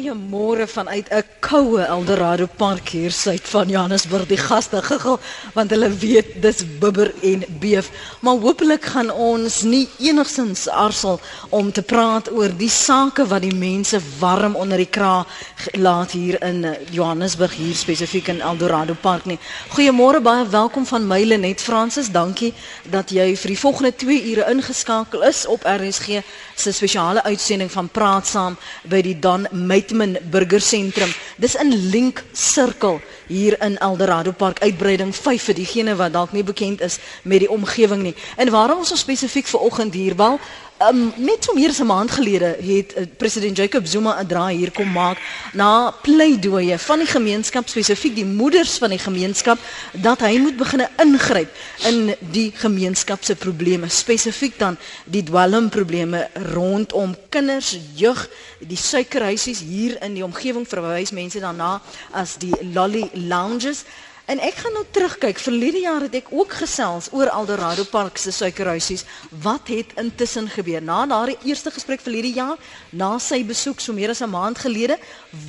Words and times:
Goeiemôre 0.00 0.66
vanuit 0.66 1.08
'n 1.10 1.24
koue 1.40 1.80
Eldorado 1.80 2.46
Park 2.56 2.88
hier 2.88 3.10
suid 3.10 3.48
van 3.48 3.68
Johannesburg. 3.68 4.26
Die 4.26 4.36
gaste 4.36 4.82
giggel 4.82 5.18
want 5.52 5.70
hulle 5.70 5.90
weet 5.92 6.42
dis 6.42 6.64
bibber 6.78 7.12
en 7.22 7.44
beef. 7.60 7.90
Maar 8.20 8.34
hopelik 8.34 8.84
gaan 8.84 9.10
ons 9.12 9.62
nie 9.62 9.88
enigsins 9.98 10.68
arsel 10.68 11.20
om 11.48 11.72
te 11.72 11.82
praat 11.82 12.32
oor 12.32 12.56
die 12.56 12.68
sake 12.68 13.26
wat 13.26 13.42
die 13.42 13.54
mense 13.54 14.00
warm 14.18 14.54
onder 14.56 14.76
die 14.76 14.88
kraag 14.90 15.26
laat 15.72 16.10
hier 16.10 16.42
in 16.42 16.76
Johannesburg 16.90 17.54
hier 17.54 17.74
spesifiek 17.74 18.28
in 18.28 18.40
Eldorado 18.40 18.96
Park 19.00 19.24
nie. 19.24 19.38
Goeiemôre 19.68 20.20
baie 20.22 20.48
welkom 20.48 20.86
van 20.86 21.06
my 21.06 21.22
Lenet 21.22 21.60
Francis. 21.60 22.10
Dankie 22.10 22.54
dat 22.90 23.10
jy 23.10 23.36
vir 23.36 23.48
die 23.48 23.58
volgende 23.58 23.96
2 23.96 24.30
ure 24.30 24.50
ingeskakel 24.50 25.22
is 25.22 25.46
op 25.46 25.64
RSG 25.64 26.22
se 26.60 26.72
spesiale 26.72 27.22
uitsending 27.22 27.70
van 27.72 27.88
Praat 27.88 28.26
Saam 28.26 28.56
by 28.88 29.00
die 29.02 29.16
Don 29.18 29.46
Meitman 29.50 30.16
Burger 30.30 30.60
Sentrum. 30.60 31.12
Dis 31.40 31.56
in 31.56 31.72
Link 31.90 32.24
Circle 32.32 33.00
hier 33.26 33.56
in 33.62 33.78
Eldorado 33.78 34.32
Park 34.32 34.60
uitbreiding 34.62 35.14
5 35.16 35.48
vir 35.48 35.54
diegene 35.54 35.96
wat 35.96 36.12
dalk 36.12 36.32
nie 36.36 36.44
bekend 36.44 36.80
is 36.84 36.98
met 37.22 37.40
die 37.40 37.50
omgewing 37.50 38.02
nie. 38.02 38.14
En 38.36 38.50
waarom 38.52 38.82
ons 38.84 38.92
ons 38.92 39.00
spesifiek 39.00 39.48
vir 39.48 39.60
oggend 39.60 39.94
hier 39.94 40.16
wel 40.16 40.38
Um, 40.80 41.12
net 41.16 41.44
so 41.44 41.52
meer 41.52 41.68
as 41.68 41.78
'n 41.80 41.86
maand 41.86 42.10
gelede 42.10 42.56
het 42.56 42.96
uh, 42.96 43.04
president 43.16 43.56
Jacob 43.56 43.86
Zuma 43.86 44.16
'n 44.20 44.26
draai 44.26 44.56
hier 44.56 44.70
kom 44.72 44.88
maak 44.92 45.18
na 45.52 45.90
pleidooie 45.90 46.78
van 46.78 46.98
die 46.98 47.06
gemeenskap 47.06 47.68
spesifiek 47.68 48.14
die 48.14 48.24
moeders 48.24 48.78
van 48.78 48.88
die 48.88 48.98
gemeenskap 48.98 49.58
dat 49.92 50.20
hy 50.20 50.38
moet 50.38 50.56
begine 50.56 50.88
ingryp 50.96 51.52
in 51.84 52.16
die 52.32 52.52
gemeenskap 52.54 53.24
se 53.24 53.36
probleme 53.36 53.88
spesifiek 53.88 54.58
dan 54.58 54.78
die 55.04 55.22
dwelmprobleme 55.22 56.28
rondom 56.32 57.16
kinders, 57.28 57.76
jeug, 57.94 58.28
die 58.58 58.76
suikerhuisies 58.76 59.60
hier 59.60 60.02
in 60.02 60.14
die 60.14 60.24
omgewing 60.24 60.68
verwys 60.68 61.10
mense 61.10 61.40
daarna 61.40 61.82
as 62.10 62.38
die 62.38 62.56
lolly 62.72 63.10
lounges 63.12 63.84
En 64.30 64.38
ek 64.38 64.60
gaan 64.62 64.76
nou 64.78 64.84
terugkyk. 64.94 65.40
Verlede 65.42 65.80
jaar 65.82 66.04
het 66.06 66.14
ek 66.14 66.28
ook 66.30 66.52
gesels 66.60 67.08
oor 67.10 67.26
Eldorado 67.34 67.82
Park 67.90 68.18
se 68.22 68.30
suikerhuisies. 68.30 69.02
Wat 69.42 69.66
het 69.66 69.90
intussen 69.98 70.46
gebeur? 70.46 70.82
Na 70.82 71.00
daardie 71.10 71.38
eerste 71.50 71.72
gesprek 71.74 71.98
verlede 72.04 72.30
jaar, 72.36 72.60
na 72.94 73.16
sy 73.18 73.40
besoek 73.42 73.82
so 73.82 73.92
meer 73.92 74.12
as 74.14 74.22
'n 74.22 74.30
maand 74.30 74.58
gelede, 74.58 74.98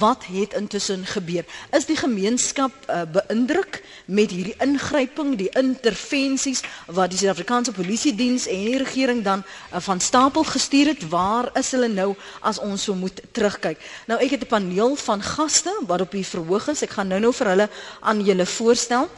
wat 0.01 0.25
het 0.25 0.53
intussen 0.57 1.05
gebeur? 1.05 1.45
Is 1.77 1.85
die 1.85 1.95
gemeenskap 1.95 2.71
uh, 2.89 3.01
beïndruk 3.05 3.83
met 4.05 4.31
hierdie 4.31 4.57
ingryping, 4.57 5.37
die 5.37 5.51
intervensies 5.53 6.61
wat 6.87 7.09
die 7.09 7.19
Suid-Afrikaanse 7.19 7.71
Polisie 7.71 8.15
Diens 8.15 8.47
en 8.47 8.65
die 8.65 8.77
regering 8.77 9.23
dan 9.23 9.43
uh, 9.45 9.77
van 9.79 9.99
stapel 9.99 10.43
gestuur 10.43 10.87
het? 10.87 11.09
Waar 11.09 11.51
is 11.53 11.71
hulle 11.71 11.87
nou 11.87 12.15
as 12.41 12.57
ons 12.57 12.83
so 12.83 12.95
moet 12.95 13.21
terugkyk? 13.31 13.77
Nou 14.07 14.17
ek 14.19 14.29
het 14.29 14.41
'n 14.41 14.47
paneel 14.47 14.95
van 14.95 15.21
gaste 15.21 15.73
wat 15.85 16.01
op 16.01 16.11
hier 16.11 16.25
verhoog 16.25 16.67
is. 16.67 16.81
Ek 16.81 16.89
gaan 16.89 17.07
nou-nou 17.07 17.33
vir 17.33 17.47
hulle 17.47 17.69
aan 17.99 18.25
julle 18.25 18.45
voor 18.45 18.70
seguros, 18.79 18.85
então 18.85 19.09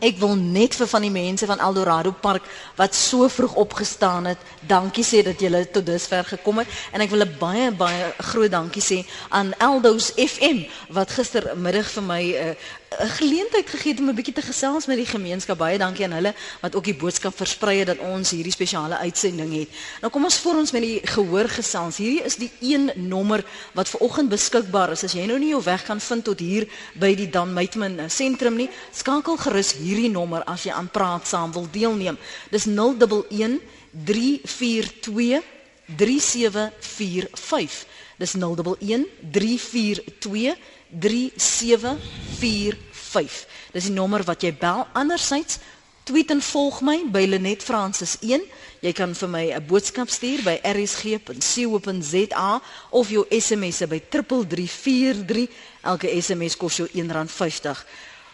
Ek 0.00 0.18
wil 0.20 0.34
net 0.36 0.74
vir 0.76 0.88
van 0.90 1.04
die 1.06 1.10
mense 1.10 1.46
van 1.48 1.60
Eldorado 1.64 2.12
Park 2.12 2.44
wat 2.76 2.94
so 2.94 3.28
vroeg 3.32 3.54
opgestaan 3.54 4.26
het, 4.28 4.38
dankie 4.68 5.04
sê 5.04 5.22
dat 5.24 5.40
julle 5.40 5.62
tot 5.72 5.86
dusver 5.86 6.24
gekom 6.36 6.60
het 6.60 6.68
en 6.92 7.00
ek 7.00 7.10
wil 7.10 7.24
'n 7.24 7.36
baie 7.40 7.70
baie 7.72 8.12
groot 8.18 8.50
dankie 8.50 8.82
sê 8.82 9.06
aan 9.30 9.54
Eldos 9.58 10.12
FM 10.16 10.68
wat 10.90 11.10
gistermiddag 11.10 11.88
vir 11.88 12.02
my 12.02 12.22
'n 12.22 12.48
uh, 12.50 12.54
geleentheid 12.98 13.68
gegee 13.68 13.92
het 13.92 14.00
om 14.00 14.08
'n 14.08 14.14
bietjie 14.14 14.34
te 14.34 14.42
gesels 14.42 14.86
met 14.86 14.96
die 14.96 15.06
gemeenskap. 15.06 15.58
Baie 15.58 15.78
dankie 15.78 16.04
aan 16.04 16.12
hulle 16.12 16.34
wat 16.60 16.74
ook 16.74 16.84
die 16.84 16.94
boodskap 16.94 17.36
versprei 17.36 17.78
het 17.78 17.86
dat 17.86 17.98
ons 17.98 18.30
hierdie 18.30 18.52
spesiale 18.52 18.96
uitsending 18.96 19.52
het. 19.58 19.68
Nou 20.00 20.12
kom 20.12 20.24
ons 20.24 20.38
voor 20.38 20.54
ons 20.54 20.70
met 20.72 20.82
die 20.82 21.00
gehoor 21.04 21.48
gesels. 21.48 21.96
Hierdie 21.96 22.22
is 22.22 22.36
die 22.36 22.50
een 22.60 22.90
nommer 22.94 23.44
wat 23.72 23.88
ver 23.88 24.00
oggend 24.00 24.28
beskikbaar 24.28 24.90
is. 24.90 25.04
As 25.04 25.12
jy 25.12 25.26
nou 25.26 25.38
nie 25.38 25.48
jou 25.48 25.62
weg 25.62 25.84
kan 25.84 26.00
vind 26.00 26.24
tot 26.24 26.38
hier 26.38 26.68
by 26.94 27.14
die 27.14 27.30
Dan 27.30 27.52
Meitman 27.52 28.10
sentrum 28.10 28.56
nie, 28.56 28.70
skakel 28.92 29.36
gerus 29.36 29.72
hierdie 29.86 30.10
nommer 30.10 30.42
as 30.50 30.66
jy 30.66 30.74
aan 30.74 30.90
praat 30.90 31.22
saam 31.26 31.52
wil 31.54 31.66
deelneem. 31.70 32.18
Dis 32.50 32.66
011 32.66 33.60
342 34.04 35.42
3745. 35.96 37.86
Dis 38.18 38.34
011 38.34 39.06
342 39.32 40.56
3745. 40.90 43.46
Dis 43.72 43.84
die 43.88 43.94
nommer 43.94 44.22
wat 44.26 44.42
jy 44.42 44.52
bel. 44.56 44.86
Andersins 44.96 45.58
tweet 46.06 46.30
en 46.30 46.38
volg 46.42 46.80
my 46.86 47.04
by 47.10 47.24
Lenet 47.26 47.62
Francis 47.66 48.16
1. 48.22 48.44
Jy 48.84 48.92
kan 48.94 49.14
vir 49.14 49.28
my 49.28 49.52
'n 49.52 49.66
boodskap 49.66 50.08
stuur 50.08 50.42
by 50.44 50.60
rsg.co.za 50.62 52.60
of 52.90 53.10
jou 53.10 53.26
SMS 53.30 53.78
by 53.88 54.00
3343. 54.08 55.48
Elke 55.82 56.22
SMS 56.22 56.56
kos 56.56 56.76
jou 56.76 56.88
R1.50. 56.88 57.84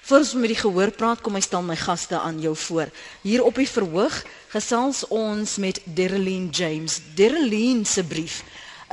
Voor 0.02 0.18
ons 0.18 0.32
met 0.34 0.50
die 0.50 0.58
gehoor 0.58 0.90
praat, 0.90 1.20
kom 1.22 1.36
ek 1.38 1.44
stel 1.46 1.62
my 1.62 1.76
gaste 1.78 2.18
aan 2.18 2.40
jou 2.42 2.56
voor. 2.58 2.90
Hier 3.22 3.44
op 3.46 3.54
die 3.54 3.68
verhoog 3.70 4.16
gesels 4.50 5.04
ons 5.14 5.60
met 5.62 5.78
Derlene 5.84 6.50
James. 6.50 6.96
Derlene 7.14 7.86
se 7.86 8.02
brief 8.02 8.40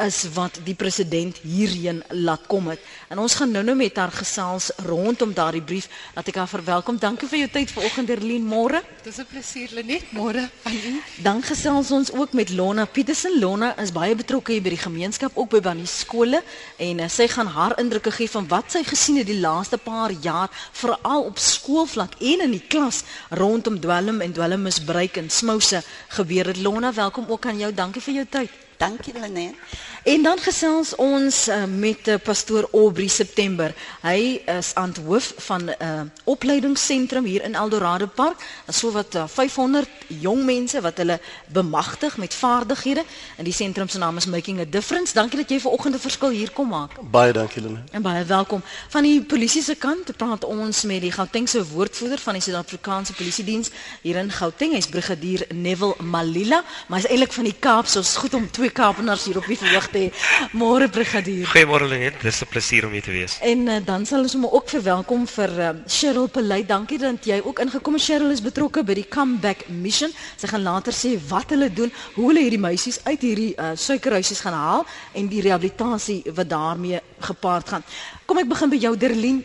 is 0.06 0.24
wat 0.34 0.60
die 0.64 0.76
president 0.76 1.38
hierheen 1.44 2.04
laat 2.10 2.46
kom 2.48 2.68
het. 2.72 2.80
En 3.10 3.20
ons 3.20 3.36
gaan 3.36 3.52
nou-nou 3.52 3.76
met 3.78 3.96
haar 3.98 4.12
gesels 4.12 4.72
rondom 4.86 5.34
daardie 5.34 5.62
brief. 5.62 5.90
Laat 6.16 6.28
ek 6.32 6.40
haar 6.42 6.52
verwelkom. 6.52 7.00
Dankie 7.00 7.28
vir 7.28 7.40
jou 7.44 7.50
tyd 7.58 7.72
vanoggend 7.72 8.10
Erlien. 8.10 8.46
Môre. 8.46 8.82
Dis 9.04 9.18
'n 9.20 9.26
plesier 9.32 9.70
Lenet. 9.74 10.12
Môre 10.12 10.50
aan 10.64 10.74
u. 10.74 11.02
Dan 11.24 11.42
gesels 11.44 11.92
ons 11.92 12.12
ook 12.12 12.34
met 12.34 12.50
Lona 12.50 12.86
Petersen. 12.86 13.40
Lona 13.40 13.78
is 13.78 13.92
baie 13.92 14.16
betrokke 14.16 14.52
hier 14.52 14.62
by 14.62 14.70
die 14.70 14.86
gemeenskap 14.86 15.32
ook 15.36 15.50
by 15.50 15.60
Bannie 15.60 15.88
skole 15.88 16.44
en 16.78 17.00
uh, 17.00 17.08
sy 17.10 17.28
gaan 17.28 17.48
haar 17.48 17.80
indrukke 17.80 18.12
gee 18.12 18.30
van 18.30 18.48
wat 18.48 18.72
sy 18.72 18.84
gesien 18.84 19.18
het 19.18 19.28
die 19.28 19.40
laaste 19.40 19.78
paar 19.78 20.12
jaar 20.12 20.50
veral 20.72 21.24
op 21.24 21.38
skoolvlak 21.38 22.16
en 22.20 22.42
in 22.42 22.52
die 22.52 22.68
klas 22.68 23.04
rondom 23.30 23.80
dwelm 23.80 24.22
en 24.22 24.34
dwelmmisbruik 24.34 25.18
en 25.18 25.30
smouse 25.30 25.84
gebeur 26.08 26.46
het. 26.46 26.58
Lona, 26.58 26.94
welkom 26.94 27.26
ook 27.28 27.46
aan 27.46 27.58
jou. 27.58 27.74
Dankie 27.74 28.02
vir 28.02 28.14
jou 28.14 28.26
tyd. 28.30 28.50
Dankie 28.80 29.14
Lenet. 29.14 29.56
En 30.04 30.24
dan 30.24 30.40
gesels 30.40 30.96
ons 30.96 31.48
uh, 31.48 31.64
met 31.68 32.08
uh, 32.08 32.16
pastoor 32.24 32.70
Aubrey 32.72 33.08
September. 33.08 33.74
Hy 34.02 34.40
is 34.48 34.72
aan 34.80 34.94
die 34.96 35.04
hoof 35.04 35.34
van 35.38 35.66
'n 35.66 35.76
uh, 35.84 36.02
opleidingsentrum 36.24 37.26
hier 37.26 37.44
in 37.44 37.56
Eldorado 37.56 38.08
Park. 38.08 38.40
Daar's 38.66 38.80
so 38.80 38.92
wat 38.92 39.16
uh, 39.16 39.24
500 39.28 39.90
jong 40.08 40.46
mense 40.46 40.82
wat 40.82 40.98
hulle 40.98 41.20
bemagtig 41.48 42.18
met 42.18 42.34
vaardighede 42.34 43.04
en 43.38 43.44
die 43.44 43.54
sentrum 43.54 43.88
se 43.88 43.98
naam 43.98 44.18
is 44.18 44.26
Making 44.26 44.60
a 44.60 44.66
Difference. 44.70 45.14
Dankie 45.14 45.40
dat 45.40 45.50
jy 45.50 45.60
ver 45.60 45.72
oggend 45.72 45.96
'n 45.96 46.00
verskil 46.00 46.30
hier 46.30 46.52
kom 46.52 46.68
maak. 46.68 46.92
Baie 47.12 47.34
dankie 47.34 47.62
Lene. 47.62 47.84
En 47.92 48.02
baie 48.02 48.24
welkom. 48.26 48.64
Van 48.90 49.04
die 49.04 49.24
polisie 49.24 49.64
se 49.64 49.76
kant 49.76 50.18
praat 50.18 50.46
ons 50.46 50.84
met 50.84 51.02
die 51.02 51.12
Gautengse 51.12 51.68
woordvoerder 51.68 52.20
van 52.20 52.34
die 52.34 52.42
Suid-Afrikaanse 52.42 53.14
Polisie 53.14 53.44
Diens 53.44 53.70
hier 54.02 54.16
in 54.16 54.32
Gauteng. 54.32 54.74
Hy's 54.74 54.88
brigadier 54.88 55.46
Neville 55.54 55.96
Malila, 56.00 56.64
maar 56.88 57.00
hy's 57.00 57.10
eintlik 57.10 57.34
van 57.34 57.44
die 57.44 57.56
Kaap, 57.60 57.88
so 57.88 58.00
is 58.00 58.16
goed 58.16 58.34
om 58.34 58.52
twee 58.52 58.70
Kaapenaars 58.70 59.24
hier 59.24 59.38
op 59.38 59.46
die 59.46 59.58
verhoog 59.58 59.89
te 59.92 60.00
hê. 60.06 60.10
Môre 60.54 60.88
brigadier. 60.90 61.48
Goeiemôre 61.50 61.88
Lenet, 61.90 62.22
dis 62.22 62.42
'n 62.42 62.48
plesier 62.50 62.86
om 62.86 62.92
hier 62.92 63.02
te 63.02 63.12
wees. 63.12 63.38
En 63.42 63.68
uh, 63.68 63.80
dan 63.86 64.06
sal 64.06 64.22
ons 64.22 64.34
hom 64.34 64.46
ook 64.46 64.70
verwelkom 64.70 65.28
vir 65.28 65.50
uh, 65.60 65.70
Cheryl 65.88 66.28
Pelay. 66.28 66.66
Dankie 66.66 66.98
dat 66.98 67.26
jy 67.26 67.42
ook 67.44 67.60
ingekom 67.60 67.94
het. 67.94 68.04
Cheryl 68.04 68.32
is 68.32 68.42
betrokke 68.42 68.84
by 68.84 68.94
die 68.94 69.08
Comeback 69.08 69.68
Mission. 69.68 70.12
Sy 70.38 70.48
gaan 70.48 70.64
later 70.64 70.94
sê 70.94 71.18
wat 71.30 71.50
hulle 71.50 71.70
doen, 71.74 71.92
hoe 72.16 72.28
hulle 72.30 72.42
hierdie 72.42 72.62
meisies 72.62 73.00
uit 73.04 73.22
hierdie 73.22 73.54
uh, 73.58 73.76
suikerhuisies 73.76 74.40
gaan 74.40 74.54
haal 74.54 74.86
en 75.14 75.28
die 75.28 75.42
rehabilitasie 75.42 76.24
wat 76.36 76.50
daarmee 76.50 77.00
gepaard 77.20 77.70
gaan. 77.70 77.84
Kom 78.26 78.38
ek 78.38 78.50
begin 78.50 78.70
by 78.70 78.80
jou 78.80 78.96
Derlien. 78.98 79.44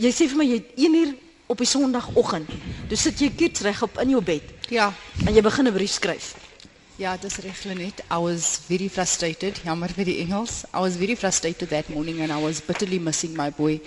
Jy 0.00 0.12
sê 0.14 0.28
vir 0.28 0.38
my 0.40 0.46
jy 0.48 0.62
1 0.76 0.94
uur 1.02 1.10
op 1.50 1.58
die 1.58 1.66
Sondagoggend. 1.66 2.50
Dus 2.88 3.02
sit 3.02 3.20
jy 3.20 3.32
kids 3.36 3.64
reg 3.66 3.82
op 3.82 3.98
in 4.00 4.14
jou 4.14 4.22
bed. 4.22 4.54
Ja. 4.70 4.92
En 5.26 5.34
jy 5.34 5.42
begin 5.42 5.66
'n 5.66 5.72
brief 5.72 5.90
skryf. 5.90 6.34
Ja, 7.00 7.16
dis 7.16 7.38
reg 7.40 7.56
Lenet. 7.64 8.02
I 8.10 8.18
was 8.18 8.60
very 8.68 8.86
frustrated. 8.88 9.58
Jammer 9.64 9.88
vir 9.96 10.04
die 10.04 10.18
Engels. 10.20 10.66
I 10.74 10.80
was 10.84 10.98
very 11.00 11.14
frustrated 11.14 11.70
that 11.70 11.88
morning 11.88 12.20
and 12.20 12.30
I 12.30 12.36
was 12.36 12.60
bitterly 12.60 12.98
missing 12.98 13.34
my 13.34 13.48
boy. 13.48 13.80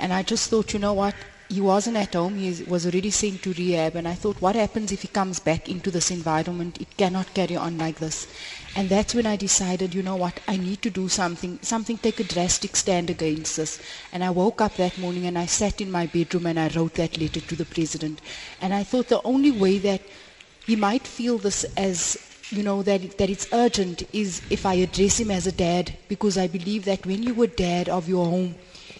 And 0.00 0.14
I 0.14 0.22
just 0.22 0.48
thought, 0.48 0.72
you 0.72 0.78
know 0.78 0.94
what? 0.94 1.14
He 1.50 1.60
wasn't 1.60 1.98
at 1.98 2.14
home. 2.14 2.36
He 2.36 2.64
was 2.64 2.86
already 2.86 3.10
sent 3.10 3.42
to 3.42 3.52
rehab. 3.52 3.96
And 3.96 4.08
I 4.08 4.14
thought, 4.14 4.40
what 4.40 4.56
happens 4.56 4.92
if 4.92 5.02
he 5.02 5.08
comes 5.08 5.40
back 5.40 5.68
into 5.68 5.90
this 5.90 6.10
environment? 6.10 6.80
It 6.80 6.96
cannot 6.96 7.34
carry 7.34 7.54
on 7.56 7.76
like 7.76 7.98
this. 7.98 8.26
And 8.74 8.88
that's 8.88 9.14
when 9.14 9.26
I 9.26 9.36
decided, 9.36 9.94
you 9.94 10.02
know 10.02 10.16
what, 10.16 10.40
I 10.48 10.56
need 10.56 10.80
to 10.82 10.90
do 10.90 11.06
something, 11.10 11.58
something 11.60 11.98
take 11.98 12.20
a 12.20 12.24
drastic 12.24 12.76
stand 12.76 13.10
against 13.10 13.58
this. 13.58 13.78
And 14.10 14.24
I 14.24 14.30
woke 14.30 14.62
up 14.62 14.76
that 14.76 14.96
morning 14.96 15.26
and 15.26 15.36
I 15.36 15.44
sat 15.44 15.82
in 15.82 15.90
my 15.90 16.06
bedroom 16.06 16.46
and 16.46 16.58
I 16.58 16.68
wrote 16.68 16.94
that 16.94 17.20
letter 17.20 17.40
to 17.40 17.56
the 17.56 17.66
president. 17.66 18.22
And 18.62 18.72
I 18.72 18.84
thought 18.84 19.08
the 19.08 19.20
only 19.22 19.50
way 19.50 19.76
that 19.80 20.00
he 20.64 20.76
might 20.76 21.06
feel 21.06 21.36
this 21.36 21.64
as 21.76 22.27
you 22.50 22.62
know 22.62 22.82
that 22.82 23.18
that 23.18 23.30
it's 23.30 23.48
urgent 23.52 24.02
is 24.12 24.40
if 24.50 24.64
I 24.64 24.74
address 24.74 25.20
him 25.20 25.30
as 25.30 25.46
a 25.46 25.52
dad 25.52 25.92
because 26.08 26.38
I 26.38 26.46
believe 26.46 26.84
that 26.86 27.04
when 27.06 27.22
you 27.22 27.34
were 27.34 27.46
dad 27.46 27.88
of 27.88 28.08
your 28.08 28.26
home 28.26 28.54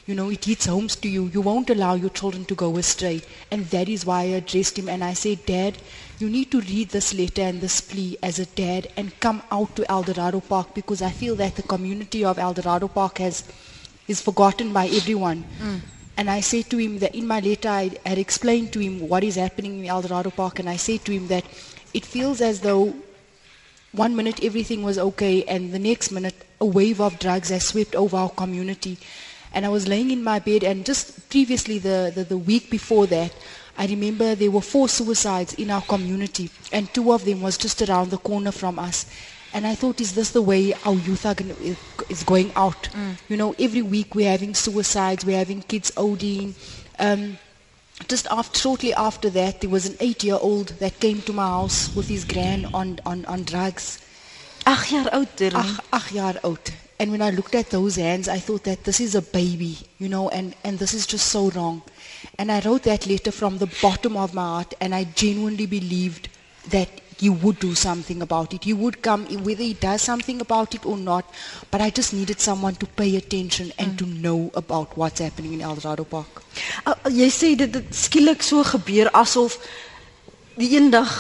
You 0.09 0.15
know, 0.15 0.31
it 0.31 0.47
hits 0.47 0.65
homes 0.65 0.97
to 0.97 1.09
you. 1.15 1.27
You 1.35 1.43
won't 1.43 1.69
allow 1.69 1.95
your 1.95 2.09
children 2.09 2.47
to 2.47 2.55
go 2.55 2.79
astray. 2.79 3.21
And 3.51 3.67
that 3.67 3.91
is 3.91 4.07
why 4.07 4.21
I 4.21 4.37
addressed 4.41 4.79
him 4.79 4.89
and 4.89 5.05
I 5.05 5.13
said, 5.13 5.45
Dad, 5.45 5.77
you 6.19 6.31
need 6.31 6.51
to 6.53 6.63
read 6.63 6.89
this 6.89 7.13
letter 7.13 7.43
and 7.43 7.61
this 7.61 7.83
plea 7.83 8.17
as 8.23 8.39
a 8.39 8.47
dad 8.47 8.89
and 8.97 9.13
come 9.21 9.43
out 9.51 9.77
to 9.77 9.91
Eldorado 9.91 10.41
Park 10.41 10.73
because 10.73 11.03
I 11.03 11.11
feel 11.11 11.37
that 11.37 11.57
the 11.57 11.63
community 11.63 12.25
of 12.25 12.39
Eldorado 12.39 12.89
Park 12.89 13.19
has 13.19 13.45
is 14.07 14.23
forgotten 14.23 14.73
by 14.73 14.87
everyone. 14.87 15.45
Mm. 15.61 15.81
And 16.17 16.31
I 16.31 16.41
said 16.41 16.71
to 16.71 16.79
him 16.79 17.01
that 17.01 17.15
in 17.15 17.27
my 17.27 17.41
letter 17.41 17.69
I 17.69 17.91
had 18.07 18.17
explained 18.17 18.73
to 18.73 18.79
him 18.79 19.07
what 19.11 19.23
is 19.23 19.35
happening 19.35 19.79
in 19.81 19.91
Eldorado 19.99 20.31
Park 20.31 20.59
and 20.59 20.71
I 20.71 20.77
said 20.77 21.05
to 21.05 21.13
him 21.13 21.29
that 21.29 21.45
it 21.93 22.07
feels 22.07 22.41
as 22.41 22.63
though 22.63 22.95
one 23.93 24.15
minute 24.15 24.45
everything 24.45 24.83
was 24.83 24.99
okay 24.99 25.45
and 25.45 25.73
the 25.73 25.79
next 25.79 26.11
minute 26.11 26.35
a 26.61 26.67
wave 26.67 27.01
of 27.01 27.19
drugs 27.19 27.49
has 27.51 27.67
swept 27.67 27.95
over 27.95 28.17
our 28.17 28.31
community. 28.31 28.99
And 29.53 29.65
I 29.65 29.71
was 29.71 29.89
laying 29.89 30.11
in 30.11 30.23
my 30.23 30.39
bed 30.39 30.63
and 30.63 30.85
just 30.85 31.31
previously 31.31 31.79
the, 31.79 32.13
the, 32.15 32.25
the 32.25 32.37
week 32.39 32.71
before 32.71 33.07
that, 33.07 33.33
I 33.79 33.87
remember 33.87 34.35
there 34.35 34.51
were 34.51 34.61
four 34.61 34.89
suicides 34.89 35.55
in 35.55 35.71
our 35.71 35.83
community 35.83 36.51
and 36.73 36.93
two 36.93 37.13
of 37.13 37.25
them 37.25 37.41
was 37.41 37.57
just 37.57 37.81
around 37.83 38.11
the 38.11 38.19
corner 38.19 38.53
from 38.53 38.79
us. 38.79 39.07
And 39.55 39.67
I 39.67 39.75
thought, 39.75 40.01
is 40.01 40.15
this 40.15 40.33
the 40.33 40.43
way 40.43 40.75
our 40.85 40.95
youth 40.95 41.25
are 41.25 41.35
gonna, 41.35 41.55
is 42.11 42.23
going 42.25 42.53
out? 42.55 42.89
You 43.31 43.37
know, 43.39 43.55
every 43.59 43.81
week 43.81 44.15
we're 44.15 44.31
having 44.31 44.53
suicides, 44.55 45.25
we're 45.25 45.39
having 45.39 45.63
kids 45.63 45.91
ODing. 45.93 46.53
Um, 46.99 47.39
just 48.07 48.27
after, 48.31 48.59
shortly 48.59 48.95
after 48.95 49.31
that, 49.31 49.61
there 49.61 49.71
was 49.71 49.87
an 49.87 49.97
eight-year-old 50.01 50.69
that 50.79 51.01
came 51.01 51.21
to 51.23 51.33
my 51.33 51.47
house 51.47 51.95
with 51.97 52.09
his 52.09 52.25
gran 52.25 52.67
on, 52.73 53.01
on, 53.05 53.25
on 53.25 53.43
drugs. 53.43 53.99
8 54.67 54.77
jaar 54.91 55.13
oud. 55.13 55.41
Ach, 55.55 55.81
ach 55.93 56.13
jaar 56.13 56.39
oud. 56.45 56.73
And 57.01 57.13
when 57.13 57.23
I 57.23 57.31
looked 57.31 57.55
at 57.55 57.71
those 57.71 57.97
hands, 57.97 58.29
I 58.29 58.39
thought 58.39 58.65
that 58.65 58.85
this 58.85 59.01
is 59.01 59.15
a 59.15 59.23
baby, 59.23 59.79
you 59.99 60.09
know, 60.09 60.29
and, 60.31 60.55
and 60.65 60.79
this 60.79 60.95
is 60.95 61.07
just 61.07 61.29
so 61.29 61.49
wrong. 61.51 61.83
And 62.39 62.51
I 62.51 62.61
wrote 62.61 62.83
that 62.83 63.07
letter 63.07 63.31
from 63.31 63.59
the 63.59 63.73
bottom 63.81 64.17
of 64.17 64.35
my 64.35 64.43
heart, 64.43 64.75
and 64.81 64.95
I 64.95 65.05
genuinely 65.05 65.67
believed 65.67 66.29
that 66.71 66.89
he 67.19 67.29
would 67.29 67.59
do 67.59 67.75
something 67.75 68.23
about 68.23 68.55
it. 68.55 68.65
He 68.65 68.73
would 68.73 69.03
come, 69.03 69.25
whether 69.43 69.63
he 69.63 69.75
does 69.75 70.03
something 70.03 70.41
about 70.41 70.75
it 70.75 70.87
or 70.87 70.97
not, 70.97 71.25
but 71.71 71.81
I 71.81 71.91
just 71.91 72.13
needed 72.13 72.41
someone 72.41 72.77
to 72.77 72.87
pay 72.87 73.17
attention 73.17 73.73
and 73.79 73.99
to 73.99 74.07
know 74.07 74.51
about 74.55 74.97
what's 74.97 75.21
happening 75.21 75.55
in 75.55 75.61
El 75.61 75.75
Dorado 75.75 76.05
Park. 76.05 76.43
Uh, 76.87 76.95
jy 77.11 77.29
sê 77.35 77.55
dit 77.59 77.75
het 77.75 77.91
skielik 77.95 78.43
so 78.47 78.63
gebeur 78.63 79.11
asof 79.19 79.59
die 80.59 80.71
eendag 80.77 81.11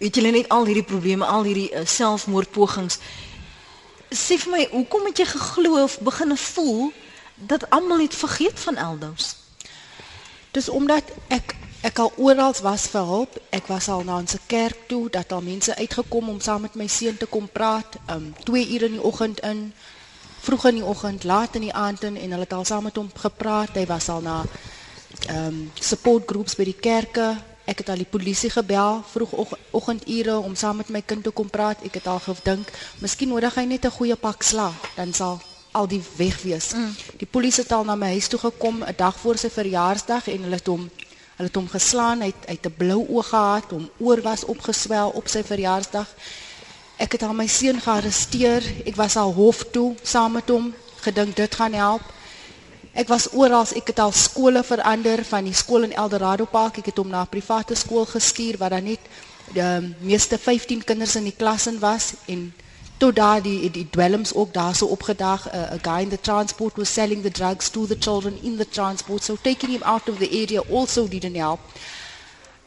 het 0.00 0.16
julle 0.16 0.32
net 0.34 0.48
al 0.48 0.66
hierdie 0.70 0.88
probleme, 0.88 1.28
al 1.28 1.44
hierdie 1.48 1.68
uh, 1.76 1.84
selfmoordpogings. 1.84 2.98
Sê 4.12 4.38
vir 4.40 4.52
my, 4.56 4.64
hoekom 4.72 5.06
het 5.10 5.20
jy 5.20 5.28
geglo 5.34 5.82
of 5.84 5.98
begine 6.04 6.36
voel 6.36 6.92
dat 7.36 7.68
almal 7.70 8.04
het 8.06 8.16
vergeet 8.16 8.60
van 8.64 8.80
Eldos? 8.80 9.34
Dis 10.56 10.68
omdat 10.68 11.12
ek 11.32 11.56
ek 11.82 11.98
al 11.98 12.12
oral 12.16 12.54
was 12.62 12.86
vir 12.92 13.06
hulp. 13.06 13.38
Ek 13.50 13.66
was 13.66 13.88
al 13.88 14.04
na 14.04 14.18
'n 14.20 14.26
se 14.26 14.38
kerk 14.46 14.88
toe 14.88 15.10
dat 15.10 15.32
al 15.32 15.42
mense 15.42 15.76
uitgekom 15.76 16.28
om 16.28 16.40
saam 16.40 16.60
met 16.62 16.74
my 16.74 16.86
seun 16.86 17.16
te 17.16 17.26
kom 17.26 17.48
praat. 17.48 17.98
Um 18.06 18.34
2 18.44 18.74
ure 18.74 18.86
in 18.86 18.92
die 18.92 19.02
oggend 19.02 19.40
in, 19.40 19.72
vroeg 20.40 20.64
in 20.64 20.74
die 20.74 20.84
oggend, 20.84 21.24
laat 21.24 21.54
in 21.54 21.60
die 21.60 21.72
aand 21.72 22.02
in 22.02 22.16
en 22.16 22.30
hulle 22.30 22.42
het 22.42 22.52
al 22.52 22.64
saam 22.64 22.82
met 22.82 22.96
hom 22.96 23.10
gepraat. 23.14 23.74
Hy 23.74 23.86
was 23.86 24.08
al 24.08 24.20
na 24.20 24.44
um 25.30 25.70
support 25.74 26.22
groups 26.26 26.54
by 26.54 26.64
die 26.64 26.80
kerke. 26.80 27.36
Ek 27.64 27.78
het 27.78 27.88
al 27.88 27.96
die 27.96 28.10
polisie 28.10 28.50
gebel 28.50 29.02
vroegoggendure 29.12 30.38
om 30.38 30.54
saam 30.54 30.76
met 30.76 30.88
my 30.88 31.02
kind 31.02 31.24
te 31.24 31.30
kom 31.30 31.50
praat. 31.50 31.82
Ek 31.84 31.94
het 31.94 32.06
al 32.06 32.18
gedink, 32.18 32.70
miskien 32.98 33.28
nodig 33.28 33.54
hy 33.54 33.64
net 33.64 33.84
'n 33.84 33.90
goeie 33.90 34.16
pak 34.16 34.42
slaag, 34.42 34.74
dan 34.96 35.12
sal 35.12 35.40
al 35.72 35.88
die 35.88 36.02
weg 36.16 36.42
wees. 36.42 36.72
Mm. 36.72 36.94
Die 37.16 37.26
polisie 37.26 37.62
het 37.62 37.72
al 37.72 37.84
na 37.84 37.94
my 37.94 38.06
huis 38.06 38.28
toe 38.28 38.38
gekom 38.38 38.82
'n 38.84 38.94
dag 38.96 39.18
voor 39.18 39.38
sy 39.38 39.50
verjaarsdag 39.50 40.28
en 40.28 40.42
hulle 40.42 40.54
het 40.54 40.66
hom 40.66 40.90
hulle 41.36 41.48
het 41.48 41.56
hom 41.56 41.68
geslaan, 41.68 42.20
hy 42.20 42.26
het, 42.26 42.46
hy 42.46 42.56
het 42.58 42.66
'n 42.66 42.76
blou 42.78 43.06
oog 43.08 43.28
gehad, 43.28 43.70
hom 43.70 43.90
oor 43.98 44.20
was 44.22 44.44
opgeswel 44.44 45.10
op 45.10 45.28
sy 45.28 45.42
verjaarsdag. 45.42 46.08
Ek 46.98 47.12
het 47.12 47.22
al 47.22 47.34
my 47.34 47.46
seun 47.46 47.80
gearresteer. 47.80 48.62
Ek 48.86 48.96
was 48.96 49.16
al 49.16 49.32
hof 49.32 49.64
toe 49.70 49.94
saam 50.02 50.32
met 50.32 50.48
hom, 50.48 50.74
gedink 51.00 51.36
dit 51.36 51.54
gaan 51.54 51.72
help. 51.72 52.02
Ek 52.92 53.08
was 53.08 53.32
oral, 53.32 53.66
ek 53.74 53.86
het 53.86 53.98
al 53.98 54.12
skole 54.12 54.62
verander 54.62 55.24
van 55.24 55.44
die 55.44 55.54
skool 55.54 55.82
in 55.82 55.92
Eldorado 55.92 56.44
Park. 56.44 56.78
Ek 56.78 56.86
het 56.86 56.96
hom 56.96 57.08
na 57.08 57.22
'n 57.22 57.28
private 57.28 57.74
skool 57.74 58.06
gestuur 58.06 58.58
waar 58.58 58.70
daar 58.70 58.82
net 58.82 59.00
die 59.52 59.94
meeste 60.00 60.38
15 60.38 60.84
kinders 60.84 61.16
in 61.16 61.24
die 61.24 61.36
klas 61.36 61.66
in 61.66 61.78
was 61.78 62.12
en 62.26 62.52
tot 63.02 63.16
daar 63.16 63.42
die 63.42 63.70
die 63.70 63.88
dwelms 63.90 64.34
ook 64.34 64.52
daar 64.54 64.74
so 64.74 64.86
opgedag 64.86 65.46
uh, 65.46 65.72
a 65.72 65.78
guy 65.82 66.02
in 66.02 66.08
the 66.08 66.20
transport 66.20 66.76
was 66.76 66.92
selling 66.92 67.22
the 67.22 67.30
drugs 67.30 67.68
to 67.68 67.86
the 67.86 67.96
children 67.98 68.38
in 68.42 68.56
the 68.56 68.68
transport. 68.68 69.24
So 69.24 69.36
taking 69.42 69.70
him 69.70 69.82
out 69.82 70.08
of 70.08 70.18
the 70.18 70.30
area 70.30 70.62
also 70.70 71.08
didn't 71.08 71.36
help. 71.36 71.60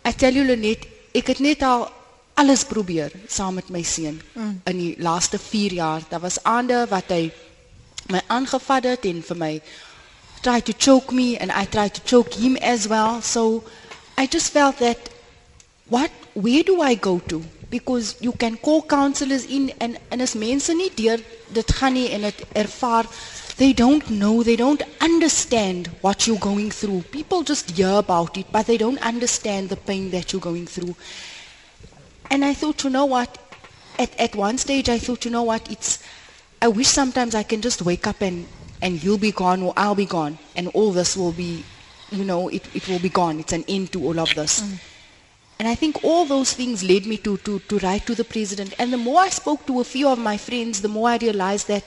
I 0.04 0.12
tell 0.12 0.34
you 0.34 0.44
Lenet 0.46 0.88
ek 1.16 1.32
het 1.32 1.40
net 1.40 1.64
al 1.64 1.88
alles 2.34 2.66
probeer 2.68 3.12
saam 3.28 3.56
met 3.56 3.70
my 3.72 3.82
seun 3.84 4.20
mm. 4.34 4.62
in 4.68 4.78
die 4.78 4.96
laaste 5.00 5.40
4 5.40 5.74
jaar. 5.74 6.04
Daar 6.10 6.20
was 6.28 6.42
aande 6.44 6.84
wat 6.90 7.16
hy 7.16 7.32
my 8.12 8.22
aangevat 8.28 8.92
het 8.92 9.08
en 9.08 9.24
vir 9.24 9.40
my 9.40 9.54
tried 10.42 10.66
to 10.66 10.74
choke 10.78 11.16
me 11.16 11.38
and 11.40 11.52
I 11.52 11.64
tried 11.66 11.96
to 11.96 12.02
choke 12.04 12.36
him 12.36 12.58
as 12.58 12.88
well. 12.92 13.22
So 13.22 13.64
I 14.18 14.28
just 14.28 14.52
felt 14.52 14.84
that 14.84 15.00
what 15.88 16.12
where 16.34 16.64
do 16.64 16.82
I 16.84 16.98
go 17.00 17.22
to 17.32 17.42
because 17.70 18.16
you 18.22 18.32
can 18.32 18.58
call 18.58 18.82
counselors 18.84 19.46
in 19.46 19.72
and 19.80 19.98
as 20.12 20.36
mense 20.36 20.74
nie 20.74 20.92
deur 20.96 21.20
dit 21.54 21.72
gaan 21.80 21.94
nie 21.94 22.10
en 22.14 22.22
dit 22.22 22.44
ervaar 22.54 23.06
they 23.58 23.74
don't 23.74 24.10
know 24.10 24.44
they 24.44 24.56
don't 24.56 24.84
understand 25.02 25.90
what 26.02 26.28
you're 26.28 26.40
going 26.40 26.70
through. 26.72 27.02
People 27.12 27.44
just 27.44 27.72
hear 27.72 27.94
about 27.98 28.38
it 28.38 28.46
but 28.52 28.66
they 28.68 28.78
don't 28.78 29.00
understand 29.02 29.70
the 29.70 29.78
pain 29.78 30.12
that 30.12 30.32
you're 30.34 30.42
going 30.42 30.66
through. 30.68 30.96
And 32.30 32.44
I 32.44 32.54
thought 32.54 32.84
you 32.84 32.90
know 32.90 33.06
what? 33.06 33.38
At 33.98 34.12
at 34.20 34.36
one 34.36 34.58
stage 34.58 34.90
I 34.90 35.00
thought 35.00 35.26
you 35.26 35.32
know 35.32 35.44
what? 35.44 35.72
It's 35.72 36.00
I 36.62 36.68
wish 36.68 36.88
sometimes 36.88 37.34
I 37.36 37.44
can 37.44 37.62
just 37.62 37.82
wake 37.82 38.08
up 38.08 38.22
and 38.22 38.48
and 38.82 39.02
you'll 39.04 39.18
be 39.18 39.32
gone 39.32 39.64
or 39.64 39.74
I'll 39.78 39.96
be 39.96 40.06
gone 40.06 40.38
and 40.56 40.68
all 40.70 40.92
this 40.92 41.16
will 41.16 41.32
be 41.32 41.64
you 42.12 42.26
know 42.26 42.50
it 42.50 42.68
it 42.76 42.88
will 42.90 43.00
be 43.00 43.10
gone. 43.10 43.40
It's 43.40 43.54
an 43.54 43.64
end 43.68 43.92
to 43.94 44.04
all 44.06 44.20
of 44.20 44.36
this. 44.36 44.62
Mm. 44.62 44.95
And 45.58 45.68
I 45.68 45.76
think 45.76 46.04
all 46.04 46.26
those 46.26 46.54
things 46.54 46.84
led 46.84 47.06
me 47.06 47.18
to, 47.18 47.38
to, 47.38 47.60
to 47.60 47.80
write 47.80 48.06
to 48.08 48.16
the 48.16 48.26
president. 48.26 48.74
And 48.78 48.92
the 48.92 48.98
more 48.98 49.22
I 49.22 49.30
spoke 49.30 49.66
to 49.68 49.80
a 49.80 49.84
few 49.84 50.10
of 50.10 50.20
my 50.20 50.38
friends, 50.38 50.82
the 50.82 50.90
more 50.90 51.10
I 51.10 51.18
realized 51.18 51.68
that 51.70 51.84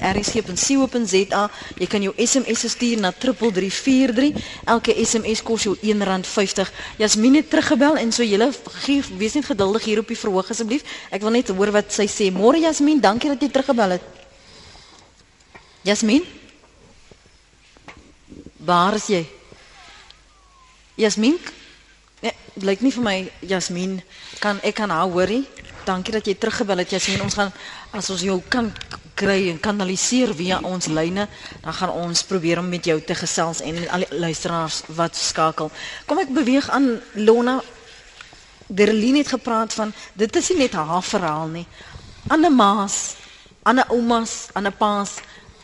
Jy 1.78 1.86
kan 1.86 2.02
jou 2.02 2.14
SMS 2.16 2.68
stuur 2.70 2.98
na 3.00 3.12
3343. 3.12 4.32
Elke 4.64 4.94
SMS 5.04 5.42
kos 5.42 5.62
jou 5.62 5.76
R1.50. 5.82 6.70
Jasmin 6.96 7.34
het 7.34 7.50
teruggebel 7.50 7.96
en 7.96 8.12
so 8.12 8.22
julle 8.22 8.52
gee 8.84 9.02
wees 9.18 9.32
net 9.34 9.44
geduldig 9.44 9.84
hier 9.84 9.98
op 9.98 10.08
die 10.08 10.18
verhoog 10.18 10.50
asseblief. 10.50 10.82
Ek 11.10 11.20
wil 11.20 11.30
net 11.30 11.48
hoor 11.48 11.70
wat 11.70 11.92
sy 11.92 12.06
sê. 12.06 12.32
Môre 12.32 12.58
Jasmin, 12.60 13.00
dankie 13.00 13.30
dat 13.30 13.40
jy 13.42 13.48
teruggebel 13.48 13.90
het. 13.90 14.02
Jasmin? 15.82 16.37
Waar 18.58 18.94
is 18.94 19.06
jy? 19.06 19.22
Jasmin? 20.98 21.38
Nee, 22.20 22.34
lyk 22.66 22.80
nie 22.82 22.90
vir 22.90 23.04
my 23.06 23.18
Jasmin 23.46 24.00
kan 24.42 24.58
ek 24.66 24.80
kan 24.80 24.90
haar 24.90 25.06
hoorie. 25.06 25.44
Dankie 25.86 26.12
dat 26.16 26.26
jy 26.26 26.34
teruggebel 26.34 26.82
het 26.82 26.90
Jasmin. 26.90 27.22
Ons 27.22 27.38
gaan 27.38 27.52
as 27.94 28.10
ons 28.10 28.24
jou 28.26 28.40
kan 28.50 28.72
kry 29.18 29.48
en 29.52 29.60
kanaliseer 29.62 30.34
via 30.34 30.58
ons 30.66 30.90
lyne, 30.90 31.28
dan 31.62 31.74
gaan 31.74 31.94
ons 31.94 32.22
probeer 32.26 32.58
om 32.58 32.68
met 32.70 32.84
jou 32.86 32.98
te 33.02 33.14
gesels 33.18 33.62
en 33.66 33.78
al 33.94 34.04
die 34.06 34.18
luisteraars 34.26 34.82
wat 34.98 35.16
skakel. 35.18 35.70
Kom 36.06 36.18
ek 36.22 36.34
beweeg 36.34 36.68
aan 36.74 36.96
Lona. 37.14 37.60
Derlin 38.66 39.16
het 39.22 39.30
gepraat 39.32 39.74
van 39.74 39.94
dit 40.18 40.36
is 40.36 40.50
nie 40.50 40.64
net 40.66 40.74
haar 40.78 41.02
verhaal 41.02 41.48
nie. 41.54 41.66
Anne 42.28 42.50
Maas, 42.50 43.16
Anne 43.62 43.86
oumas, 43.94 44.48
Anne 44.58 44.74
paas 44.74 45.18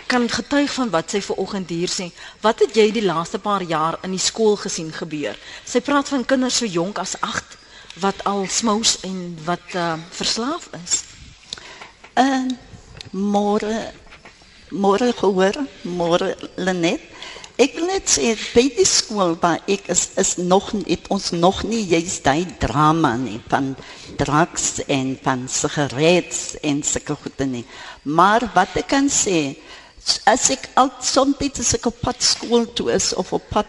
kan 0.07 0.29
getuig 0.29 0.73
van 0.73 0.91
wat 0.91 1.11
sy 1.11 1.21
ver 1.25 1.41
oggend 1.41 1.69
hier 1.73 1.91
sê. 1.91 2.11
Wat 2.41 2.61
het 2.61 2.77
jy 2.77 2.91
die 2.93 3.05
laaste 3.05 3.39
paar 3.39 3.63
jaar 3.63 3.99
in 4.03 4.15
die 4.15 4.23
skool 4.23 4.57
gesien 4.61 4.93
gebeur? 4.93 5.39
Sy 5.65 5.81
praat 5.81 6.09
van 6.13 6.25
kinders 6.25 6.61
so 6.61 6.67
jonk 6.67 6.99
as 6.99 7.17
8 7.21 7.59
wat 8.03 8.25
al 8.27 8.47
smous 8.51 8.99
en 9.07 9.39
wat 9.45 9.75
uh, 9.75 9.95
verslaaf 10.11 10.71
is. 10.83 11.03
Uh 12.19 12.47
môre 13.15 13.93
môre 14.75 15.13
gehoor, 15.15 15.55
môre 15.87 16.35
Lenet. 16.57 17.03
Ek 17.55 17.77
wil 17.79 17.87
net 17.87 18.09
sê 18.11 18.33
by 18.51 18.65
die 18.75 18.87
skool 18.89 19.37
waar 19.39 19.61
ek 19.71 19.87
is 19.93 20.09
is 20.19 20.33
nog 20.43 20.73
het 20.89 21.07
ons 21.15 21.31
nog 21.31 21.61
nie 21.63 21.85
jy's 21.87 22.17
daai 22.25 22.43
drama 22.59 23.13
nie 23.15 23.39
van 23.53 23.77
drugs 24.19 24.81
en 24.91 25.13
van 25.23 25.45
sigarette 25.47 26.59
en 26.67 26.83
sulke 26.83 27.15
goede 27.15 27.47
nie. 27.47 27.63
Maar 28.03 28.49
wat 28.57 28.75
ek 28.83 28.91
kan 28.91 29.07
sê 29.07 29.55
as 30.27 30.51
ek 30.51 30.69
al 30.81 30.91
soms 31.01 31.59
as 31.59 31.75
ek 31.79 31.87
op 31.87 32.01
pad 32.01 32.21
skool 32.23 32.67
toe 32.77 32.91
is 32.93 33.13
of 33.15 33.33
op 33.33 33.49
pad 33.49 33.69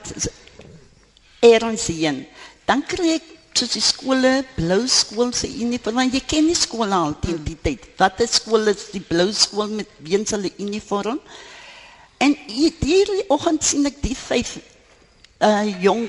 ergens 1.39 1.87
heen, 1.87 2.25
dan 2.65 2.81
kry 2.83 3.15
ek 3.19 3.31
soos 3.55 3.71
die 3.71 3.83
skole, 3.83 4.31
blou 4.57 4.81
skool 4.91 5.31
se 5.33 5.47
uniform, 5.47 6.01
want 6.01 6.15
jy 6.15 6.21
ken 6.27 6.47
die 6.49 6.57
skool 6.59 6.91
al 6.91 7.15
teen 7.23 7.39
die 7.45 7.55
tyd. 7.55 7.85
Wat 7.99 8.19
is 8.25 8.39
skool 8.41 8.67
is 8.67 8.89
die 8.91 9.03
blou 9.03 9.29
skool 9.31 9.71
met 9.71 9.91
weens 10.03 10.35
hulle 10.35 10.51
uniform? 10.59 11.21
En 12.19 12.35
hierdie 12.49 13.23
oggend 13.31 13.63
sien 13.63 13.87
ek 13.87 14.01
die 14.03 14.15
vyf 14.15 14.57
uh 15.43 15.63
jong 15.83 16.07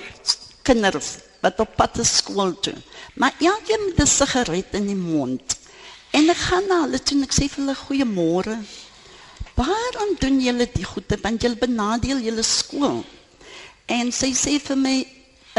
kinders 0.66 1.16
wat 1.42 1.60
op 1.62 1.74
pad 1.78 1.98
is 2.02 2.16
skool 2.22 2.54
toe. 2.62 2.74
Maar 3.14 3.34
elkeen 3.38 3.86
met 3.88 4.00
'n 4.02 4.06
sigaret 4.06 4.74
in 4.74 4.86
die 4.86 4.98
mond. 4.98 5.56
En 6.10 6.30
ek 6.30 6.40
gaan 6.48 6.66
na 6.68 6.80
hulle 6.82 6.98
toe 6.98 7.16
en 7.16 7.24
ek 7.24 7.34
sê 7.34 7.48
vir 7.48 7.62
hulle 7.64 7.76
goeiemôre. 7.86 8.56
Waarom 9.56 10.16
doen 10.20 10.40
julle 10.40 10.68
die 10.72 10.84
goede? 10.84 11.18
Want 11.22 11.42
julle 11.42 11.56
benadeel 11.56 12.20
julle 12.20 12.44
skool. 12.44 13.02
En 13.88 14.10
sy 14.12 14.32
sê 14.36 14.58
vir 14.60 14.80
my, 14.80 14.96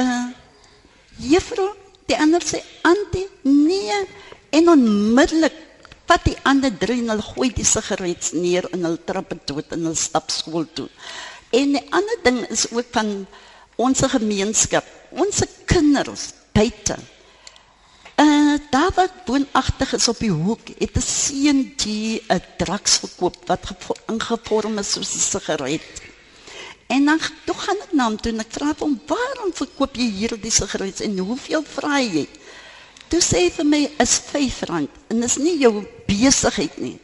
uh 0.01 0.27
juffrou, 1.17 1.71
die 2.05 2.17
ander 2.21 2.43
sê 2.45 2.59
antie, 2.85 3.25
nee. 3.41 3.95
En 4.53 4.69
onmiddellik 4.69 5.55
vat 6.07 6.23
die 6.27 6.37
ander 6.47 6.71
drie 6.71 6.99
en 7.01 7.09
hulle 7.11 7.25
gooi 7.25 7.49
die 7.57 7.65
sigarette 7.65 8.37
neer 8.37 8.67
en 8.71 8.85
hulle 8.85 9.01
trap 9.09 9.33
dood 9.49 9.73
en 9.73 9.89
hulle 9.89 9.97
stap 9.97 10.29
skool 10.31 10.67
toe. 10.77 10.87
En 11.51 11.73
'n 11.73 11.87
ander 11.89 12.19
ding 12.23 12.39
is 12.53 12.67
ook 12.71 12.85
van 12.91 13.25
ons 13.75 14.01
gemeenskap, 14.13 14.85
ons 15.11 15.41
kinders 15.65 16.33
buite. 16.53 16.97
Daar 18.69 18.91
wat 18.95 19.13
woonagtig 19.25 19.93
is 19.93 20.07
op 20.07 20.19
die 20.19 20.31
hoek, 20.31 20.67
het 20.77 20.97
'n 20.97 21.01
seentjie 21.01 22.23
'n 22.27 22.43
drugs 22.57 22.97
verkoop 22.97 23.37
wat 23.45 23.63
ingevorm 24.07 24.77
is 24.77 24.91
soos 24.91 25.13
'n 25.15 25.19
sigaret. 25.19 25.81
En 26.87 27.05
dan 27.05 27.19
toe 27.45 27.55
gaan 27.55 27.79
ek 27.83 27.93
na 27.93 28.03
hom 28.03 28.17
toe 28.17 28.31
en 28.31 28.39
ek 28.39 28.51
vra 28.51 28.73
hom, 28.79 29.01
"Waarom 29.07 29.53
verkoop 29.53 29.95
jy 29.95 30.09
hierdie 30.11 30.51
sigarette 30.51 31.03
en 31.03 31.17
hoeveel 31.17 31.63
vra 31.63 31.99
jy?" 31.99 32.27
Toe 33.07 33.19
sê 33.19 33.37
hy 33.43 33.49
vir 33.51 33.65
my, 33.65 33.91
"Is 33.99 34.21
R5 34.33 34.89
en 35.07 35.19
dis 35.19 35.37
nie 35.37 35.57
jou 35.57 35.87
besigheid 36.07 36.77
nie." 36.77 36.99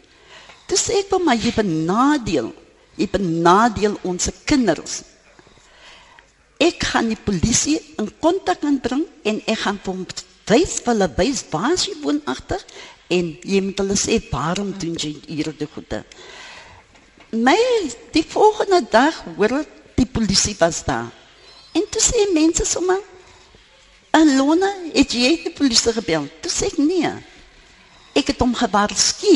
Toe 0.67 0.77
sê 0.77 0.99
ek 0.99 1.09
hom, 1.11 1.23
"Maar 1.23 1.35
jy 1.35 1.53
benadeel, 1.53 2.53
jy 2.95 3.07
benadeel 3.11 3.97
ons 4.03 4.29
kinders." 4.45 5.03
Ek 6.59 6.83
gaan 6.83 7.07
die 7.07 7.23
polisie 7.23 7.81
in 7.97 8.11
kontak 8.19 8.63
aanbring 8.63 9.05
en 9.23 9.41
ek 9.45 9.57
gaan 9.57 9.79
hom 9.83 10.05
wys 10.49 10.79
vir 10.83 10.93
hulle 10.93 11.09
wys 11.17 11.43
waar 11.51 11.77
sy 11.79 11.95
woonagtig 12.03 12.63
en 13.13 13.31
jy 13.43 13.61
moet 13.63 13.79
hulle 13.83 13.97
sê 13.99 14.19
waarom 14.31 14.73
doen 14.79 14.95
jy 14.99 15.13
hierdie 15.27 15.69
goede. 15.75 16.03
My 17.33 17.57
die 18.13 18.25
volgende 18.29 18.83
dag 18.91 19.23
hoor 19.37 19.63
die 19.97 20.05
polisie 20.05 20.55
was 20.59 20.83
daar. 20.85 21.09
En 21.73 21.85
toe 21.89 22.01
sê 22.01 22.27
mense 22.33 22.65
sommer 22.69 23.01
Alona, 24.13 24.69
het 24.93 25.15
jy 25.17 25.31
die 25.41 25.51
polisie 25.57 25.89
gebel? 25.95 26.27
Toe 26.43 26.51
sê 26.53 26.67
ek 26.69 26.77
nee. 26.77 27.09
Ek 28.13 28.27
het 28.29 28.41
hom 28.43 28.53
gewaarsku. 28.53 29.33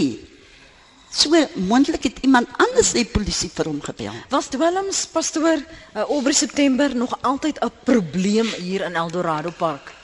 So 1.09 1.33
mondelik 1.65 2.03
het 2.11 2.19
iemand 2.21 2.51
anders 2.61 2.91
die 2.93 3.07
polisie 3.09 3.49
vir 3.49 3.71
hom 3.71 3.79
gebel. 3.81 4.13
Was 4.29 4.51
dwelms 4.53 5.07
pastoor 5.09 5.57
uh, 5.57 6.05
oor 6.13 6.29
September 6.29 6.93
nog 6.93 7.17
altyd 7.25 7.57
'n 7.57 7.73
probleem 7.89 8.45
hier 8.61 8.85
in 8.85 8.93
Eldorado 8.93 9.49
Park? 9.49 9.96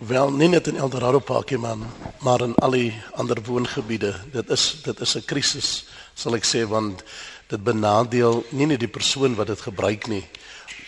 Wel, 0.00 0.30
nie 0.32 0.48
net 0.48 0.64
in 0.66 0.78
Eldorado 0.80 1.18
Park 1.18 1.50
man, 1.60 1.82
maar 2.24 2.40
in 2.40 2.54
al 2.54 2.72
die 2.72 2.92
ander 3.20 3.36
woongebiede. 3.44 4.14
Dit 4.32 4.48
is 4.48 4.80
dit 4.82 5.00
is 5.00 5.14
'n 5.16 5.24
krisis, 5.24 5.84
sal 6.14 6.34
ek 6.34 6.44
sê, 6.44 6.64
want 6.68 7.02
dit 7.48 7.62
benadeel 7.62 8.44
nie 8.50 8.66
net 8.66 8.80
die 8.80 8.88
persoon 8.88 9.34
wat 9.34 9.46
dit 9.46 9.60
gebruik 9.60 10.06
nie, 10.06 10.24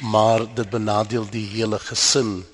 maar 0.00 0.54
dit 0.54 0.70
benadeel 0.70 1.26
die 1.30 1.46
hele 1.46 1.78
gesin. 1.78 2.44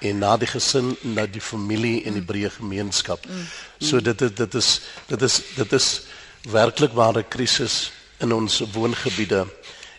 En 0.00 0.18
na 0.18 0.36
die 0.36 0.46
gesin 0.46 0.96
na 1.02 1.26
die 1.26 1.40
familie 1.40 2.04
en 2.04 2.12
die 2.12 2.26
breë 2.26 2.50
gemeenskap. 2.50 3.26
So 3.78 4.00
dit 4.00 4.18
dit 4.18 4.36
dit 4.36 4.54
is 4.54 4.80
dit 5.06 5.22
is 5.22 5.42
dit 5.56 5.72
is 5.72 6.02
werklik 6.42 6.92
ware 6.92 7.22
krisis 7.22 7.92
in 8.18 8.32
ons 8.32 8.58
woongebiede. 8.72 9.46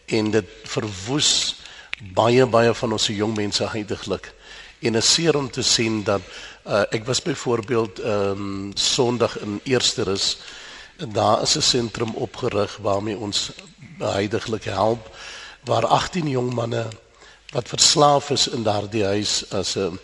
En 0.05 0.31
dit 0.31 0.45
verwoes 0.63 1.55
baie 2.13 2.45
baie 2.45 2.73
van 2.73 2.91
ons 2.91 3.07
jong 3.07 3.35
mense 3.35 3.69
heidaglik 3.69 4.33
en 4.79 4.95
is 4.95 5.13
seer 5.13 5.37
om 5.37 5.49
te 5.51 5.61
sien 5.61 6.03
dat 6.03 6.21
uh, 6.67 6.83
ek 6.89 7.05
was 7.05 7.21
byvoorbeeld 7.21 7.99
ehm 7.99 8.31
um, 8.31 8.71
Sondag 8.75 9.39
in 9.39 9.59
Eersterus 9.63 10.37
en 10.97 11.11
daar 11.11 11.41
is 11.41 11.55
'n 11.57 11.61
sentrum 11.61 12.13
opgerig 12.15 12.77
waarmee 12.81 13.17
ons 13.17 13.51
heidaglik 13.97 14.63
help 14.63 15.15
waar 15.63 15.85
18 15.85 16.27
jong 16.29 16.53
manne 16.53 16.87
wat 17.51 17.67
verslaaf 17.67 18.29
is 18.29 18.47
in 18.47 18.63
daardie 18.63 19.05
huis 19.05 19.51
as 19.51 19.75
'n 19.75 19.99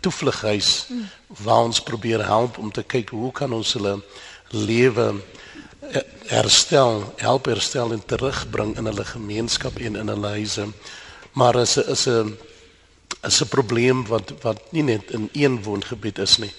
toevlughuis 0.00 0.86
waar 1.26 1.62
ons 1.62 1.80
probeer 1.80 2.26
help 2.26 2.58
om 2.58 2.72
te 2.72 2.82
kyk 2.82 3.08
hoe 3.08 3.32
kan 3.32 3.52
ons 3.52 3.72
hulle 3.72 4.02
lewe 4.48 5.14
herstel, 6.26 7.12
help 7.16 7.46
herstel 7.46 7.92
en 7.92 8.02
terugbring 8.06 8.76
in 8.78 8.88
hulle 8.88 9.04
gemeenskap 9.04 9.76
en 9.78 9.96
in 9.96 10.08
hulle 10.08 10.32
huise. 10.38 10.66
Maar 11.32 11.60
is 11.60 11.76
'n 11.76 11.90
is 11.90 12.06
'n 12.06 12.36
is 13.26 13.40
'n 13.42 13.48
probleem 13.48 14.06
wat 14.06 14.32
wat 14.42 14.72
nie 14.72 14.82
net 14.82 15.10
in 15.10 15.28
een 15.32 15.62
woongebied 15.62 16.18
is 16.18 16.36
nie, 16.38 16.52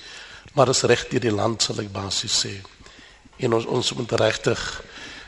maar 0.54 0.70
is 0.70 0.82
reg 0.82 1.08
deur 1.08 1.20
die 1.20 1.32
land 1.32 1.62
sal 1.62 1.80
ek 1.80 1.92
basies 1.92 2.46
sê. 2.46 2.62
En 3.38 3.54
ons 3.54 3.66
ons 3.66 3.94
moet 3.94 4.12
regtig 4.12 4.84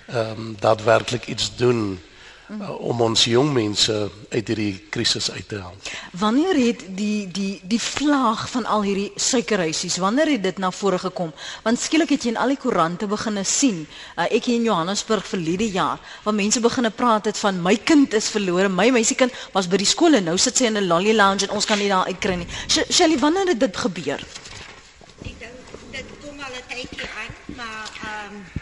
ehm 0.07 0.39
um, 0.39 0.55
daadwerklik 0.59 1.27
iets 1.27 1.55
doen 1.55 1.99
uh, 2.49 2.69
om 2.79 3.01
ons 3.01 3.23
jong 3.27 3.49
mense 3.53 3.93
uit 4.29 4.47
hierdie 4.51 4.73
krisis 4.93 5.29
uit 5.31 5.47
te 5.49 5.59
help. 5.59 5.89
Wanneer 6.19 6.59
het 6.59 6.83
die 6.97 7.27
die 7.31 7.59
die 7.67 7.81
vlaag 7.81 8.45
van 8.49 8.65
al 8.65 8.85
hierdie 8.87 9.11
suikerhuisies, 9.15 9.97
wanneer 10.03 10.31
het 10.35 10.43
dit 10.43 10.61
na 10.63 10.71
vore 10.71 10.99
gekom? 11.01 11.33
Want 11.63 11.79
skielik 11.79 12.13
het 12.15 12.23
jy 12.23 12.33
in 12.35 12.41
al 12.41 12.53
die 12.55 12.59
koerante 12.61 13.07
begine 13.07 13.43
sien. 13.43 13.83
Uh, 14.15 14.25
ek 14.29 14.49
hier 14.49 14.59
in 14.59 14.67
Johannesburg 14.69 15.27
verlede 15.27 15.67
jaar, 15.71 16.01
waar 16.23 16.37
mense 16.37 16.63
begine 16.63 16.91
praat 16.91 17.31
het 17.31 17.37
van 17.37 17.61
my 17.63 17.75
kind 17.83 18.13
is 18.17 18.29
verlore, 18.33 18.69
my 18.69 18.89
meisiekind 18.95 19.35
was 19.53 19.67
by 19.67 19.79
die 19.81 19.89
skool 19.89 20.17
en 20.17 20.29
nou 20.31 20.37
sit 20.37 20.57
sy 20.57 20.71
in 20.71 20.77
'n 20.77 20.87
lolly 20.87 21.13
lounge 21.15 21.47
en 21.47 21.55
ons 21.55 21.65
kan 21.65 21.77
nie 21.77 21.89
daar 21.89 22.07
uitkry 22.07 22.35
nie. 22.35 22.47
Shelly, 22.67 23.19
wanneer 23.19 23.47
het 23.47 23.59
dit 23.59 23.77
gebeur? 23.77 24.21
Ek 25.25 25.35
dink 25.39 25.57
dit 25.91 26.05
kom 26.21 26.39
al 26.39 26.53
'n 26.53 26.63
tydjie 26.69 27.09
aan, 27.21 27.33
maar 27.55 27.85
ehm 28.01 28.35
um, 28.35 28.56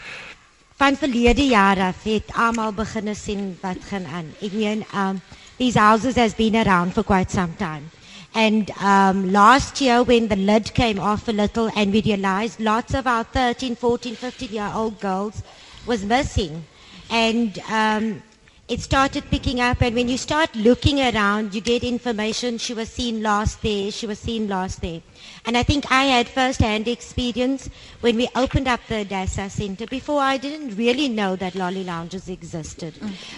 van 0.76 0.96
verlede 0.96 1.46
jaar 1.46 1.78
af 1.80 2.02
het 2.02 2.32
almal 2.32 2.72
begin 2.72 3.14
sien 3.16 3.58
wat 3.60 3.76
gaan 3.88 4.06
aan. 4.06 4.34
Ek 4.40 4.52
meen 4.52 4.84
um 4.94 5.20
these 5.58 5.78
houses 5.78 6.14
has 6.16 6.34
been 6.34 6.54
around 6.54 6.92
for 6.92 7.02
quite 7.04 7.30
some 7.30 7.54
time. 7.56 7.90
And 8.34 8.70
um, 8.82 9.32
last 9.32 9.80
year, 9.80 10.02
when 10.02 10.28
the 10.28 10.36
lid 10.36 10.74
came 10.74 10.98
off 10.98 11.26
a 11.28 11.32
little 11.32 11.70
and 11.74 11.90
we 11.90 12.02
realized 12.02 12.60
lots 12.60 12.92
of 12.92 13.06
our 13.06 13.24
13, 13.24 13.76
14, 13.76 14.14
15 14.16 14.52
year 14.52 14.70
old 14.74 15.00
girls 15.00 15.42
was 15.86 16.04
missing. 16.04 16.62
And 17.08 17.58
um, 17.70 18.22
it 18.68 18.80
started 18.80 19.24
picking 19.30 19.60
up. 19.60 19.80
And 19.80 19.94
when 19.94 20.08
you 20.08 20.18
start 20.18 20.54
looking 20.56 21.00
around, 21.00 21.54
you 21.54 21.60
get 21.60 21.84
information. 21.84 22.58
She 22.58 22.74
was 22.74 22.90
seen 22.90 23.22
last 23.22 23.62
there. 23.62 23.92
She 23.92 24.06
was 24.06 24.18
seen 24.18 24.48
last 24.48 24.80
there. 24.80 25.02
And 25.44 25.56
I 25.56 25.62
think 25.62 25.90
I 25.90 26.04
had 26.04 26.28
first-hand 26.28 26.88
experience 26.88 27.70
when 28.00 28.16
we 28.16 28.28
opened 28.34 28.66
up 28.66 28.80
the 28.88 29.04
DASA 29.04 29.50
Center. 29.50 29.86
Before, 29.86 30.20
I 30.20 30.36
didn't 30.36 30.76
really 30.76 31.08
know 31.08 31.36
that 31.36 31.54
lolly 31.54 31.84
lounges 31.84 32.28
existed. 32.28 32.94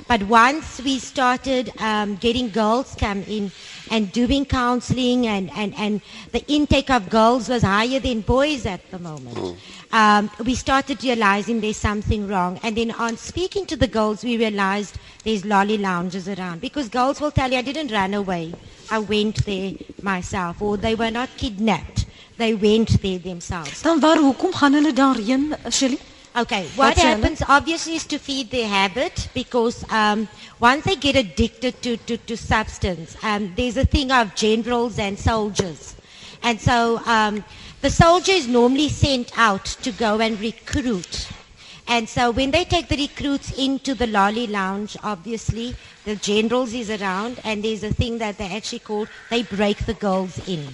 But 0.06 0.22
once 0.22 0.80
we 0.80 0.98
started 0.98 1.72
um, 1.78 2.16
getting 2.16 2.48
girls 2.48 2.94
come 2.98 3.22
in 3.24 3.52
and 3.90 4.10
doing 4.12 4.46
counseling 4.46 5.26
and, 5.26 5.50
and, 5.50 5.74
and 5.76 6.00
the 6.32 6.44
intake 6.46 6.90
of 6.90 7.10
girls 7.10 7.48
was 7.48 7.62
higher 7.62 8.00
than 8.00 8.22
boys 8.22 8.64
at 8.64 8.90
the 8.90 8.98
moment. 8.98 9.58
Um, 9.90 10.30
we 10.44 10.54
started 10.54 11.02
realizing 11.02 11.60
there's 11.60 11.78
something 11.78 12.28
wrong. 12.28 12.60
And 12.62 12.76
then 12.76 12.90
on 12.90 13.16
speaking 13.16 13.66
to 13.66 13.76
the 13.76 13.86
girls, 13.86 14.22
we 14.22 14.36
realized 14.36 14.98
there's 15.24 15.44
lolly 15.44 15.78
lounges 15.78 16.28
around. 16.28 16.60
Because 16.60 16.88
girls 16.88 17.20
will 17.20 17.30
tell 17.30 17.50
you, 17.50 17.58
I 17.58 17.62
didn't 17.62 17.90
run 17.90 18.14
away. 18.14 18.52
I 18.90 18.98
went 18.98 19.44
there 19.46 19.72
myself. 20.02 20.60
Or 20.60 20.76
they 20.76 20.94
were 20.94 21.10
not 21.10 21.30
kidnapped. 21.36 22.06
They 22.36 22.54
went 22.54 23.00
there 23.02 23.18
themselves. 23.18 23.82
Dan 23.82 24.00
waar 24.00 24.16
hoekom 24.16 24.52
gaan 24.52 24.74
hulle 24.74 24.92
daarheen, 24.92 25.54
Shirley? 25.70 25.98
Okay, 26.36 26.68
what 26.76 26.96
happens 26.96 27.42
obviously 27.48 27.96
is 27.96 28.06
to 28.06 28.18
feed 28.18 28.50
their 28.50 28.68
habit 28.68 29.28
because 29.34 29.82
um, 29.90 30.28
once 30.60 30.84
they 30.84 30.94
get 30.94 31.16
addicted 31.16 31.82
to, 31.82 31.96
to, 31.96 32.16
to 32.16 32.36
substance, 32.36 33.16
um, 33.24 33.52
there's 33.56 33.76
a 33.76 33.84
thing 33.84 34.12
of 34.12 34.32
generals 34.36 35.00
and 35.00 35.18
soldiers. 35.18 35.96
And 36.44 36.60
so 36.60 37.00
um, 37.06 37.42
the 37.80 37.90
soldier 37.90 38.32
is 38.32 38.48
normally 38.48 38.88
sent 38.88 39.36
out 39.38 39.64
to 39.64 39.92
go 39.92 40.20
and 40.20 40.40
recruit. 40.40 41.28
And 41.86 42.08
so 42.08 42.32
when 42.32 42.50
they 42.50 42.64
take 42.64 42.88
the 42.88 42.96
recruits 42.96 43.56
into 43.56 43.94
the 43.94 44.06
lolly 44.08 44.46
lounge, 44.46 44.96
obviously 45.02 45.76
the 46.04 46.16
generals 46.16 46.74
is 46.74 46.90
around 46.90 47.40
and 47.44 47.62
there's 47.62 47.84
a 47.84 47.94
thing 47.94 48.18
that 48.18 48.36
they 48.36 48.54
actually 48.56 48.80
call, 48.80 49.06
they 49.30 49.42
break 49.42 49.86
the 49.86 49.94
girls 49.94 50.38
in. 50.48 50.66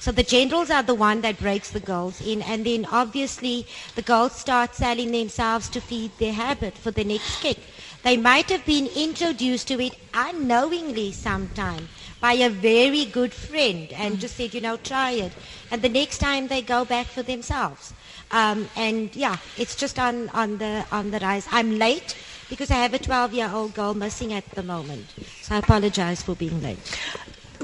So 0.00 0.10
the 0.10 0.22
generals 0.22 0.70
are 0.70 0.82
the 0.82 0.94
one 0.94 1.20
that 1.20 1.38
breaks 1.38 1.70
the 1.70 1.78
girls 1.78 2.22
in, 2.26 2.40
and 2.40 2.64
then 2.64 2.86
obviously 2.90 3.66
the 3.96 4.02
girls 4.02 4.32
start 4.32 4.74
selling 4.74 5.12
themselves 5.12 5.68
to 5.68 5.80
feed 5.80 6.10
their 6.16 6.32
habit 6.32 6.78
for 6.78 6.90
the 6.90 7.04
next 7.04 7.42
kick. 7.42 7.58
They 8.02 8.16
might 8.16 8.48
have 8.48 8.64
been 8.64 8.86
introduced 8.96 9.68
to 9.68 9.78
it 9.78 9.94
unknowingly 10.14 11.12
sometime 11.12 11.90
by 12.18 12.32
a 12.32 12.48
very 12.48 13.04
good 13.04 13.34
friend 13.34 13.92
and 13.92 14.18
just 14.18 14.36
said, 14.36 14.54
you 14.54 14.62
know, 14.62 14.78
try 14.78 15.10
it. 15.10 15.32
And 15.70 15.82
the 15.82 15.90
next 15.90 16.16
time 16.16 16.48
they 16.48 16.62
go 16.62 16.86
back 16.86 17.06
for 17.06 17.22
themselves. 17.22 17.92
Um, 18.30 18.70
and 18.76 19.14
yeah, 19.14 19.36
it's 19.58 19.76
just 19.76 19.98
on, 19.98 20.30
on, 20.30 20.56
the, 20.56 20.86
on 20.90 21.10
the 21.10 21.18
rise. 21.18 21.46
I'm 21.50 21.78
late 21.78 22.16
because 22.48 22.70
I 22.70 22.76
have 22.76 22.94
a 22.94 22.98
12-year-old 22.98 23.74
girl 23.74 23.92
missing 23.92 24.32
at 24.32 24.48
the 24.52 24.62
moment. 24.62 25.12
So 25.42 25.56
I 25.56 25.58
apologize 25.58 26.22
for 26.22 26.34
being 26.34 26.62
late. 26.62 26.98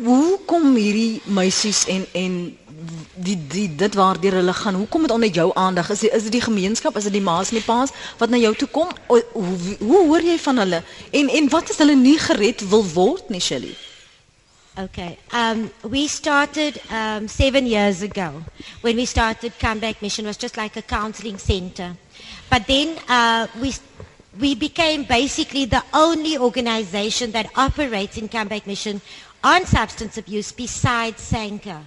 Hoe 0.04 0.38
kom 0.46 0.74
hierdie 0.76 1.20
meisies 1.24 1.86
en 1.88 2.06
en 2.12 2.34
die 3.14 3.36
die 3.48 3.68
dit 3.74 3.94
waardeur 3.94 4.32
hulle 4.40 4.52
gaan? 4.52 4.74
Hoe 4.74 4.88
kom 4.88 5.02
dit 5.02 5.10
onder 5.10 5.28
jou 5.28 5.50
aandag? 5.54 5.90
Is 5.90 5.98
dit 6.04 6.12
is 6.12 6.22
dit 6.22 6.32
die 6.32 6.44
gemeenskap, 6.44 6.96
is 6.96 7.08
dit 7.08 7.12
die 7.16 7.22
ma's 7.24 7.48
en 7.48 7.60
die 7.60 7.64
pa's 7.64 7.90
wat 8.18 8.30
na 8.30 8.36
jou 8.36 8.54
toe 8.54 8.68
kom? 8.68 8.92
O, 9.06 9.20
hoe 9.32 9.76
hoe 9.80 10.06
hoor 10.06 10.22
jy 10.22 10.38
van 10.38 10.58
hulle? 10.58 10.82
En 11.10 11.28
en 11.28 11.48
wat 11.48 11.70
as 11.70 11.80
hulle 11.80 11.96
nie 11.96 12.18
gered 12.18 12.68
wil 12.68 12.84
word 12.92 13.28
nie, 13.32 13.40
Shirley? 13.40 13.76
Okay. 14.78 15.16
Um, 15.32 15.70
we 15.88 16.06
started 16.06 16.78
um, 16.92 17.28
seven 17.28 17.66
years 17.66 18.02
ago. 18.02 18.42
When 18.82 18.96
we 18.96 19.06
started 19.06 19.58
Comeback 19.58 20.02
Mission, 20.02 20.26
was 20.26 20.36
just 20.36 20.58
like 20.58 20.76
a 20.76 20.82
counseling 20.82 21.38
center. 21.38 21.96
But 22.50 22.66
then 22.66 22.98
uh, 23.08 23.46
we 23.62 23.72
we 24.38 24.54
became 24.54 25.04
basically 25.04 25.64
the 25.64 25.82
only 25.94 26.36
organization 26.36 27.32
that 27.32 27.46
operates 27.56 28.18
in 28.18 28.28
Comeback 28.28 28.66
Mission 28.66 29.00
on 29.46 29.64
substance 29.64 30.18
abuse 30.18 30.50
besides 30.50 31.22
Sanka 31.22 31.84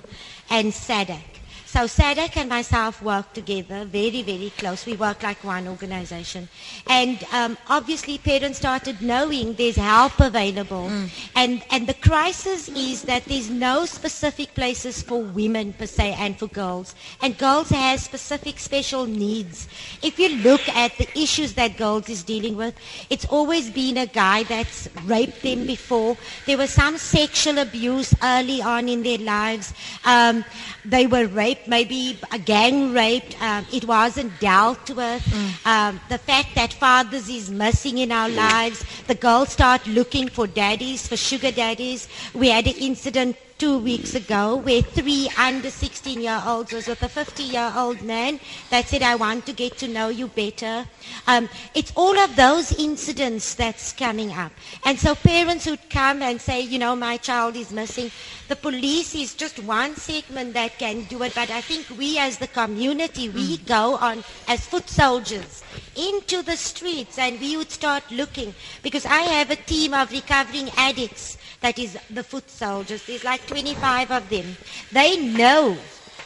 and 0.49 0.71
SADC. 0.71 1.38
So 1.69 1.81
SADC 1.81 2.35
and 2.37 2.49
myself 2.49 2.99
work 3.03 3.31
together 3.33 3.85
very, 3.85 4.23
very 4.23 4.51
close. 4.57 4.87
We 4.87 4.95
work 4.95 5.21
like 5.21 5.43
one 5.43 5.67
organization. 5.67 6.49
And 6.87 7.23
um, 7.31 7.59
obviously 7.69 8.17
parents 8.17 8.57
started 8.57 9.03
knowing 9.03 9.53
there's 9.53 9.75
help 9.75 10.19
available. 10.19 10.89
And, 11.35 11.61
and 11.69 11.85
the 11.85 11.93
crisis 11.93 12.69
is 12.69 13.03
that 13.03 13.25
there's 13.25 13.51
no 13.51 13.85
specific 13.85 14.55
places 14.55 15.03
for 15.03 15.21
women 15.21 15.73
per 15.73 15.85
se 15.85 16.15
and 16.17 16.39
for 16.39 16.47
girls. 16.47 16.95
And 17.21 17.37
girls 17.37 17.69
have 17.69 17.99
specific 17.99 18.57
special 18.57 19.05
needs. 19.05 19.67
If 20.01 20.17
you 20.17 20.37
look 20.37 20.67
at 20.69 20.97
the 20.97 21.07
issues 21.15 21.53
that 21.53 21.77
girls 21.77 22.09
is 22.09 22.23
dealing 22.23 22.55
with, 22.55 22.73
it's 23.11 23.25
always 23.25 23.69
been 23.69 23.97
a 23.97 24.07
guy 24.07 24.41
that's 24.41 24.89
raped 25.05 25.43
them 25.43 25.67
before. 25.67 26.17
There 26.47 26.57
was 26.57 26.71
some 26.71 26.97
sexual 26.97 27.59
abuse 27.59 28.11
early 28.23 28.63
on 28.63 28.89
in 28.89 29.03
their 29.03 29.19
lives. 29.19 29.71
Um, 30.03 30.43
they 30.83 31.05
were 31.05 31.27
raped, 31.27 31.58
maybe 31.67 32.19
a 32.31 32.39
gang 32.39 32.93
raped. 32.93 33.41
Um, 33.41 33.65
it 33.71 33.85
wasn't 33.85 34.39
dealt 34.39 34.89
with. 34.89 35.23
Um, 35.65 35.99
the 36.09 36.17
fact 36.17 36.55
that 36.55 36.73
fathers 36.73 37.29
is 37.29 37.49
missing 37.49 37.97
in 37.99 38.11
our 38.11 38.29
lives. 38.29 38.85
The 39.07 39.15
girls 39.15 39.49
start 39.49 39.85
looking 39.87 40.27
for 40.29 40.47
daddies, 40.47 41.07
for 41.07 41.17
sugar 41.17 41.51
daddies. 41.51 42.07
We 42.33 42.49
had 42.49 42.67
an 42.67 42.75
incident 42.75 43.37
two 43.59 43.77
weeks 43.77 44.15
ago 44.15 44.55
where 44.55 44.81
three 44.81 45.29
under 45.37 45.69
16 45.69 46.21
year 46.21 46.41
olds 46.45 46.71
was 46.71 46.87
with 46.87 47.03
a 47.03 47.09
50 47.09 47.43
year 47.43 47.73
old 47.75 48.01
man 48.01 48.39
that 48.69 48.87
said, 48.87 49.03
I 49.03 49.15
want 49.15 49.45
to 49.47 49.53
get 49.53 49.77
to 49.79 49.87
know 49.89 50.07
you 50.07 50.27
better. 50.29 50.85
Um, 51.27 51.49
it's 51.75 51.91
all 51.95 52.17
of 52.17 52.37
those 52.37 52.71
incidents 52.79 53.55
that's 53.55 53.91
coming 53.91 54.31
up. 54.31 54.53
And 54.85 54.97
so 54.97 55.13
parents 55.13 55.65
would 55.65 55.89
come 55.89 56.21
and 56.21 56.39
say, 56.39 56.61
you 56.61 56.79
know, 56.79 56.95
my 56.95 57.17
child 57.17 57.57
is 57.57 57.73
missing. 57.73 58.11
The 58.47 58.55
police 58.55 59.13
is 59.13 59.35
just 59.35 59.59
one 59.59 59.95
segment 59.97 60.53
that 60.53 60.79
can 60.79 61.03
do 61.03 61.21
it, 61.23 61.35
but 61.35 61.49
I 61.51 61.59
think 61.59 61.85
we 61.97 62.17
as 62.17 62.37
the 62.37 62.47
community, 62.47 63.27
we 63.27 63.57
go 63.57 63.95
on 63.97 64.23
as 64.47 64.65
foot 64.65 64.87
soldiers 64.89 65.63
into 65.97 66.41
the 66.43 66.55
streets 66.55 67.17
and 67.17 67.37
we 67.41 67.57
would 67.57 67.71
start 67.71 68.03
looking 68.09 68.55
because 68.83 69.05
I 69.05 69.19
have 69.35 69.51
a 69.51 69.57
team 69.57 69.93
of 69.93 70.11
recovering 70.13 70.69
addicts 70.77 71.37
that 71.61 71.77
is 71.77 71.97
the 72.09 72.23
foot 72.23 72.49
soldiers. 72.49 73.05
There's 73.05 73.23
like 73.23 73.45
25 73.47 74.11
of 74.11 74.29
them. 74.29 74.55
They 74.91 75.17
know 75.17 75.77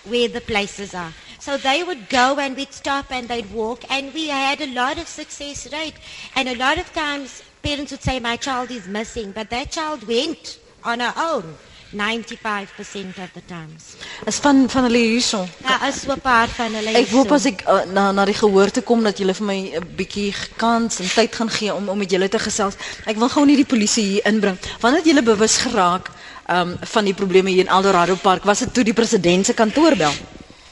where 0.05 0.27
the 0.27 0.41
places 0.41 0.93
are. 0.93 1.13
So 1.39 1.57
they 1.57 1.83
would 1.83 2.09
go 2.09 2.37
and 2.39 2.55
we'd 2.55 2.73
stop 2.73 3.11
and 3.11 3.27
they'd 3.27 3.51
walk 3.51 3.83
and 3.91 4.13
we 4.13 4.27
had 4.27 4.61
a 4.61 4.73
lot 4.73 4.97
of 4.97 5.07
success 5.07 5.71
rate. 5.71 5.95
And 6.35 6.49
a 6.49 6.55
lot 6.55 6.77
of 6.77 6.91
times 6.93 7.43
parents 7.61 7.91
would 7.91 8.01
say, 8.01 8.19
my 8.19 8.37
child 8.37 8.71
is 8.71 8.87
missing, 8.87 9.31
but 9.31 9.49
that 9.49 9.71
child 9.71 10.07
went 10.07 10.59
on 10.83 10.99
her 10.99 11.13
own 11.17 11.55
95% 11.93 13.17
of 13.23 13.29
the 13.33 13.41
times. 13.47 13.83
Is 14.25 14.35
van 14.41 14.69
van 14.69 14.83
hulle 14.83 14.97
hierso. 14.97 15.45
Daar 15.61 15.87
is 15.87 16.01
so 16.01 16.11
'n 16.13 16.19
paar 16.21 16.47
van 16.47 16.73
hulle 16.73 16.89
Ek 16.89 17.09
hoop 17.09 17.29
hierso. 17.29 17.35
as 17.35 17.45
ek 17.45 17.63
uh, 17.67 17.85
na 17.93 18.11
na 18.11 18.25
die 18.25 18.33
gehoor 18.33 18.71
toe 18.71 18.83
kom 18.83 19.03
dat 19.03 19.17
julle 19.17 19.33
vir 19.33 19.45
my 19.45 19.59
'n 19.77 19.95
bietjie 19.95 20.33
kans 20.57 20.99
en 20.99 21.07
tyd 21.07 21.35
gaan 21.35 21.49
gee 21.49 21.73
om 21.73 21.89
om 21.89 21.97
met 21.97 22.09
julle 22.11 22.29
te 22.29 22.39
gesels. 22.39 22.75
Ek 23.05 23.15
wil 23.17 23.29
gou 23.29 23.45
nie 23.45 23.55
die 23.55 23.65
polisie 23.65 24.03
hier 24.03 24.25
inbring. 24.25 24.57
Wanneer 24.79 24.99
het 24.99 25.07
julle 25.07 25.23
bewus 25.23 25.57
geraak 25.57 26.09
um 26.49 26.77
van 26.81 27.05
die 27.05 27.13
probleme 27.13 27.49
hier 27.49 27.59
in 27.65 27.67
Eldorado 27.71 28.15
Park? 28.15 28.43
Was 28.43 28.59
dit 28.59 28.73
toe 28.73 28.83
die 28.83 28.93
president 28.93 29.45
se 29.45 29.53
kantoor 29.53 29.95
bel? 29.95 30.11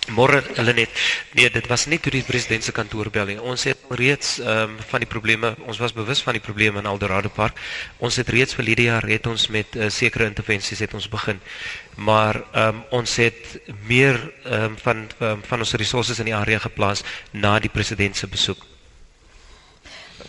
Môre 0.10 0.40
hulle 0.58 0.74
net. 0.74 0.90
Nee, 1.38 1.50
dit 1.54 1.68
was 1.70 1.84
nie 1.86 2.00
toe 2.02 2.10
die 2.12 2.24
president 2.26 2.66
se 2.66 2.74
kantoor 2.74 3.12
bel 3.14 3.28
nie. 3.30 3.36
Ons 3.38 3.68
het 3.70 3.84
reeds 4.00 4.40
ehm 4.42 4.74
um, 4.74 4.80
van 4.90 5.04
die 5.04 5.10
probleme, 5.10 5.54
ons 5.70 5.78
was 5.78 5.94
bewus 5.94 6.24
van 6.26 6.34
die 6.34 6.42
probleme 6.42 6.82
in 6.82 6.90
Eldorado 6.90 7.30
Park. 7.30 7.62
Ons 8.00 8.18
het 8.18 8.30
reeds 8.34 8.58
verlede 8.58 8.88
jaar 8.90 9.06
het 9.06 9.30
ons 9.30 9.48
met 9.54 9.78
uh, 9.78 9.92
sekere 9.94 10.26
intervensies 10.26 10.82
het 10.82 10.98
ons 10.98 11.08
begin. 11.10 11.40
Maar 11.96 12.42
ehm 12.42 12.82
um, 12.82 12.84
ons 13.02 13.16
het 13.22 13.62
meer 13.86 14.18
ehm 14.44 14.72
um, 14.72 14.78
van 14.82 15.08
um, 15.20 15.46
van 15.46 15.60
ons 15.60 15.78
resources 15.78 16.20
in 16.20 16.34
die 16.34 16.36
area 16.36 16.60
geplaas 16.60 17.06
na 17.32 17.60
die 17.60 17.70
president 17.70 18.18
se 18.18 18.28
besoek. 18.28 18.71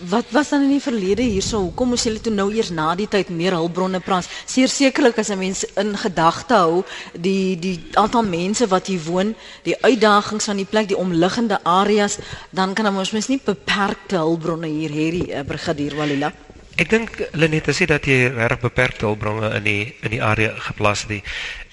Wat 0.09 0.25
was 0.31 0.49
dan 0.49 0.62
in 0.62 0.69
die 0.75 0.83
verlede 0.83 1.23
hierso? 1.23 1.61
Hoekom 1.69 1.93
moes 1.93 2.03
julle 2.03 2.19
toe 2.21 2.33
nou 2.35 2.49
eers 2.51 2.73
na 2.75 2.88
die 2.99 3.07
tyd 3.07 3.29
meer 3.31 3.55
hulpbronne 3.55 4.01
plaas? 4.03 4.27
Seer 4.51 4.69
sekerlik 4.69 5.19
as 5.19 5.31
'n 5.31 5.38
mens 5.38 5.62
in 5.79 5.95
gedagte 5.97 6.55
hou 6.55 6.83
die 7.15 7.59
die 7.59 7.79
aantal 7.95 8.25
mense 8.25 8.67
wat 8.67 8.87
hier 8.87 9.03
woon, 9.05 9.35
die 9.62 9.77
uitdagings 9.83 10.45
van 10.45 10.57
die 10.57 10.65
plek, 10.65 10.88
die 10.88 10.97
omliggende 10.97 11.61
areas, 11.62 12.19
dan 12.51 12.75
kan 12.75 12.97
ons 12.97 13.12
mens 13.12 13.29
nie 13.29 13.41
beperkte 13.45 14.17
hulpbronne 14.17 14.67
hier 14.67 14.91
hê, 14.91 15.11
die 15.11 15.35
uh, 15.35 15.45
brigadier 15.47 15.95
Walila. 15.95 16.33
Ek 16.77 16.91
dink 16.91 17.29
Lenet 17.33 17.69
sê 17.71 17.87
dat 17.87 18.05
jy 18.05 18.27
regtig 18.27 18.61
beperkte 18.61 19.07
hulpbronne 19.07 19.55
in 19.55 19.62
die 19.62 19.95
in 20.03 20.11
die 20.11 20.23
area 20.23 20.51
geplaas 20.59 21.07
het. 21.09 21.23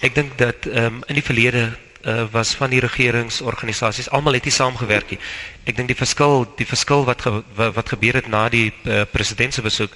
Ek 0.02 0.14
dink 0.16 0.38
dat 0.38 0.66
ehm 0.66 0.86
um, 0.86 1.04
in 1.08 1.16
die 1.16 1.26
verlede 1.26 1.70
uh, 2.06 2.24
was 2.32 2.54
van 2.56 2.70
die 2.70 2.80
regeringsorganisasies. 2.80 4.10
Almal 4.10 4.34
het 4.34 4.48
nie 4.48 4.54
saamgewerk 4.54 5.10
nie. 5.10 5.20
Ek 5.68 5.76
dink 5.78 5.92
die 5.92 5.98
verskil, 5.98 6.46
die 6.58 6.68
verskil 6.68 7.06
wat 7.06 7.22
ge, 7.22 7.42
wat 7.56 7.92
gebeur 7.92 8.20
het 8.20 8.28
na 8.32 8.48
die 8.50 8.70
uh, 8.84 9.04
president 9.12 9.54
se 9.54 9.62
besoek 9.62 9.96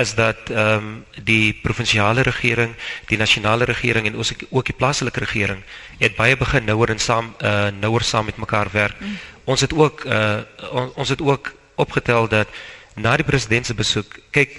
is 0.00 0.14
dat 0.18 0.50
ehm 0.50 0.76
um, 0.76 1.04
die 1.24 1.54
provinsiale 1.62 2.22
regering, 2.26 2.74
die 3.06 3.18
nasionale 3.18 3.64
regering 3.64 4.06
en 4.06 4.16
ook 4.16 4.46
ook 4.50 4.66
die 4.66 4.76
plaaslike 4.76 5.20
regering 5.20 5.62
het 5.98 6.16
baie 6.16 6.36
begin 6.36 6.64
nouer 6.64 6.90
en 6.90 6.98
saam 6.98 7.34
uh, 7.40 7.68
nouer 7.80 8.02
saam 8.02 8.24
met 8.24 8.36
mekaar 8.36 8.68
werk. 8.72 9.00
Mm. 9.00 9.18
Ons 9.44 9.60
het 9.60 9.72
ook 9.72 10.04
uh, 10.04 10.40
on, 10.70 10.92
ons 10.94 11.08
het 11.08 11.22
ook 11.22 11.54
opgetel 11.74 12.28
dat 12.28 12.48
na 12.94 13.16
die 13.16 13.26
president 13.26 13.66
se 13.66 13.74
besoek, 13.74 14.18
kyk 14.30 14.58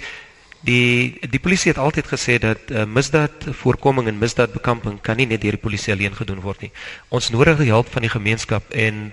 Die 0.60 1.18
die 1.30 1.40
polisie 1.40 1.70
het 1.70 1.78
altyd 1.78 2.06
gesê 2.06 2.38
dat 2.38 2.70
uh, 2.70 2.84
misdaadvoorkoming 2.84 4.08
en 4.08 4.18
misdaadbekamping 4.18 5.00
kan 5.00 5.16
nie 5.16 5.26
net 5.26 5.40
deur 5.40 5.58
die 5.58 5.62
polisie 5.62 5.92
alleen 5.92 6.14
gedoen 6.14 6.40
word 6.40 6.60
nie. 6.60 6.72
Ons 7.08 7.30
nodig 7.30 7.58
die 7.58 7.70
hulp 7.70 7.88
van 7.92 8.02
die 8.02 8.12
gemeenskap 8.12 8.70
en 8.70 9.12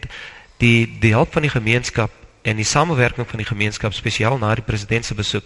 die 0.58 0.88
die 1.00 1.14
hulp 1.14 1.34
van 1.34 1.42
die 1.42 1.54
gemeenskap 1.54 2.12
en 2.44 2.56
die 2.56 2.68
samewerking 2.68 3.28
van 3.28 3.40
die 3.40 3.48
gemeenskap 3.48 3.94
spesiaal 3.94 4.38
na 4.38 4.56
die 4.56 4.66
president 4.66 5.06
se 5.06 5.16
besoek 5.16 5.46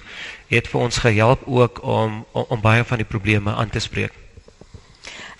het 0.49 0.69
vir 0.69 0.81
ons 0.81 1.01
gehelp 1.03 1.43
ook 1.45 1.83
om 1.83 2.23
om, 2.31 2.45
om 2.47 2.61
baie 2.61 2.83
van 2.83 2.97
die 2.97 3.09
probleme 3.09 3.53
aan 3.53 3.69
te 3.69 3.79
spreek. 3.79 4.13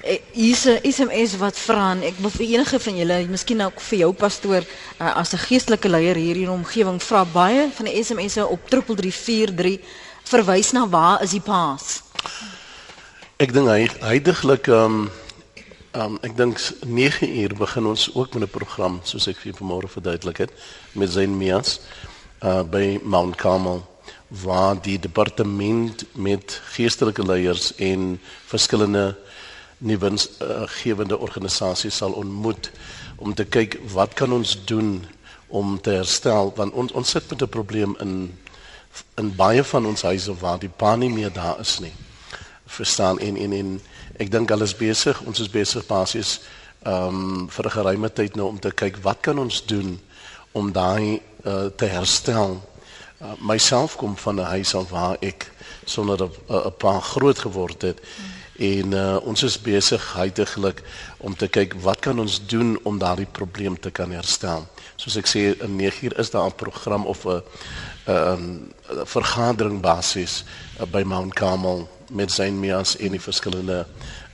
Eh, 0.08 0.20
hier's 0.32 0.66
'n 0.66 0.80
SMS 0.92 1.38
wat 1.38 1.58
vra 1.58 1.92
en 1.92 2.04
ek 2.04 2.14
wil 2.18 2.30
vir 2.30 2.46
enige 2.46 2.80
van 2.80 2.98
julle, 2.98 3.28
miskien 3.28 3.62
ook 3.62 3.82
vir 3.82 4.00
jou 4.00 4.14
pastoor 4.14 4.64
uh, 5.02 5.16
as 5.16 5.34
'n 5.34 5.38
geestelike 5.38 5.90
leier 5.90 6.16
hier 6.16 6.36
in 6.36 6.46
die 6.46 6.52
omgewing 6.52 7.02
vra 7.02 7.26
baie 7.26 7.70
van 7.74 7.86
die 7.86 8.04
SMS'e 8.04 8.46
op 8.46 8.70
3343 8.70 9.80
verwys 10.28 10.72
na 10.72 10.88
waar 10.88 11.24
is 11.24 11.32
die 11.32 11.44
paas? 11.44 12.02
Ek 13.38 13.54
dink 13.54 13.70
hy 13.70 13.88
heidaglik 14.02 14.68
ehm 14.68 15.08
um, 15.08 15.10
ehm 15.98 16.14
um, 16.14 16.18
ek 16.22 16.36
dink 16.38 16.62
9 16.86 17.28
uur 17.42 17.54
begin 17.58 17.86
ons 17.86 18.10
ook 18.14 18.34
met 18.34 18.44
'n 18.44 18.56
program 18.60 19.00
soos 19.04 19.28
ek 19.28 19.38
vir 19.44 19.54
vanmôre 19.54 19.90
verduidelik 19.90 20.38
het 20.38 20.52
met 20.94 21.10
Zain 21.10 21.38
Mias 21.38 21.80
uh 22.44 22.64
by 22.64 23.00
Mount 23.04 23.36
Carmel 23.36 23.86
waar 24.28 24.82
die 24.82 25.00
departement 25.00 26.04
met 26.14 26.62
geestelike 26.74 27.24
leiers 27.24 27.76
en 27.76 28.20
verskillende 28.46 29.16
nuwe 29.78 30.12
uh, 30.12 30.64
gewende 30.66 31.18
organisasies 31.18 31.98
sal 31.98 32.12
ontmoet 32.12 32.72
om 33.16 33.34
te 33.34 33.46
kyk 33.46 33.80
wat 33.94 34.14
kan 34.14 34.32
ons 34.32 34.66
doen 34.66 35.06
om 35.48 35.82
te 35.82 35.90
herstel 35.90 36.54
want 36.56 36.74
ons 36.74 36.92
ons 36.92 37.10
sit 37.10 37.30
met 37.30 37.42
'n 37.42 37.50
probleem 37.50 37.96
in 38.00 38.38
in 39.18 39.36
baie 39.36 39.64
van 39.64 39.86
ons 39.86 40.02
huise 40.02 40.34
waar 40.40 40.60
die 40.60 40.70
pa 40.70 40.96
nie 40.96 41.10
meer 41.10 41.34
daar 41.34 41.60
is 41.60 41.80
nie. 41.80 41.94
Verstaan 42.66 43.20
en 43.20 43.38
en 43.38 43.54
en 43.54 43.82
ek 44.18 44.32
dink 44.32 44.52
alles 44.52 44.76
besig, 44.76 45.22
ons 45.22 45.40
is 45.40 45.50
besig 45.50 45.86
basies 45.86 46.40
ehm 46.86 47.08
um, 47.08 47.50
vir 47.50 47.66
'n 47.66 47.72
geruime 47.72 48.10
tyd 48.14 48.36
nou 48.36 48.48
om 48.48 48.60
te 48.60 48.72
kyk 48.72 48.98
wat 49.02 49.20
kan 49.22 49.40
ons 49.40 49.66
doen 49.66 50.00
om 50.52 50.72
daai 50.72 51.22
uh, 51.46 51.66
te 51.76 51.86
herstel. 51.86 52.62
Uh, 53.22 53.34
myself 53.42 53.96
kom 53.96 54.18
van 54.18 54.36
'n 54.36 54.52
huis 54.56 54.76
af 54.76 54.90
waar 54.90 55.18
ek 55.20 55.52
sonder 55.86 56.30
'n 56.50 56.74
pa 56.78 57.00
groot 57.00 57.40
geword 57.40 57.82
het. 57.82 58.00
En 58.58 58.92
uh, 58.92 59.18
ons 59.22 59.44
is 59.44 59.62
besig 59.62 60.14
heidaglik 60.14 60.82
om 61.18 61.36
te 61.36 61.48
kyk 61.48 61.74
wat 61.82 62.00
kan 62.00 62.20
ons 62.20 62.46
doen 62.46 62.80
om 62.84 62.98
daardie 62.98 63.30
probleem 63.32 63.80
te 63.80 63.92
kan 63.92 64.12
herstel. 64.12 64.68
Soos 64.98 65.18
ek 65.20 65.30
sê 65.30 65.42
in 65.62 65.76
9 65.78 66.08
uur 66.08 66.16
is 66.20 66.32
daar 66.34 66.50
'n 66.50 66.56
program 66.56 67.06
of 67.06 67.26
'n 67.26 67.42
ehm 68.06 68.44
vergadering 69.06 69.82
basis 69.82 70.44
uh, 70.80 70.86
by 70.86 71.04
Mount 71.06 71.34
Carmel 71.34 71.88
met 72.10 72.32
Zain 72.32 72.60
Mias 72.60 72.98
en 72.98 73.12
die 73.12 73.22
verskillende 73.22 73.86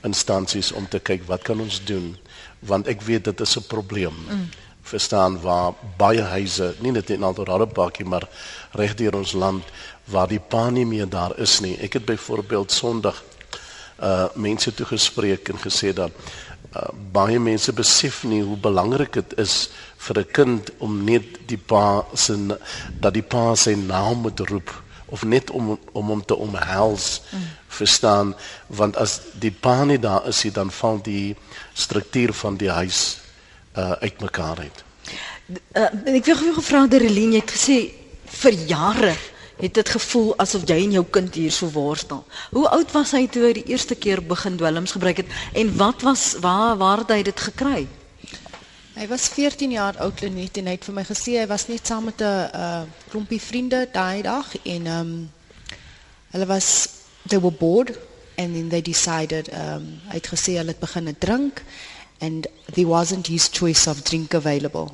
instansies 0.02 0.72
om 0.72 0.88
te 0.88 0.98
kyk 0.98 1.26
wat 1.26 1.42
kan 1.42 1.60
ons 1.60 1.84
doen 1.84 2.16
want 2.58 2.88
ek 2.88 3.02
weet 3.02 3.24
dit 3.24 3.40
is 3.40 3.56
'n 3.56 3.66
probleem. 3.68 4.14
Mm. 4.28 4.48
Verstaan 4.82 5.40
waar 5.40 5.72
baie 5.96 6.22
huise, 6.22 6.74
nie 6.78 6.92
net 6.92 7.10
in 7.10 7.22
Altorado 7.22 7.66
Parkie 7.66 8.04
maar 8.04 8.28
reg 8.72 8.94
deur 8.94 9.14
ons 9.14 9.32
land 9.32 9.64
waar 10.04 10.28
die 10.28 10.40
pa 10.40 10.70
nie 10.70 10.86
meer 10.86 11.08
daar 11.08 11.38
is 11.38 11.60
nie. 11.60 11.76
Ek 11.80 11.92
het 11.92 12.04
byvoorbeeld 12.04 12.72
Sondag 12.72 13.22
uh 14.02 14.26
mense 14.34 14.74
toe 14.74 14.86
gespreek 14.86 15.48
en 15.48 15.58
gesê 15.58 15.92
dat 15.92 16.10
uh, 16.76 16.88
baie 17.12 17.38
mense 17.38 17.72
besef 17.72 18.22
nie 18.24 18.42
hoe 18.42 18.56
belangrik 18.56 19.12
dit 19.12 19.38
is 19.38 19.70
vir 20.06 20.18
'n 20.18 20.30
kind 20.32 20.70
om 20.78 21.04
net 21.04 21.46
die 21.46 21.58
pa 21.58 22.04
se 22.14 22.36
dat 23.00 23.14
die 23.14 23.22
pa 23.22 23.54
sy 23.56 23.74
naam 23.74 24.22
moet 24.26 24.40
roep 24.40 24.70
of 25.06 25.24
net 25.24 25.50
om 25.50 25.78
om 25.92 26.06
hom 26.06 26.24
te 26.24 26.36
omhels 26.36 27.22
mm. 27.30 27.42
verstaan 27.68 28.34
want 28.66 28.96
as 28.96 29.20
die 29.40 29.52
pa 29.52 29.84
nie 29.84 29.98
daar 29.98 30.26
is 30.28 30.44
nie 30.44 30.52
dan 30.52 30.70
val 30.70 30.98
die 31.02 31.36
struktuur 31.72 32.32
van 32.32 32.56
die 32.56 32.70
huis 32.70 33.18
uh, 33.76 33.92
uitmekaar 34.00 34.58
uit. 34.58 34.84
Uh, 35.76 35.90
ek 36.16 36.24
wil 36.24 36.36
gou 36.40 36.54
gevra 36.58 36.86
dat 36.86 37.00
Relien 37.00 37.36
het 37.36 37.50
gesê 37.50 37.78
vir 38.40 38.52
jare 38.70 39.14
het 39.56 39.74
dit 39.74 39.88
gevoel 39.88 40.32
asof 40.42 40.64
jy 40.68 40.76
en 40.82 40.94
jou 40.98 41.04
kind 41.10 41.34
hier 41.34 41.52
so 41.52 41.70
worstel. 41.70 42.24
Hoe 42.50 42.68
oud 42.68 42.92
was 42.92 43.12
hy 43.14 43.26
toe 43.30 43.44
hy 43.46 43.52
die 43.60 43.68
eerste 43.70 43.94
keer 43.94 44.22
begin 44.26 44.56
dwelms 44.58 44.94
gebruik 44.96 45.22
het 45.22 45.36
en 45.52 45.76
wat 45.78 46.02
was 46.02 46.34
waar 46.42 46.76
waar 46.80 47.04
het 47.04 47.14
hy 47.14 47.22
dit 47.30 47.44
gekry? 47.48 47.84
Hy 48.94 49.06
was 49.10 49.28
14 49.34 49.70
jaar 49.74 49.96
oud 50.02 50.20
Lenet 50.22 50.58
en 50.58 50.70
hy 50.70 50.76
het 50.76 50.84
vir 50.86 50.94
my 50.94 51.04
gesê 51.06 51.38
hy 51.40 51.46
was 51.50 51.66
net 51.70 51.86
saam 51.86 52.04
met 52.10 52.20
'n 52.20 52.50
uh, 52.54 52.82
klompie 53.10 53.40
vriende 53.40 53.88
daai 53.92 54.22
dag 54.22 54.54
en 54.62 54.86
ehm 54.86 55.00
um, 55.00 55.30
hulle 56.34 56.46
was 56.46 56.88
they 57.26 57.38
were 57.38 57.54
bored 57.54 57.98
and 58.36 58.54
then 58.54 58.68
they 58.68 58.82
decided 58.82 59.50
um, 59.52 60.00
hy 60.10 60.18
het 60.18 60.26
gesê 60.26 60.58
hulle 60.58 60.74
het 60.74 60.80
begin 60.80 61.16
drink 61.18 61.62
and 62.20 62.46
there 62.72 62.88
wasn't 62.88 63.26
his 63.26 63.48
choice 63.50 63.90
of 63.90 64.02
drink 64.02 64.34
available. 64.34 64.90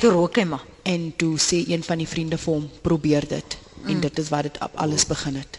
Toe 0.00 0.10
rook 0.10 0.36
hy 0.36 0.44
maar 0.44 0.64
en 0.82 1.12
toe 1.16 1.38
sê 1.38 1.64
een 1.68 1.82
van 1.82 1.98
die 1.98 2.08
vriende 2.08 2.38
vir 2.38 2.54
hom 2.54 2.70
probeer 2.82 3.28
dit 3.28 3.69
mm. 3.82 3.88
en 3.88 4.00
dit 4.00 4.18
is 4.18 4.28
waar 4.28 4.42
dit 4.42 4.58
alles 4.74 5.06
begin 5.06 5.36
het. 5.36 5.58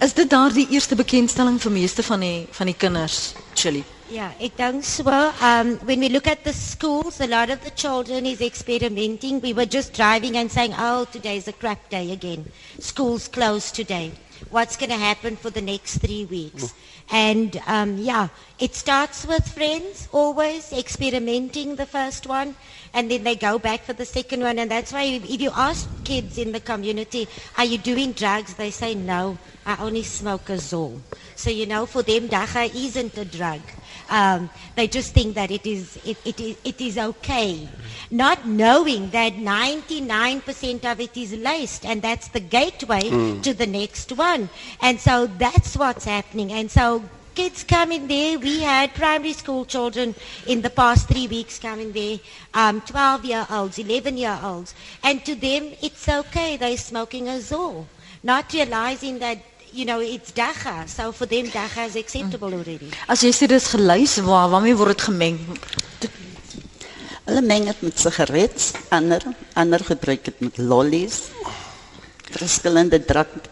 Is 0.00 0.14
dit 0.14 0.30
daardie 0.30 0.66
eerste 0.70 0.94
bekendstelling 0.94 1.60
vir 1.62 1.72
meeste 1.72 2.02
van 2.02 2.20
die 2.20 2.46
van 2.50 2.66
die 2.66 2.76
kinders, 2.76 3.32
Chili? 3.54 3.84
Yeah, 4.10 4.32
it 4.40 4.56
does 4.56 5.02
well. 5.04 5.34
Um, 5.42 5.76
when 5.84 6.00
we 6.00 6.08
look 6.08 6.26
at 6.26 6.42
the 6.42 6.52
schools, 6.54 7.20
a 7.20 7.26
lot 7.26 7.50
of 7.50 7.62
the 7.62 7.70
children 7.70 8.24
is 8.24 8.40
experimenting. 8.40 9.40
We 9.40 9.52
were 9.52 9.66
just 9.66 9.92
driving 9.92 10.36
and 10.36 10.50
saying, 10.50 10.72
oh, 10.78 11.04
today's 11.04 11.46
a 11.46 11.52
crap 11.52 11.90
day 11.90 12.12
again. 12.12 12.50
School's 12.78 13.28
closed 13.28 13.74
today. 13.74 14.12
What's 14.48 14.78
going 14.78 14.90
to 14.90 14.96
happen 14.96 15.36
for 15.36 15.50
the 15.50 15.60
next 15.60 15.98
three 15.98 16.24
weeks? 16.24 16.72
And 17.10 17.60
um, 17.66 17.98
yeah, 17.98 18.28
it 18.58 18.74
starts 18.74 19.24
with 19.24 19.46
friends, 19.46 20.08
always 20.12 20.72
experimenting 20.72 21.76
the 21.76 21.86
first 21.86 22.26
one, 22.26 22.56
and 22.92 23.10
then 23.10 23.22
they 23.22 23.36
go 23.36 23.58
back 23.58 23.82
for 23.82 23.92
the 23.92 24.04
second 24.04 24.42
one. 24.42 24.58
And 24.58 24.70
that's 24.70 24.92
why 24.92 25.02
if 25.02 25.40
you 25.40 25.50
ask 25.54 25.88
kids 26.04 26.38
in 26.38 26.52
the 26.52 26.60
community, 26.60 27.28
are 27.56 27.64
you 27.64 27.78
doing 27.78 28.12
drugs? 28.12 28.54
They 28.54 28.70
say, 28.70 28.94
no, 28.94 29.38
I 29.64 29.76
only 29.80 30.02
smoke 30.02 30.48
a 30.48 30.54
Zol. 30.54 30.98
So, 31.36 31.50
you 31.50 31.66
know, 31.66 31.86
for 31.86 32.02
them, 32.02 32.26
dacha 32.26 32.64
isn't 32.64 33.16
a 33.16 33.24
drug. 33.24 33.60
Um, 34.10 34.50
they 34.74 34.88
just 34.88 35.12
think 35.12 35.34
that 35.34 35.50
it 35.50 35.66
is, 35.66 35.98
it, 36.04 36.16
it, 36.24 36.40
is, 36.40 36.56
it 36.64 36.80
is 36.80 36.98
okay. 36.98 37.68
Not 38.10 38.46
knowing 38.48 39.10
that 39.10 39.34
99% 39.34 40.90
of 40.90 41.00
it 41.00 41.16
is 41.16 41.34
laced 41.34 41.84
and 41.84 42.00
that's 42.00 42.28
the 42.28 42.40
gateway 42.40 43.02
mm. 43.02 43.42
to 43.42 43.52
the 43.52 43.66
next 43.66 44.12
one. 44.12 44.48
And 44.80 44.98
so 44.98 45.26
that's 45.26 45.76
what's 45.76 46.06
happening. 46.06 46.52
And 46.52 46.70
so 46.70 47.04
kids 47.38 47.62
coming 47.62 48.08
there. 48.08 48.36
We 48.38 48.54
had 48.62 48.94
primary 48.94 49.32
school 49.32 49.64
children 49.64 50.14
in 50.46 50.62
the 50.66 50.70
past 50.70 51.08
three 51.10 51.26
weeks 51.28 51.58
coming 51.58 51.92
there, 51.92 52.18
um, 52.52 52.80
12 52.80 53.24
year 53.24 53.46
olds, 53.58 53.78
11 53.78 54.16
year 54.16 54.38
olds. 54.42 54.74
And 55.04 55.24
to 55.24 55.34
them, 55.36 55.70
it's 55.80 56.08
okay. 56.08 56.56
They're 56.56 56.76
smoking 56.76 57.28
a 57.28 57.40
Zor. 57.40 57.86
Not 58.24 58.52
realizing 58.52 59.20
that 59.20 59.38
you 59.72 59.84
know, 59.84 60.00
it's 60.00 60.32
dacha. 60.32 60.88
So 60.88 61.12
for 61.12 61.26
them, 61.26 61.46
dacha 61.50 61.82
is 61.84 61.94
acceptable 61.96 62.52
already. 62.58 62.90
As 63.06 63.22
jy 63.22 63.30
sê 63.36 63.46
dis 63.52 63.68
gelys, 63.74 64.16
waar 64.24 64.48
waarmee 64.54 64.76
word 64.80 64.96
dit 64.96 65.04
gemeng? 65.10 65.38
Hulle 67.28 67.42
meng 67.44 67.68
dit 67.68 67.82
met 67.84 68.00
sigarette, 68.00 68.80
ander 68.98 69.22
ander 69.62 69.84
gebruik 69.92 70.24
dit 70.30 70.40
met 70.46 70.58
lollies. 70.72 71.20
Verskillende 72.32 73.02
drank 73.04 73.50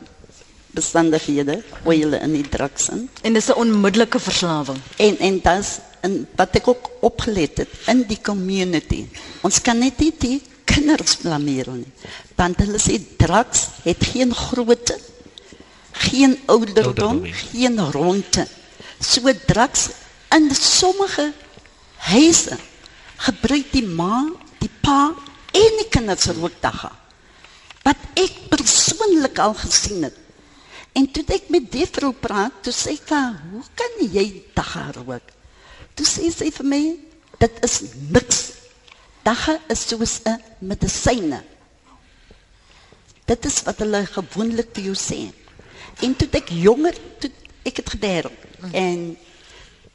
bestandighede 0.77 1.61
gooi 1.83 1.99
hulle 2.03 2.21
in 2.23 2.37
die 2.37 2.47
drugs 2.49 2.91
in. 2.95 3.09
En 3.23 3.33
dis 3.33 3.49
'n 3.49 3.59
onmiddellike 3.63 4.21
verslawing. 4.21 4.81
En 4.97 5.19
en 5.19 5.41
dis 5.43 5.79
en 6.01 6.29
wat 6.37 6.55
ek 6.55 6.69
ook 6.69 6.91
opgelet 7.01 7.59
het 7.59 7.73
in 7.87 8.05
die 8.07 8.21
community. 8.23 9.07
Ons 9.43 9.61
kan 9.61 9.79
net 9.79 9.99
nie 9.99 10.15
die 10.19 10.43
kinders 10.65 11.17
blameer 11.17 11.71
nie. 11.71 11.93
Want 12.37 12.59
hulle 12.59 12.79
sê 12.79 13.01
drugs 13.17 13.67
het 13.83 14.05
geen 14.13 14.35
grootte 14.35 14.99
geen 15.97 16.39
ouderdom, 16.47 17.25
geen 17.25 17.91
ronde. 17.91 18.47
So 19.01 19.33
drugs 19.47 19.89
in 20.29 20.55
sommige 20.55 21.33
huise 21.97 22.59
gebruik 23.17 23.73
die 23.73 23.87
ma, 23.87 24.27
die 24.61 24.71
pa 24.81 25.15
en 25.57 25.81
die 25.81 25.89
kinders 25.89 26.29
rook 26.37 26.61
dagga. 26.61 26.93
Wat 27.87 28.01
ek 28.19 28.49
persoonlik 28.53 29.39
al 29.39 29.55
gesien 29.57 30.09
het. 30.09 30.17
En 30.97 31.11
toe 31.13 31.25
ek 31.29 31.51
met 31.53 31.67
die 31.73 31.87
vrou 31.87 32.13
praat, 32.13 32.63
toe 32.63 32.73
sê 32.73 32.97
ek, 32.97 33.09
"Hoe 33.53 33.65
kan 33.75 34.09
jy 34.11 34.43
dagga 34.55 34.93
rook?" 34.97 35.23
Toe 35.95 36.07
sê 36.07 36.31
sy 36.33 36.51
vir 36.51 36.65
my, 36.65 36.97
Dit 37.39 37.59
is 37.67 37.83
niks. 38.13 38.41
Dagga 39.27 39.59
is 39.69 39.83
soos 39.89 40.21
'n 40.25 40.41
medisyne. 40.61 41.43
Dit 43.27 43.45
is 43.45 43.63
wat 43.67 43.79
hulle 43.83 44.07
gewoonlik 44.07 44.71
vir 44.75 44.85
jou 44.85 44.95
sê. 44.95 45.33
En 46.01 46.17
toe 46.17 46.29
ek 46.33 46.49
jonger, 46.49 46.95
toe 47.21 47.31
ek 47.65 47.77
het 47.77 47.91
gedeel. 47.91 48.31
En 48.73 49.17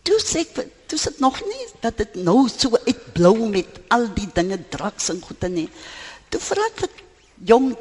toe 0.03 0.19
sê 0.19 0.39
ek 0.39 0.53
vir- 0.55 0.71
toe 0.87 0.99
sit 0.99 1.19
nog 1.19 1.41
nie 1.41 1.65
dat 1.81 1.97
dit 1.97 2.15
nou 2.15 2.49
so 2.49 2.77
uitblou 2.85 3.49
met 3.49 3.67
al 3.89 4.13
die 4.13 4.27
dinge 4.33 4.59
drugs 4.69 5.09
en 5.09 5.21
goede 5.21 5.49
nie. 5.49 5.69
Toe 6.29 6.39
vra 6.39 6.61
ek 6.65 6.79
vir 6.79 6.89
jong 7.45 7.77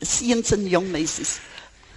seuns 0.00 0.50
en 0.52 0.68
jong 0.68 0.90
meisies. 0.90 1.38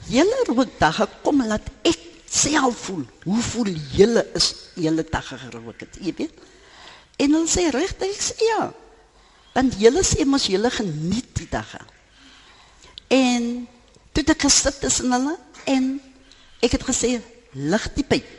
Julle 0.10 0.44
rook 0.48 0.72
dagga 0.82 1.06
kom 1.24 1.44
laat 1.46 1.68
ek 1.86 2.00
self 2.30 2.86
voel. 2.88 3.06
Hoe 3.26 3.42
voel 3.52 3.74
julle 3.94 4.26
is 4.38 4.52
julle 4.80 5.06
dagga 5.06 5.38
gerook 5.38 5.84
het, 5.86 6.00
jy 6.02 6.14
weet? 6.18 6.46
En 7.20 7.36
hulle 7.36 7.50
sê 7.52 7.68
regtig 7.74 8.16
sê 8.18 8.38
ja. 8.48 8.70
Want 9.54 9.78
julle 9.82 10.02
sê 10.08 10.26
mos 10.26 10.48
julle 10.50 10.72
geniet 10.74 11.30
die 11.38 11.50
dagga. 11.52 11.82
En 13.14 13.68
toe 14.14 14.26
ek 14.34 14.46
gesit 14.48 14.82
tussen 14.82 15.14
hulle 15.14 15.36
en 15.70 15.92
ek 16.66 16.78
het 16.78 16.86
gesê 16.90 17.18
lig 17.54 17.90
die 17.98 18.06
pyp. 18.08 18.36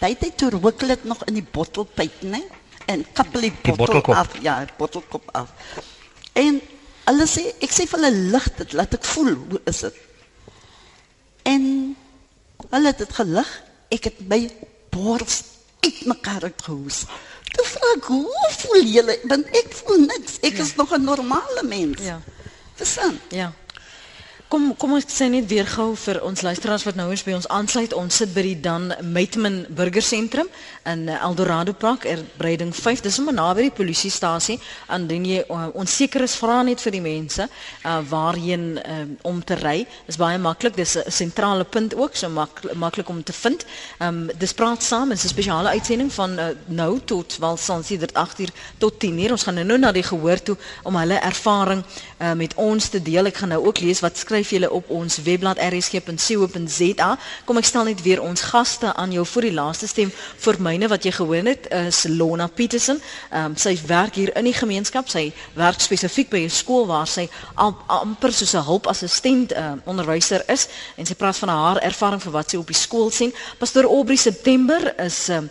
Tyd 0.00 0.24
het 0.24 0.36
toe 0.40 0.50
rook 0.56 0.80
hulle 0.80 0.96
dit 0.96 1.08
nog 1.08 1.24
in 1.28 1.36
die 1.36 1.44
bottelpyp, 1.44 2.22
né? 2.24 2.40
En 2.88 3.04
kappel 3.16 3.48
die 3.48 3.52
bottel 3.52 3.76
bottelkop. 3.76 4.14
af, 4.16 4.36
ja, 4.44 4.58
die 4.64 4.76
bottelkop 4.78 5.32
af. 5.36 5.52
En 6.40 6.60
hulle 7.06 7.26
sê 7.28 7.50
ek 7.60 7.72
sê 7.72 7.88
vir 7.88 8.00
hulle 8.00 8.30
lig 8.32 8.46
dit, 8.60 8.78
laat 8.78 8.96
ek 8.96 9.08
voel 9.12 9.34
hoe 9.52 9.60
is 9.70 9.84
dit. 9.86 10.00
En 11.42 11.96
hulle 12.70 12.86
het 12.86 12.98
dit 12.98 13.12
gelig. 13.12 13.62
Ek 13.88 14.04
het 14.04 14.20
my 14.28 14.50
bors 14.90 15.42
uitmekaar 15.80 16.42
uitgehoes. 16.42 17.04
Toe 17.50 17.66
vra 17.66 17.94
ek, 17.96 18.10
hoe 18.12 18.50
voel 18.58 18.84
julle? 18.84 19.16
Want 19.30 19.46
ek 19.56 19.72
voel 19.82 20.04
niks. 20.06 20.38
Ek 20.46 20.60
is 20.62 20.74
nog 20.78 20.92
'n 20.94 21.04
normale 21.04 21.62
mens. 21.62 22.02
Ja. 22.02 22.20
Verstaan? 22.74 23.20
Ja. 23.28 23.52
Kom 24.50 24.72
kom 24.74 24.96
ons 24.96 25.04
sê 25.06 25.28
net 25.30 25.44
weer 25.46 25.68
gou 25.70 25.92
vir 25.94 26.18
ons 26.26 26.40
luisteraars 26.42 26.82
wat 26.82 26.96
nou 26.98 27.04
eens 27.12 27.22
by 27.22 27.36
ons 27.36 27.46
aansluit. 27.54 27.92
Ons 27.94 28.16
sit 28.18 28.32
by 28.34 28.42
die 28.42 28.56
Dan 28.58 28.88
Meitman 29.14 29.60
Burger 29.78 30.02
Sentrum 30.02 30.48
in 30.90 31.04
eh, 31.06 31.18
Eldorado 31.22 31.70
Park, 31.70 32.02
Erbreiding 32.10 32.72
5. 32.74 33.04
Dis 33.04 33.14
sommer 33.20 33.36
naby 33.36 33.68
die 33.68 33.74
polisiestasie. 33.76 34.56
Indien 34.90 35.28
jy 35.28 35.44
uh, 35.44 35.68
onseker 35.78 36.24
is, 36.26 36.34
vra 36.34 36.64
net 36.66 36.82
vir 36.82 36.96
die 36.96 37.02
mense 37.04 37.46
uh, 37.46 38.00
waarheen 38.10 38.64
uh, 38.80 39.04
om 39.30 39.38
te 39.46 39.54
ry. 39.60 39.84
Dis 40.08 40.18
baie 40.18 40.40
maklik. 40.42 40.74
Dis 40.74 40.96
'n 40.98 41.14
sentrale 41.14 41.62
punt 41.62 41.94
ook, 41.94 42.18
so 42.18 42.26
mak, 42.28 42.64
maklik 42.74 43.08
om 43.08 43.22
te 43.22 43.32
vind. 43.32 43.62
Ehm 44.00 44.08
um, 44.08 44.34
dis 44.34 44.56
praat 44.58 44.82
saam, 44.82 45.14
is 45.14 45.22
'n 45.22 45.30
spesiale 45.30 45.76
uitsending 45.78 46.10
van 46.12 46.38
uh, 46.38 46.48
nou 46.66 46.98
tot 47.04 47.38
wel 47.38 47.56
sedert 47.56 48.14
8 48.14 48.40
uur 48.40 48.50
tot 48.78 48.98
10 48.98 49.22
uur. 49.22 49.30
Ons 49.30 49.46
gaan 49.46 49.54
nou, 49.54 49.66
nou 49.66 49.78
na 49.78 49.92
die 49.92 50.02
gehoor 50.02 50.42
toe 50.42 50.56
om 50.82 50.96
hulle 50.96 51.22
ervaring 51.22 51.84
uh, 52.18 52.32
met 52.32 52.54
ons 52.54 52.88
te 52.88 53.02
deel. 53.02 53.30
Ek 53.30 53.36
gaan 53.36 53.54
nou 53.54 53.62
ook 53.66 53.78
lees 53.78 54.02
wat 54.02 54.18
skryf 54.18 54.39
julle 54.48 54.70
op 54.70 54.90
ons 54.90 55.18
webblad 55.22 55.58
rsg.co.za. 55.58 57.18
Kom 57.44 57.56
ek 57.56 57.64
stel 57.64 57.84
net 57.84 58.02
weer 58.02 58.22
ons 58.22 58.40
gaste 58.40 58.94
aan 58.94 59.12
jou 59.12 59.24
vir 59.26 59.42
die 59.42 59.52
laaste 59.52 59.86
stem 59.86 60.12
vir 60.44 60.60
myne 60.60 60.88
wat 60.88 61.04
jy 61.04 61.12
gehoor 61.12 61.44
het 61.44 61.68
is 61.70 62.06
Lona 62.08 62.46
Petersen. 62.46 63.00
Um, 63.32 63.56
sy 63.56 63.76
werk 63.86 64.14
hier 64.14 64.32
in 64.36 64.44
die 64.44 64.54
gemeenskap. 64.56 65.08
Sy 65.08 65.32
werk 65.54 65.80
spesifiek 65.80 66.30
by 66.30 66.44
'n 66.44 66.50
skool 66.50 66.86
waar 66.86 67.06
sy 67.06 67.28
am, 67.54 67.76
amper 67.86 68.32
soos 68.32 68.54
'n 68.54 68.64
hulpassistent 68.64 69.52
uh, 69.52 69.72
onderwyser 69.84 70.42
is 70.48 70.68
en 70.96 71.06
sy 71.06 71.14
praat 71.14 71.36
van 71.36 71.48
haar 71.48 71.78
ervaring 71.82 72.22
vir 72.22 72.32
wat 72.32 72.50
sy 72.50 72.56
op 72.56 72.66
die 72.66 72.74
skool 72.74 73.10
sien. 73.10 73.32
Pastor 73.58 73.84
Aubrey 73.84 74.16
September 74.16 74.94
is 74.98 75.28
um, 75.28 75.50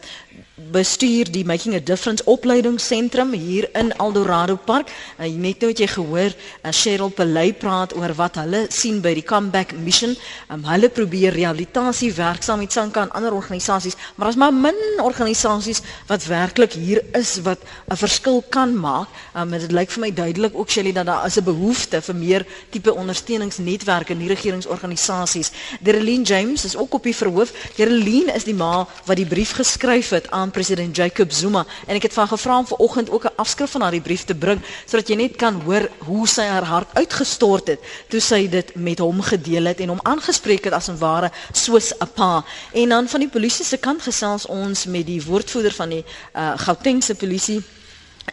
bestuur 0.71 1.31
die 1.31 1.45
Making 1.45 1.75
a 1.75 1.79
Difference 1.79 2.23
opleidingsentrum 2.25 3.33
hier 3.33 3.69
in 3.75 3.91
Eldorado 3.97 4.55
Park. 4.55 4.91
Uh, 5.17 5.25
net 5.31 5.61
nou 5.63 5.71
het 5.71 5.81
jy 5.81 5.87
gehoor 5.89 6.33
uh, 6.35 6.71
Cheryl 6.75 7.09
Pelay 7.15 7.53
praat 7.57 7.95
oor 7.97 8.13
wat 8.17 8.37
hulle 8.41 8.65
sien 8.73 8.99
by 9.01 9.13
die 9.17 9.23
Comeback 9.25 9.73
Mission. 9.73 10.15
Um, 10.51 10.65
hulle 10.67 10.89
probeer 10.93 11.33
rehabilitasie 11.33 12.11
werk 12.17 12.43
saam 12.45 12.61
met 12.63 12.75
Sanka 12.75 13.05
en 13.05 13.13
ander 13.17 13.33
organisasies, 13.35 13.97
maar 14.15 14.29
daar's 14.29 14.39
maar 14.39 14.53
min 14.53 14.77
organisasies 15.01 15.81
wat 16.09 16.27
werklik 16.29 16.75
hier 16.77 17.01
is 17.17 17.37
wat 17.47 17.59
'n 17.89 17.95
verskil 17.95 18.43
kan 18.49 18.75
maak. 18.77 19.07
Um, 19.35 19.51
dit 19.51 19.71
lyk 19.71 19.89
vir 19.91 20.01
my 20.01 20.11
duidelik 20.13 20.53
ook 20.55 20.69
Shelly 20.69 20.93
dat 20.93 21.05
daar 21.05 21.25
is 21.25 21.37
'n 21.37 21.43
behoefte 21.43 22.01
vir 22.01 22.15
meer 22.15 22.45
tipe 22.69 22.93
ondersteuningsnetwerke 22.93 24.13
in 24.13 24.19
die 24.19 24.33
regeringsorganisasies. 24.35 25.51
Dereline 25.81 26.23
James 26.23 26.65
is 26.65 26.75
ook 26.75 26.93
op 26.93 27.03
die 27.03 27.15
verhoof. 27.15 27.53
Dereline 27.75 28.33
is 28.33 28.43
die 28.43 28.53
ma 28.53 28.87
wat 29.05 29.17
die 29.17 29.25
brief 29.25 29.55
geskryf 29.55 30.09
het 30.09 30.28
aan 30.31 30.51
president 30.51 30.95
Jacob 30.95 31.31
Zuma 31.31 31.65
en 31.87 31.95
ek 31.95 32.01
het 32.09 32.13
van 32.13 32.27
gevra 32.27 32.57
om 32.57 32.67
vanoggend 32.67 33.09
ook 33.09 33.25
'n 33.25 33.35
afskrif 33.35 33.71
van 33.71 33.81
haar 33.81 33.99
brief 34.01 34.23
te 34.23 34.35
bring 34.35 34.61
sodat 34.85 35.07
jy 35.07 35.15
net 35.15 35.35
kan 35.35 35.61
hoor 35.61 35.89
hoe 35.97 36.27
sy 36.27 36.43
haar 36.43 36.63
hart 36.63 36.87
uitgestort 36.93 37.67
het 37.67 37.79
toe 38.07 38.19
sy 38.19 38.49
dit 38.49 38.75
met 38.75 38.99
hom 38.99 39.21
gedeel 39.21 39.65
het 39.65 39.79
en 39.79 39.89
hom 39.89 39.99
aangespreek 40.03 40.63
het 40.63 40.73
as 40.73 40.89
'n 40.89 40.97
ware 40.97 41.31
soos 41.51 41.93
'n 41.99 42.07
pa. 42.13 42.43
En 42.73 42.89
dan 42.89 43.07
van 43.07 43.19
die 43.19 43.29
polisie 43.29 43.65
se 43.65 43.77
kant 43.77 44.01
gesels 44.01 44.45
ons 44.45 44.85
met 44.85 45.05
die 45.05 45.23
woordvoerder 45.23 45.73
van 45.73 45.89
die 45.89 46.05
uh, 46.35 46.53
Gautengse 46.55 47.15
polisie 47.15 47.63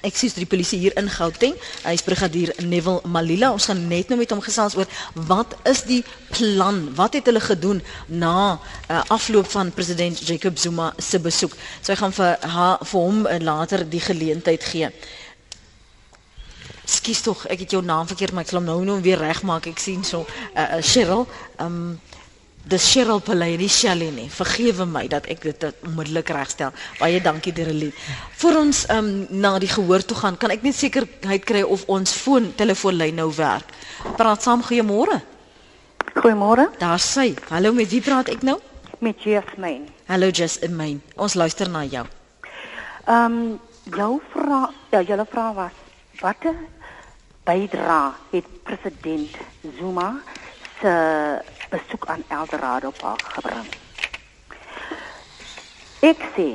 Ek 0.04 0.16
sien 0.18 0.32
die 0.36 0.48
polisie 0.48 0.78
hier 0.82 0.96
in 1.00 1.08
Gauteng. 1.10 1.54
Hy 1.84 1.92
is 1.96 2.04
brigadier 2.04 2.52
Neville 2.64 3.00
Malila. 3.08 3.52
Ons 3.56 3.68
gaan 3.70 3.82
net 3.88 4.10
nou 4.10 4.18
met 4.20 4.32
hom 4.34 4.42
gesels 4.44 4.76
oor 4.76 4.88
wat 5.28 5.54
is 5.68 5.84
die 5.88 6.02
plan? 6.34 6.82
Wat 6.98 7.16
het 7.16 7.28
hulle 7.30 7.40
gedoen 7.40 7.82
na 8.08 8.56
uh, 8.56 9.02
afloop 9.14 9.48
van 9.52 9.72
president 9.72 10.20
Jacob 10.26 10.58
Zuma 10.58 10.92
se 10.98 11.20
besoek? 11.22 11.54
So 11.80 11.94
ek 11.94 12.02
gaan 12.02 12.16
vir 12.16 12.48
haar 12.56 12.82
vir 12.82 13.06
hom 13.08 13.22
uh, 13.24 13.38
later 13.40 13.86
die 13.88 14.02
geleentheid 14.02 14.66
gee. 14.66 14.90
Skus 16.86 17.22
tog, 17.26 17.46
ek 17.50 17.64
het 17.64 17.72
jou 17.74 17.82
naam 17.82 18.06
verkeerd, 18.06 18.34
maar 18.34 18.46
ek 18.46 18.52
sal 18.52 18.60
hom 18.60 18.68
nou 18.68 18.78
nou 18.86 19.00
weer 19.02 19.18
regmaak. 19.18 19.70
Ek 19.72 19.80
sien 19.82 20.04
so 20.06 20.26
uh, 20.26 20.66
uh, 20.66 20.82
Cheryl, 20.82 21.26
ehm 21.56 21.80
um, 21.86 21.96
dis 22.66 22.86
Cheryl 22.92 23.20
Pelay, 23.22 23.56
nie 23.60 23.70
Shelley 23.70 24.10
nie. 24.10 24.26
Vergewe 24.32 24.86
my 24.90 25.04
dat 25.10 25.28
ek 25.30 25.42
dit 25.46 25.66
onmiddellik 25.86 26.30
regstel. 26.34 26.74
Baie 26.98 27.20
dankie 27.22 27.54
Derelie. 27.54 27.92
Voor 28.40 28.58
ons 28.64 28.84
um, 28.90 29.10
na 29.30 29.56
die 29.62 29.70
gehoor 29.70 30.02
toe 30.02 30.16
gaan, 30.18 30.38
kan 30.40 30.50
ek 30.54 30.66
net 30.66 30.74
sekerheid 30.74 31.46
kry 31.46 31.62
of 31.62 31.86
ons 31.92 32.14
foon 32.18 32.50
telefoonlyn 32.58 33.14
nou 33.22 33.30
werk. 33.38 33.70
Praat 34.18 34.42
saam, 34.42 34.64
goeiemôre. 34.66 35.20
Goeiemôre, 36.16 36.70
Daar 36.80 37.02
sy. 37.02 37.34
Hallo, 37.50 37.72
met 37.76 37.90
wie 37.92 38.02
praat 38.02 38.32
ek 38.34 38.42
nou? 38.46 38.58
met 38.98 39.22
Jasmine. 39.22 39.84
Hallo 40.06 40.30
Jasmine. 40.32 41.00
Ons 41.16 41.34
luister 41.34 41.68
na 41.70 41.84
jou. 41.84 42.06
Ehm 43.06 43.32
um, 43.32 43.60
jou 43.84 44.20
vraag, 44.32 44.72
ja, 44.90 45.02
julle 45.02 45.26
vraag 45.30 45.54
was 45.54 45.76
watter 46.20 46.54
bydra 47.46 48.14
het 48.32 48.46
president 48.66 49.36
Zuma 49.78 50.08
se 50.80 50.92
besoek 51.70 52.06
aan 52.06 52.24
Eldorado 52.28 52.90
Park 52.90 53.22
gebring? 53.22 53.68
Ek 56.00 56.20
sê 56.36 56.48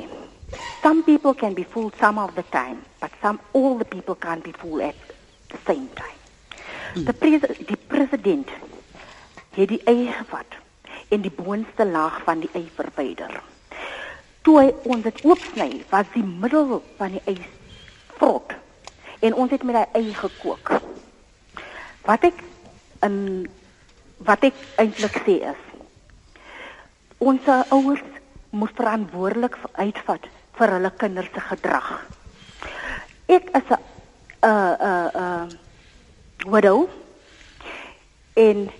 some 0.82 1.02
people 1.02 1.34
can 1.34 1.54
be 1.54 1.64
fooled 1.64 1.94
some 1.98 2.18
of 2.18 2.34
the 2.34 2.44
time, 2.50 2.82
but 3.00 3.10
some 3.20 3.40
all 3.52 3.76
the 3.78 3.84
people 3.84 4.14
can't 4.14 4.44
be 4.44 4.52
fooled 4.52 4.82
at 4.82 4.94
the 5.48 5.58
same 5.66 5.88
time. 5.94 6.18
Die 6.94 7.12
pres 7.12 7.40
die 7.66 7.78
president 7.88 8.50
het 9.56 9.68
die 9.68 9.80
ei 9.84 10.12
gevat 10.12 10.58
en 11.12 11.22
die 11.24 11.32
boonste 11.32 11.86
laag 11.86 12.22
van 12.26 12.40
die 12.44 12.50
ei 12.56 12.68
verwyder. 12.76 13.40
Toe 14.42 14.58
hy 14.58 14.68
ons 14.90 15.04
dit 15.06 15.24
oopsny, 15.24 15.70
was 15.90 16.08
die 16.14 16.24
middel 16.24 16.80
van 16.98 17.16
die 17.16 17.22
ei 17.30 17.38
vrot 18.18 18.54
en 19.22 19.34
ons 19.38 19.52
het 19.54 19.62
met 19.62 19.78
daai 19.78 20.00
ei 20.02 20.14
gekook. 20.18 20.72
Wat 22.06 22.24
ek 22.26 22.40
in 23.06 23.18
wat 24.26 24.44
ek 24.44 24.58
eintlik 24.80 25.16
sê 25.26 25.36
is 25.52 25.62
ons 27.22 27.48
ouers 27.70 28.02
moet 28.50 28.74
verantwoordelik 28.76 29.56
uitvat 29.78 30.26
vir 30.58 30.72
hulle 30.74 30.90
kinders 31.00 31.30
se 31.32 31.42
gedrag. 31.48 31.88
Ek 33.28 33.50
is 33.58 33.68
'n 33.70 33.78
uh 34.42 34.74
uh 34.90 35.10
uh 35.22 35.46
widow 36.46 36.88
and 38.36 38.70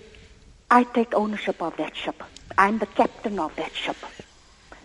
I 0.69 0.83
take 0.83 1.15
ownership 1.15 1.61
of 1.61 1.75
that 1.77 1.95
ship. 1.95 2.23
I'm 2.57 2.77
the 2.79 2.85
captain 2.85 3.39
of 3.39 3.55
that 3.55 3.73
ship. 3.73 3.97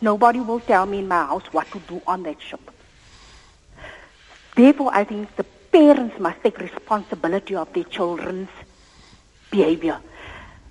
Nobody 0.00 0.40
will 0.40 0.60
tell 0.60 0.86
me 0.86 0.98
in 0.98 1.08
my 1.08 1.26
house 1.26 1.48
what 1.52 1.70
to 1.72 1.80
do 1.88 2.00
on 2.06 2.22
that 2.22 2.40
ship. 2.40 2.60
Therefore, 4.54 4.90
I 4.92 5.04
think 5.04 5.34
the 5.36 5.44
parents 5.72 6.18
must 6.18 6.42
take 6.42 6.58
responsibility 6.58 7.54
of 7.54 7.72
their 7.72 7.84
children's 7.84 8.50
behavior. 9.50 9.98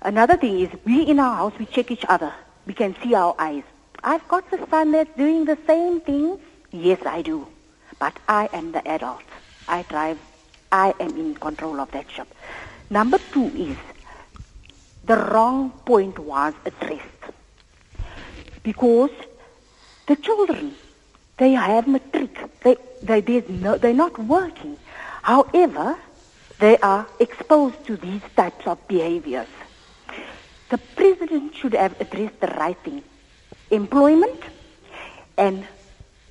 Another 0.02 0.36
thing 0.36 0.60
is, 0.60 0.70
we 0.84 1.02
in 1.02 1.18
our 1.18 1.36
house, 1.36 1.52
we 1.58 1.66
check 1.66 1.90
each 1.90 2.04
other. 2.08 2.32
We 2.66 2.74
can 2.74 2.94
see 3.02 3.14
our 3.14 3.34
eyes. 3.38 3.64
I've 4.04 4.26
got 4.28 4.52
a 4.52 4.68
son 4.70 4.92
that's 4.92 5.16
doing 5.16 5.44
the 5.44 5.58
same 5.66 6.00
thing. 6.00 6.38
Yes, 6.70 7.00
I 7.04 7.22
do. 7.22 7.46
But 7.98 8.18
I 8.28 8.48
am 8.52 8.72
the 8.72 8.86
adult. 8.86 9.22
I 9.66 9.82
drive. 9.82 10.18
I 10.70 10.94
am 11.00 11.16
in 11.16 11.34
control 11.34 11.80
of 11.80 11.90
that 11.92 12.10
ship. 12.10 12.28
Number 12.90 13.18
two 13.32 13.50
is, 13.56 13.76
the 15.04 15.16
wrong 15.16 15.70
point 15.84 16.18
was 16.18 16.54
addressed. 16.64 17.24
Because 18.62 19.10
the 20.06 20.16
children 20.16 20.76
They 21.38 21.52
have 21.52 21.86
matric. 21.86 22.36
They, 22.62 22.76
they, 23.02 23.20
there's 23.20 23.48
no, 23.48 23.78
they're 23.78 23.94
not 23.94 24.18
working. 24.18 24.76
However, 25.22 25.96
they 26.58 26.76
are 26.78 27.06
exposed 27.20 27.84
to 27.86 27.96
these 27.96 28.22
types 28.36 28.66
of 28.66 28.78
behaviors. 28.88 29.46
The 30.70 30.78
president 30.78 31.54
should 31.54 31.74
have 31.74 31.98
addressed 32.00 32.40
the 32.40 32.48
right 32.48 32.76
thing. 32.78 33.02
Employment 33.70 34.40
and 35.36 35.64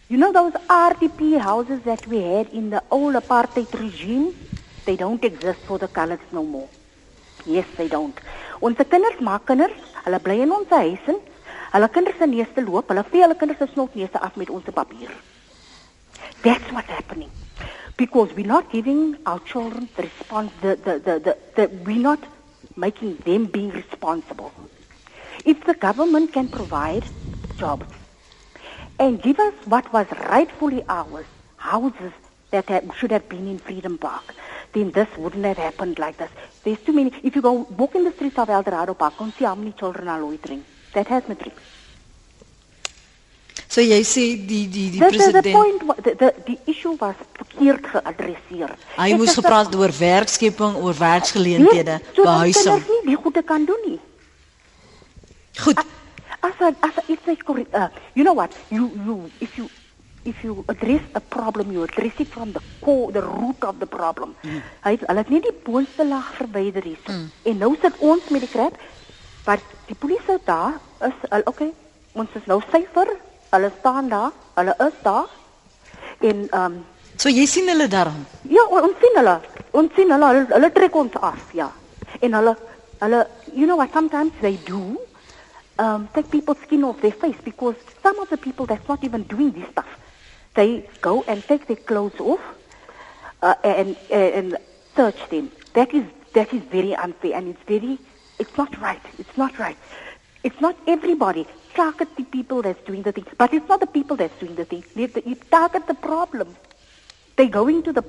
you 0.09 0.17
know 0.17 0.31
those 0.31 0.53
RDP 0.69 1.39
houses 1.39 1.81
that 1.83 2.05
we 2.07 2.21
had 2.21 2.49
in 2.49 2.69
the 2.69 2.83
old 2.91 3.15
apartheid 3.15 3.73
regime? 3.79 4.35
They 4.85 4.95
don't 4.95 5.23
exist 5.23 5.59
for 5.61 5.77
the 5.77 5.87
colors 5.87 6.19
no 6.31 6.43
more. 6.43 6.69
Yes, 7.45 7.65
they 7.77 7.87
don't. 7.87 8.17
Ons 8.61 8.77
kinders 8.77 9.19
maak 9.19 9.45
kinders, 9.47 9.75
hulle 10.05 10.19
bly 10.23 10.37
in 10.45 10.51
ons 10.51 10.69
huise. 10.71 11.17
Hulle 11.73 11.89
kinders 11.89 12.17
se 12.19 12.27
neus 12.27 12.53
te 12.55 12.61
loop, 12.61 12.87
hulle 12.91 13.03
vee 13.11 13.25
hulle 13.25 13.35
kinders 13.41 13.59
se 13.59 13.67
snotneuse 13.73 14.21
af 14.21 14.37
met 14.37 14.49
ons 14.49 14.71
papier. 14.79 15.11
That's 16.43 16.71
what's 16.71 16.89
happening. 16.89 17.29
Because 17.97 18.33
we're 18.33 18.47
not 18.47 18.71
giving 18.71 19.17
our 19.25 19.39
children 19.39 19.89
the 19.95 20.03
response 20.03 20.51
the 20.61 20.75
the 20.85 20.99
the, 20.99 21.19
the, 21.19 21.37
the 21.55 21.69
we're 21.83 22.05
not 22.09 22.23
making 22.77 23.17
them 23.25 23.47
being 23.47 23.69
responsible. 23.71 24.53
If 25.45 25.65
the 25.65 25.73
government 25.73 26.33
can 26.33 26.47
provide 26.47 27.05
jobs 27.57 27.87
and 28.99 29.21
give 29.21 29.39
us 29.39 29.53
what 29.65 29.91
was 29.91 30.07
rightfully 30.11 30.83
ours, 30.87 31.25
houses 31.57 32.13
that 32.51 32.69
have, 32.69 32.89
should 32.97 33.11
have 33.11 33.27
been 33.27 33.47
in 33.47 33.59
Freedom 33.59 33.97
Park, 33.97 34.33
then 34.73 34.91
this 34.91 35.07
wouldn't 35.17 35.45
have 35.45 35.57
happened 35.57 35.99
like 35.99 36.17
this. 36.17 36.29
There's 36.63 36.79
too 36.79 36.93
many. 36.93 37.11
If 37.23 37.35
you 37.35 37.41
go 37.41 37.53
walk 37.53 37.95
in 37.95 38.03
the 38.03 38.11
streets 38.11 38.37
of 38.37 38.49
El 38.49 38.63
Dorado 38.63 38.93
Park, 38.93 39.15
you 39.19 39.33
see 39.37 39.45
how 39.45 39.55
many 39.55 39.73
children 39.73 40.07
are 40.07 40.21
loitering. 40.21 40.63
That 40.93 41.07
has 41.07 41.27
matric. 41.27 41.55
So 43.67 43.81
jy 43.83 43.99
sê 44.07 44.21
die 44.47 44.67
die 44.71 44.89
die 44.91 44.99
The, 44.99 45.09
the, 45.09 45.17
president 45.17 45.51
point, 45.51 46.03
the, 46.03 46.13
the, 46.15 46.29
the 46.47 46.57
issue 46.71 46.95
was 46.99 47.15
verkeerd 47.35 47.87
geadresseer. 47.91 48.71
hy 48.97 49.09
moes 49.19 49.29
is 49.33 49.35
gepraat 49.41 49.75
oor 49.75 49.91
werkskepping, 49.99 50.77
oor 50.79 50.95
werksgeleenthede, 50.95 51.97
Nee, 51.99 52.13
so 52.15 52.23
behuising. 52.23 52.63
kinders 52.63 52.87
nie 52.93 53.01
die 53.11 53.17
goede 53.23 53.43
kan 53.43 53.65
doen 53.65 53.83
nie. 53.85 53.99
Goed. 55.59 55.77
As 56.39 56.53
as 56.61 56.95
a, 56.97 57.03
it's 57.11 57.25
like, 57.27 57.43
uh, 57.49 57.89
you 58.15 58.23
know 58.23 58.33
what? 58.33 58.55
You, 58.69 58.87
you, 59.05 59.29
if 59.41 59.57
you, 59.57 59.69
if 60.23 60.43
you 60.43 60.63
address 60.69 61.01
a 61.15 61.19
problem, 61.19 61.71
you 61.73 61.83
address 61.83 62.13
it 62.19 62.27
from 62.29 62.51
the 62.53 62.61
core, 62.81 63.11
the 63.11 63.21
root 63.21 63.63
of 63.63 63.79
the 63.79 63.85
problem. 63.87 64.35
Mm. 64.43 64.61
Hy 64.83 64.91
het- 64.95 65.03
hulle 65.07 65.17
het 65.25 65.29
nie 65.29 65.41
die 65.41 65.55
boonste 65.65 66.05
laag 66.07 66.29
verwyder 66.39 66.83
hier. 66.83 66.99
En 67.43 67.57
nou 67.57 67.75
sit 67.81 67.93
ons 67.99 68.29
met 68.29 68.41
die 68.45 68.49
krap, 68.49 68.77
maar 69.45 69.59
die 69.87 69.95
polisie 69.95 70.37
daar 70.45 70.79
is, 71.01 71.13
hulle, 71.29 71.43
okay, 71.45 71.71
ons 72.13 72.29
is 72.35 72.45
nou 72.45 72.61
syfer, 72.71 73.07
hulle 73.51 73.71
staan 73.79 74.09
daar, 74.09 74.31
hulle 74.55 74.75
is 74.87 75.01
daar. 75.03 75.27
En 76.19 76.47
um, 76.53 76.85
So 77.17 77.29
jy 77.33 77.45
sien 77.49 77.67
hulle 77.69 77.87
daarom. 77.89 78.25
Ja, 78.45 78.63
ons 78.69 78.97
sien 79.01 79.15
hulle. 79.17 79.39
Ons 79.71 79.93
sien 79.97 80.11
hulle, 80.13 80.27
hulle, 80.31 80.45
hulle 80.53 80.71
trek 80.71 80.95
ons 80.95 81.15
af, 81.25 81.53
ja. 81.57 81.71
En 82.21 82.33
hulle 82.37 82.53
hulle 83.01 83.27
you 83.53 83.65
know 83.65 83.77
what 83.77 83.93
sometimes 83.93 84.33
they 84.41 84.57
do 84.65 84.97
um 85.79 86.07
take 86.13 86.29
people's 86.31 86.57
skin 86.65 86.83
off 86.83 86.99
their 87.01 87.13
face 87.13 87.37
because 87.43 87.75
some 88.03 88.17
of 88.19 88.29
the 88.29 88.37
people 88.37 88.65
that's 88.65 88.87
not 88.87 89.03
even 89.03 89.23
doing 89.23 89.51
this 89.51 89.67
stuff. 89.71 89.89
They 90.55 90.85
go 91.01 91.23
and 91.27 91.43
take 91.47 91.67
their 91.67 91.77
clothes 91.77 92.19
off 92.19 92.41
uh, 93.41 93.53
and, 93.63 93.95
and 94.09 94.33
and 94.33 94.57
search 94.95 95.21
them. 95.29 95.51
That 95.73 95.93
is 95.93 96.05
that 96.33 96.53
is 96.53 96.61
very 96.71 96.95
unfair 96.95 97.35
and 97.37 97.47
it's 97.47 97.63
very 97.67 97.99
it's 98.39 98.55
not 98.57 98.77
right. 98.81 99.01
It's 99.19 99.37
not 99.37 99.57
right. 99.59 99.77
It's 100.43 100.59
not 100.61 100.75
everybody. 100.87 101.45
Target 101.77 102.09
the 102.17 102.23
people 102.25 102.63
that's 102.63 102.83
doing 102.85 103.03
the 103.03 103.13
thing. 103.13 103.25
But 103.37 103.53
it's 103.53 103.69
not 103.69 103.79
the 103.79 103.87
people 103.87 104.17
that's 104.17 104.37
doing 104.39 104.55
the 104.55 104.65
thing. 104.65 104.83
You 104.95 105.07
target 105.51 105.87
the 105.87 105.95
problem. 105.95 106.55
They're 107.37 107.55
going 107.61 107.83
to 107.83 107.93
the 107.93 108.03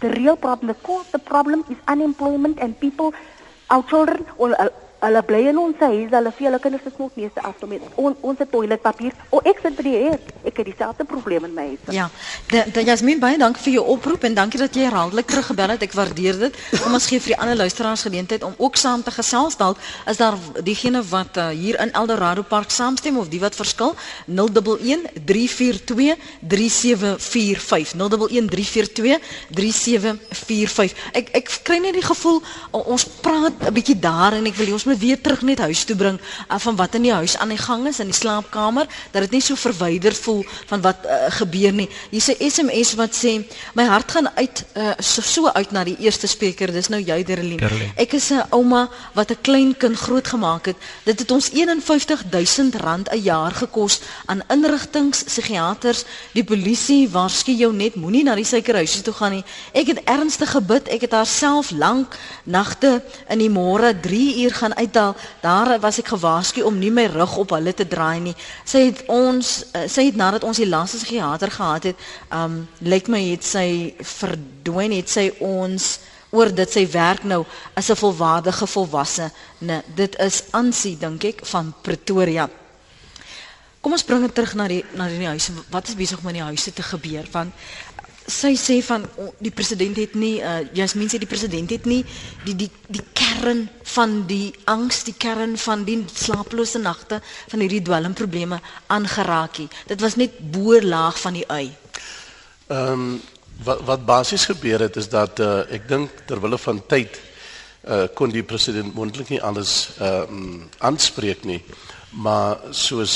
the 0.00 0.10
real 0.10 0.36
problem. 0.36 0.68
The 0.68 0.74
core 0.88 1.02
of 1.02 1.12
the 1.12 1.20
problem 1.20 1.64
is 1.70 1.78
unemployment 1.88 2.58
and 2.60 2.78
people, 2.80 3.14
our 3.70 3.84
children, 3.84 4.26
or 4.36 4.60
uh, 4.60 4.70
hulle 4.98 5.22
bly 5.22 5.40
in 5.52 5.58
ons 5.60 5.78
huis, 5.78 6.10
hulle 6.10 6.32
vee 6.34 6.48
hulle 6.48 6.58
kinders 6.62 6.82
se 6.82 6.92
snotneuse 6.94 7.42
af 7.46 7.60
met 7.70 7.82
on, 7.94 8.16
ons 8.20 8.40
toiletpapier. 8.50 9.14
O 9.30 9.40
ek 9.46 9.60
sit 9.62 9.76
by 9.78 9.84
die 9.86 9.94
huis. 10.08 10.24
Ek 10.48 10.60
het 10.60 10.68
dieselfde 10.70 11.06
probleem 11.08 11.46
in 11.46 11.54
my 11.54 11.66
huis. 11.70 11.92
Ja, 11.94 12.08
da, 12.50 12.64
da 12.74 12.82
Jasmin 12.86 13.20
baie 13.22 13.38
dankie 13.38 13.62
vir 13.68 13.76
jou 13.78 13.84
oproep 13.94 14.26
en 14.28 14.34
dankie 14.38 14.60
dat 14.60 14.74
jy 14.74 14.88
herhaaldelik 14.88 15.28
teruggebel 15.30 15.74
het. 15.74 15.84
Ek 15.86 15.94
waardeer 15.98 16.40
dit. 16.42 16.58
Kom 16.82 16.96
ons 16.98 17.08
gee 17.10 17.22
vir 17.22 17.34
die 17.34 17.38
ander 17.38 17.60
luisteraars 17.60 18.06
geleentheid 18.08 18.46
om 18.46 18.56
ook 18.58 18.78
saam 18.80 19.04
te 19.06 19.14
gesels. 19.14 19.58
Dalk 19.60 19.78
is 20.10 20.18
daar 20.20 20.38
diegene 20.66 21.02
wat 21.12 21.38
uh, 21.38 21.48
hier 21.54 21.78
in 21.82 21.92
Eldorado 21.98 22.42
Park 22.42 22.74
saamstem 22.74 23.20
of 23.22 23.30
die 23.30 23.42
wat 23.42 23.58
verskil. 23.58 23.94
011 24.26 25.06
342 25.28 26.16
3745. 26.42 27.94
011 27.94 28.50
342 28.50 29.20
3745. 29.54 30.98
Ek 31.22 31.32
ek 31.38 31.54
kry 31.62 31.78
net 31.82 31.94
die 31.94 32.04
gevoel 32.04 32.42
ons 32.88 33.04
praat 33.22 33.68
'n 33.68 33.74
bietjie 33.74 33.98
daar 33.98 34.34
en 34.34 34.46
ek 34.46 34.56
wil 34.58 34.66
hê 34.66 34.72
ons 34.72 34.87
moet 34.88 35.00
weer 35.02 35.20
terug 35.20 35.42
net 35.46 35.60
huis 35.64 35.84
toe 35.84 35.96
bring 35.96 36.18
uh, 36.18 36.58
van 36.58 36.76
wat 36.76 36.94
in 36.98 37.06
die 37.06 37.12
huis 37.12 37.36
aan 37.38 37.52
die 37.52 37.60
gang 37.60 37.86
is 37.88 38.00
in 38.02 38.10
die 38.10 38.16
slaapkamer 38.16 38.86
dat 39.12 39.26
dit 39.26 39.36
nie 39.36 39.42
so 39.44 39.58
verwyder 39.58 40.14
voel 40.14 40.44
van 40.70 40.82
wat 40.84 41.06
uh, 41.06 41.28
gebeur 41.38 41.72
nie. 41.72 41.88
Hier's 42.10 42.28
'n 42.32 42.50
SMS 42.50 42.94
wat 42.98 43.14
sê 43.14 43.44
my 43.74 43.84
hart 43.84 44.10
gaan 44.10 44.28
uit 44.34 44.64
uh, 44.74 44.92
so, 44.98 45.22
so 45.22 45.48
uit 45.52 45.70
na 45.70 45.84
die 45.84 45.96
eerste 45.98 46.26
spreker. 46.26 46.72
Dis 46.72 46.88
nou 46.88 47.00
jy 47.00 47.22
Derelien. 47.24 47.60
Ek 47.96 48.12
is 48.12 48.30
'n 48.30 48.46
ouma 48.50 48.88
wat 49.14 49.30
'n 49.30 49.40
klein 49.42 49.76
kind 49.76 49.96
grootgemaak 49.96 50.66
het. 50.66 50.76
Dit 51.04 51.18
het 51.18 51.30
ons 51.30 51.48
51000 51.52 52.74
rand 52.74 53.08
'n 53.12 53.22
jaar 53.22 53.52
gekos 53.52 54.00
aan 54.26 54.42
inrigtings, 54.48 55.22
psigiaters, 55.22 56.04
die 56.32 56.44
polisie 56.44 57.08
waarsku 57.08 57.52
jou 57.52 57.72
net 57.72 57.94
moenie 57.94 58.24
na 58.24 58.34
die 58.34 58.44
suikerhuisie 58.44 59.02
toe 59.02 59.14
gaan 59.14 59.32
nie. 59.32 59.44
Ek 59.72 59.86
het 59.86 60.00
ernstig 60.04 60.50
gebid. 60.50 60.88
Ek 60.88 61.00
het 61.00 61.12
haar 61.12 61.26
self 61.26 61.70
lank 61.70 62.16
nagte 62.44 63.02
in 63.28 63.38
die 63.38 63.50
môre 63.50 63.92
3 64.00 64.44
uur 64.44 64.54
gaan 64.54 64.74
uithaal. 64.78 65.16
Daar 65.42 65.74
was 65.82 65.98
ek 65.98 66.12
gewaarsku 66.14 66.62
om 66.66 66.78
nie 66.78 66.90
my 66.94 67.06
rug 67.12 67.36
op 67.36 67.54
hulle 67.56 67.74
te 67.74 67.86
draai 67.88 68.20
nie. 68.20 68.34
Sy 68.64 68.86
het 68.88 69.02
ons 69.12 69.64
uh, 69.72 69.86
sy 69.90 70.08
het 70.08 70.18
nadat 70.18 70.46
ons 70.46 70.60
die 70.60 70.68
laaste 70.68 71.00
psigiater 71.00 71.50
gehad 71.50 71.90
het, 71.90 72.06
um 72.34 72.62
lyk 72.80 73.10
my 73.12 73.20
het 73.30 73.44
sy 73.44 73.94
verdwyn, 73.98 74.94
het 74.98 75.10
sy 75.10 75.30
ons 75.44 75.98
oor 76.30 76.52
dit 76.52 76.70
sy 76.70 76.84
werk 76.92 77.24
nou 77.24 77.44
as 77.74 77.90
'n 77.90 77.96
volwaardige 77.96 78.66
volwasse. 78.66 79.30
Nee, 79.58 79.82
dit 79.94 80.18
is 80.18 80.42
Ansie 80.50 80.96
dink 80.98 81.24
ek 81.24 81.46
van 81.46 81.74
Pretoria. 81.82 82.48
Kom 83.80 83.92
ons 83.92 84.04
bring 84.04 84.20
dit 84.20 84.34
terug 84.34 84.54
na 84.54 84.66
die 84.68 84.84
na 84.94 85.06
die 85.08 85.26
huise. 85.26 85.52
Wat 85.70 85.88
is 85.88 85.94
besig 85.94 86.18
om 86.18 86.28
in 86.28 86.34
die 86.34 86.48
huise 86.50 86.72
te 86.72 86.82
gebeur? 86.82 87.28
Want 87.30 87.54
sy 88.28 88.52
sê 88.60 88.78
van 88.84 89.04
die 89.40 89.52
president 89.52 89.96
het 89.96 90.14
nie 90.14 90.38
uh, 90.44 90.60
Jasmin 90.76 91.08
sê 91.08 91.18
die 91.20 91.28
president 91.28 91.70
het 91.72 91.86
nie 91.88 92.02
die 92.44 92.54
die 92.56 92.70
die 92.92 93.04
kern 93.16 93.64
van 93.94 94.26
die 94.28 94.52
angs, 94.68 95.02
die 95.08 95.16
kern 95.16 95.56
van 95.58 95.84
die 95.88 95.98
slapelose 96.12 96.80
nagte 96.82 97.22
van 97.48 97.64
hierdie 97.64 97.82
dwelmprobleme 97.84 98.60
aangeraak 98.92 99.58
nie. 99.62 99.68
Dit 99.88 100.04
was 100.04 100.18
net 100.20 100.36
boorlaag 100.52 101.18
van 101.20 101.40
die 101.40 101.46
ui. 101.48 101.66
Ehm 102.68 102.92
um, 102.92 103.10
wat 103.64 103.80
wat 103.82 104.04
basies 104.06 104.44
gebeur 104.46 104.84
het 104.86 104.96
is 104.96 105.08
dat 105.10 105.40
uh, 105.42 105.64
ek 105.74 105.88
dink 105.90 106.20
ter 106.30 106.38
wille 106.38 106.58
van 106.62 106.78
tyd 106.86 107.16
uh, 107.88 108.04
kon 108.14 108.30
die 108.30 108.44
president 108.46 108.94
moontlik 108.94 109.32
nie 109.34 109.42
alles 109.42 109.96
ehm 109.98 110.36
um, 110.36 110.68
aanspreek 110.78 111.44
nie. 111.44 111.62
Maar 112.10 112.60
soos 112.70 113.14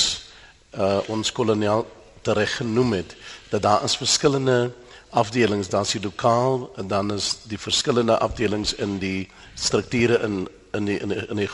uh, 0.74 0.98
ons 1.08 1.32
kolonel 1.32 1.86
tereg 2.22 2.56
genoem 2.56 2.92
het 2.92 3.16
dat 3.50 3.62
daar 3.62 3.84
is 3.84 3.96
verskillende 3.96 4.72
afdelings, 5.12 5.68
daar's 5.68 5.92
die 5.92 6.02
lokaal 6.02 6.70
en 6.76 6.88
dan 6.88 7.12
is 7.12 7.36
die 7.48 7.58
verskillende 7.58 8.18
afdelings 8.18 8.74
in 8.74 8.98
die 8.98 9.28
strukture 9.54 10.18
in 10.24 10.48
in 10.72 10.84
die 10.88 10.98
in 10.98 11.08
die, 11.08 11.26
in 11.28 11.36
die 11.36 11.48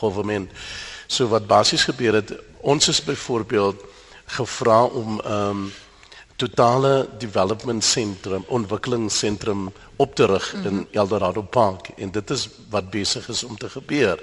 government. 0.00 0.50
So 1.06 1.28
wat 1.28 1.46
basies 1.46 1.84
gebeur 1.84 2.14
het, 2.14 2.32
ons 2.60 2.88
is 2.88 3.02
byvoorbeeld 3.04 3.84
gevra 4.36 4.84
om 4.84 5.20
ehm 5.20 5.48
um, 5.48 5.72
totale 6.36 7.08
development 7.18 7.84
sentrum, 7.84 8.44
ontwikkelingsentrum 8.48 9.68
op 9.96 10.14
te 10.14 10.26
rig 10.26 10.54
mm 10.54 10.62
-hmm. 10.62 10.78
in 10.78 10.86
Eldorado 10.90 11.42
Park 11.42 11.88
en 11.96 12.10
dit 12.10 12.30
is 12.30 12.48
wat 12.70 12.90
besig 12.90 13.28
is 13.28 13.44
om 13.44 13.58
te 13.58 13.68
gebeur. 13.68 14.22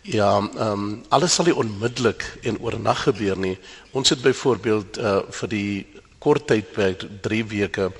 Ja, 0.00 0.38
ehm 0.38 0.58
um, 0.58 1.04
alles 1.08 1.34
sal 1.34 1.44
nie 1.44 1.56
onmiddellik 1.56 2.38
en 2.42 2.58
oornag 2.60 3.02
gebeur 3.02 3.38
nie. 3.38 3.58
Ons 3.90 4.08
het 4.08 4.22
byvoorbeeld 4.22 4.98
uh 4.98 5.18
vir 5.30 5.48
die 5.48 5.86
kort 6.26 6.48
tydperk 6.50 7.06
3 7.22 7.44
weke 7.52 7.90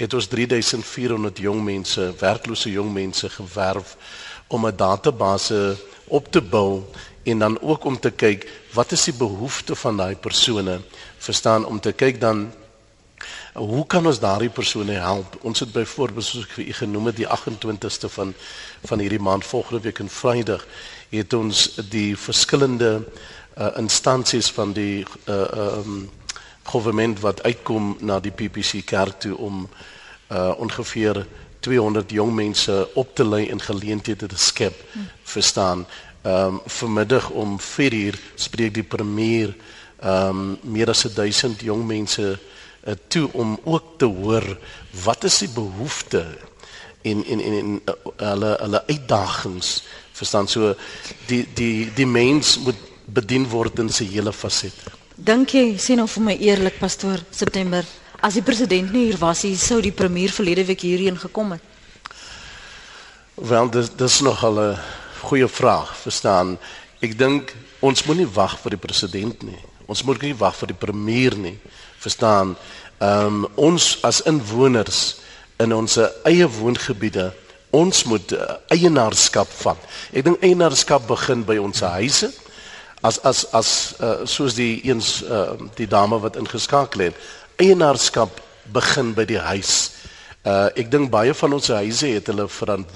het 0.00 0.14
ons 0.16 0.28
3400 0.32 1.42
jong 1.44 1.60
mense, 1.64 2.06
werklose 2.20 2.72
jong 2.72 2.92
mense 2.92 3.28
gewerf 3.36 3.96
om 4.48 4.66
'n 4.66 4.76
database 4.76 5.76
op 6.08 6.30
te 6.32 6.40
bou 6.40 6.82
en 7.24 7.38
dan 7.38 7.60
ook 7.60 7.84
om 7.84 8.00
te 8.00 8.10
kyk 8.10 8.48
wat 8.72 8.92
is 8.92 9.04
die 9.04 9.18
behoefte 9.18 9.74
van 9.76 9.96
daai 9.96 10.16
persone? 10.16 10.80
Verstaan 11.18 11.64
om 11.64 11.80
te 11.80 11.92
kyk 11.92 12.20
dan 12.20 12.52
hoe 13.54 13.86
kan 13.86 14.06
ons 14.06 14.18
daardie 14.18 14.50
persone 14.50 14.92
help? 14.92 15.36
Ons 15.42 15.60
het 15.60 15.72
byvoorbeeld 15.72 16.24
soos 16.24 16.44
ek 16.44 16.56
vir 16.56 16.66
u 16.66 16.72
genoem 16.72 17.06
het 17.06 17.16
die 17.16 17.28
28ste 17.28 18.08
van 18.08 18.34
van 18.84 18.98
hierdie 18.98 19.22
maand 19.22 19.44
volgende 19.46 19.80
week 19.80 19.98
in 19.98 20.08
Vrydag 20.08 20.66
het 21.10 21.32
ons 21.32 21.76
die 21.90 22.16
verskillende 22.16 23.04
uh, 23.58 23.68
instansies 23.76 24.50
van 24.50 24.72
die 24.72 25.06
uh, 25.28 25.78
um, 25.78 26.10
government 26.64 27.20
wat 27.20 27.42
uitkom 27.42 27.96
na 28.00 28.20
die 28.20 28.32
PPC 28.32 28.84
kerk 28.84 29.20
toe 29.20 29.36
om 29.36 29.68
uh 30.32 30.52
ongeveer 30.58 31.26
200 31.60 32.10
jong 32.10 32.32
mense 32.34 32.88
op 32.94 33.14
te 33.16 33.24
lei 33.24 33.48
en 33.48 33.60
geleenthede 33.60 34.26
te 34.26 34.38
skep 34.38 34.74
hmm. 34.92 35.08
verstaan 35.22 35.86
ehm 36.24 36.54
um, 36.54 36.60
vanmiddag 36.66 37.30
om 37.30 37.60
4 37.60 37.92
uur 37.92 38.18
spreek 38.34 38.74
die 38.74 38.88
premier 38.96 39.54
ehm 40.00 40.28
um, 40.28 40.58
meer 40.62 40.88
as 40.88 41.04
1000 41.14 41.60
jong 41.60 41.84
mense 41.86 42.24
uh, 42.32 42.94
toe 43.08 43.28
om 43.32 43.58
ook 43.64 43.98
te 43.98 44.08
hoor 44.08 44.46
wat 45.04 45.24
is 45.24 45.38
die 45.38 45.52
behoefte 45.52 46.24
en 47.02 47.24
en 47.24 47.40
en, 47.40 47.54
en 47.60 47.80
uh, 47.84 47.94
hulle 48.16 48.56
hulle 48.60 48.82
uitdagings 48.86 49.82
verstaan 50.12 50.48
so 50.48 50.74
die 51.26 51.44
die 51.54 51.92
die 51.94 52.06
mens 52.06 52.58
moet 52.58 52.80
bedien 53.04 53.48
word 53.48 53.78
in 53.84 53.92
sy 53.92 54.08
hele 54.16 54.32
fasette 54.32 54.93
Dink 55.14 55.52
jy 55.54 55.76
sê 55.78 55.94
nou 55.94 56.08
vir 56.10 56.22
my 56.26 56.32
eerlik 56.42 56.80
pastoor 56.82 57.20
September 57.30 57.86
as 58.18 58.34
die 58.34 58.42
president 58.42 58.90
nie 58.90 59.04
hier 59.12 59.18
was 59.20 59.44
nie 59.46 59.54
sou 59.54 59.78
die 59.78 59.94
premier 59.94 60.32
verlede 60.34 60.64
week 60.66 60.82
hierheen 60.82 61.14
gekom 61.14 61.52
het? 61.54 61.62
Wel 63.38 63.70
dis 63.70 63.92
dis 63.94 64.20
nog 64.26 64.42
al 64.42 64.58
'n 64.58 64.78
goeie 65.22 65.46
vraag, 65.46 65.94
verstaan. 66.02 66.58
Ek 67.00 67.16
dink 67.18 67.54
ons 67.80 68.04
moet 68.04 68.16
nie 68.16 68.26
wag 68.26 68.58
vir 68.58 68.70
die 68.70 68.82
president 68.86 69.42
nie. 69.42 69.58
Ons 69.86 70.02
moet 70.02 70.20
nie 70.22 70.34
wag 70.34 70.56
vir 70.56 70.66
die 70.66 70.80
premier 70.86 71.36
nie. 71.36 71.58
Verstaan? 71.98 72.56
Ehm 72.98 73.44
um, 73.44 73.46
ons 73.54 73.98
as 74.02 74.20
inwoners 74.22 75.16
in 75.58 75.72
ons 75.72 75.96
eie 76.24 76.48
woongebiede, 76.48 77.32
ons 77.70 78.04
moet 78.04 78.32
uh, 78.32 78.56
eienaarskap 78.68 79.48
vat. 79.48 79.78
Ek 80.12 80.24
dink 80.24 80.42
eienaarskap 80.42 81.06
begin 81.06 81.44
by 81.44 81.56
ons 81.56 81.80
huise 81.80 82.32
as 83.04 83.20
as 83.28 83.44
as 83.52 83.70
uh, 84.00 84.24
soos 84.24 84.56
die 84.56 84.80
eens 84.88 85.20
uh, 85.28 85.58
die 85.76 85.88
dame 85.88 86.18
wat 86.22 86.38
ingeskakel 86.40 87.10
het 87.10 87.20
eienaarskap 87.60 88.40
begin 88.72 89.12
by 89.14 89.26
die 89.28 89.38
huis. 89.38 89.92
Uh 90.44 90.68
ek 90.80 90.90
dink 90.92 91.12
baie 91.12 91.32
van 91.36 91.54
ons 91.56 91.70
huise 91.72 92.08
het 92.16 92.26
hulle 92.32 92.44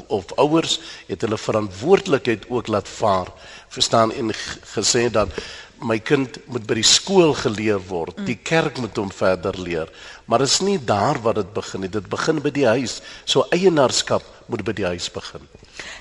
of 0.08 0.32
ouers 0.36 0.78
het 1.08 1.22
hulle 1.24 1.38
verantwoordelikheid 1.40 2.48
ook 2.48 2.68
laat 2.68 2.88
vaar. 2.88 3.30
Verstaan 3.72 4.12
en 4.12 4.32
gesê 4.74 5.08
dat 5.12 5.32
my 5.80 5.98
kind 6.02 6.40
moet 6.50 6.66
by 6.66 6.74
die 6.80 6.86
skool 6.86 7.34
geleer 7.38 7.80
word. 7.88 8.16
Die 8.26 8.36
kerk 8.36 8.80
moet 8.82 8.96
hom 8.98 9.12
verder 9.14 9.56
leer. 9.60 9.92
Maar 10.26 10.42
dit 10.44 10.50
is 10.50 10.60
nie 10.64 10.78
daar 10.84 11.20
wat 11.22 11.38
dit 11.38 11.52
begin 11.54 11.84
nie. 11.84 11.92
Dit 11.92 12.08
begin 12.10 12.42
by 12.42 12.50
die 12.50 12.66
huis. 12.66 12.98
So 13.24 13.46
eienaarskap 13.54 14.24
moet 14.48 14.64
by 14.64 14.72
die 14.72 14.86
huis 14.88 15.08
begin. 15.12 15.44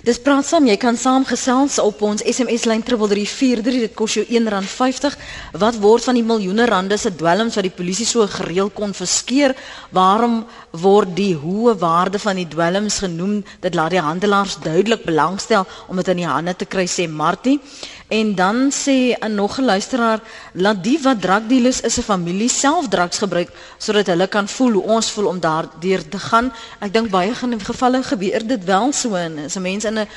Dis 0.08 0.20
praat 0.24 0.46
saam, 0.48 0.66
jy 0.70 0.78
kan 0.82 0.98
saamgesels 0.98 1.78
op 1.84 2.02
ons 2.06 2.24
SMS 2.26 2.66
lyn 2.70 2.82
3343, 2.86 3.82
dit 3.86 3.96
kos 3.98 4.16
jou 4.18 4.24
R1.50. 4.26 5.18
Wat 5.62 5.78
word 5.84 6.08
van 6.08 6.18
die 6.18 6.26
miljoene 6.26 6.66
rande 6.70 6.98
se 6.98 7.12
dwelms 7.14 7.58
wat 7.60 7.68
die 7.68 7.76
polisie 7.76 8.08
so 8.08 8.26
gereeld 8.32 8.74
konfiskeer? 8.78 9.56
Waarom 9.96 10.40
word 10.72 11.14
die 11.18 11.34
hoë 11.38 11.76
waarde 11.82 12.22
van 12.24 12.40
die 12.40 12.48
dwelms 12.50 13.02
genoem? 13.04 13.44
Dit 13.62 13.78
laat 13.78 13.94
die 13.94 14.04
handelaars 14.04 14.58
duidelik 14.64 15.06
belangstel 15.06 15.68
om 15.88 16.02
dit 16.02 16.16
in 16.16 16.24
die 16.24 16.32
hande 16.32 16.56
te 16.56 16.66
kry, 16.66 16.88
sê 16.90 17.08
Martie. 17.10 17.60
En 18.08 18.36
dan 18.36 18.72
sê 18.72 19.18
'n 19.20 19.36
nog 19.36 19.60
'n 19.60 19.66
luisteraar, 19.66 20.20
laat 20.54 20.84
die 20.84 21.00
wat 21.02 21.22
drakdealers 21.22 21.82
is 21.82 21.98
'n 21.98 22.02
familie 22.02 22.50
self 22.50 22.88
drugs 22.88 23.18
gebruik 23.18 23.50
sodat 23.78 24.08
hulle 24.08 24.28
kan 24.28 24.48
voel 24.48 24.72
hoe 24.72 24.84
ons 24.84 25.12
voel 25.12 25.26
om 25.26 25.40
daardeur 25.40 26.08
te 26.08 26.20
gaan. 26.20 26.54
Ek 26.80 26.94
dink 26.94 27.10
baie 27.10 27.34
gevalle 27.36 28.04
gebeur 28.04 28.37
dit 28.46 28.64
wel 28.64 28.92
so 28.94 29.16
en 29.16 29.38
as 29.46 29.56
'n 29.56 29.62
mens 29.62 29.84
in 29.86 29.98
'n 30.00 30.08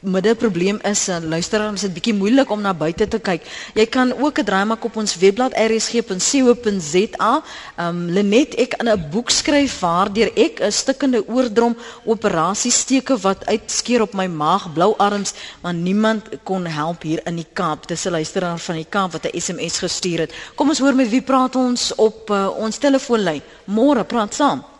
middeprobleem 0.00 0.78
is, 0.86 1.08
uh, 1.08 1.16
luisteraar, 1.20 1.72
is 1.72 1.80
dit 1.86 1.94
bietjie 1.94 2.14
moeilik 2.14 2.50
om 2.50 2.60
na 2.62 2.74
buite 2.74 3.08
te 3.08 3.18
kyk. 3.18 3.46
Jy 3.74 3.86
kan 3.86 4.12
ook 4.12 4.38
'n 4.38 4.44
draai 4.44 4.64
maak 4.64 4.84
op 4.84 4.96
ons 4.96 5.16
webblad 5.16 5.52
rsg.co.za. 5.54 7.32
Ehm 7.76 7.88
um, 7.88 8.10
Lenet 8.10 8.54
ek 8.54 8.74
in 8.80 8.88
'n 8.88 9.08
boek 9.10 9.30
skryf 9.30 9.80
waardeur 9.80 10.30
ek 10.34 10.60
'n 10.60 10.72
stikkende 10.72 11.28
oordrom 11.28 11.76
operasie 12.04 12.70
steke 12.70 13.16
wat 13.18 13.46
uitskeer 13.46 14.02
op 14.02 14.12
my 14.12 14.26
maag, 14.26 14.72
blou 14.72 14.94
arms, 14.96 15.32
maar 15.62 15.74
niemand 15.74 16.28
kon 16.42 16.66
help 16.66 17.02
hier 17.02 17.20
in 17.24 17.36
die 17.36 17.46
Kaap. 17.52 17.88
Dis 17.88 18.04
'n 18.04 18.10
luisteraar 18.10 18.58
van 18.58 18.74
die 18.74 18.86
Kaap 18.88 19.12
wat 19.12 19.24
'n 19.24 19.40
SMS 19.40 19.78
gestuur 19.78 20.18
het. 20.18 20.32
Kom 20.54 20.68
ons 20.68 20.78
hoor 20.78 20.94
met 20.94 21.08
wie 21.08 21.22
praat 21.22 21.56
ons 21.56 21.94
op 21.94 22.30
uh, 22.30 22.48
ons 22.56 22.76
telefoonlyn. 22.78 23.42
Môre 23.64 24.04
praat 24.04 24.34
saam. 24.34 24.71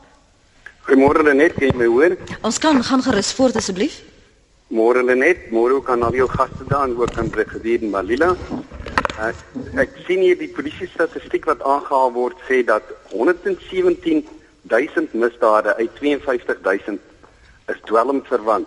Goeiemôre 0.82 1.22
Lenet, 1.22 1.52
kan 1.54 1.68
jy 1.68 1.74
my 1.78 1.86
hoor? 1.86 2.16
Ons 2.42 2.56
kan 2.58 2.80
gaan 2.82 3.02
gerus 3.06 3.28
voort 3.38 3.54
asseblief. 3.54 4.00
Môre 4.74 5.04
Lenet, 5.06 5.44
môre 5.54 5.76
ook 5.78 5.90
aan 5.94 6.02
al 6.02 6.16
jou 6.18 6.24
gaste 6.32 6.64
daar 6.66 6.88
en 6.88 6.96
ook 6.98 7.18
aan 7.22 7.28
Brigadier 7.30 7.84
Malila. 7.86 8.32
Uh, 9.14 9.28
ek 9.78 9.94
sien 10.08 10.24
hier 10.26 10.34
die 10.40 10.48
polisie 10.50 10.88
statistiek 10.90 11.46
wat 11.46 11.62
aangehaal 11.62 12.10
word 12.16 12.40
sê 12.48 12.64
dat 12.66 12.88
117 13.12 14.24
000 14.72 15.22
misdade 15.22 15.76
uit 15.78 15.94
52 16.00 16.58
000 16.66 16.98
is 17.70 17.84
dwelm 17.86 18.24
verwant. 18.26 18.66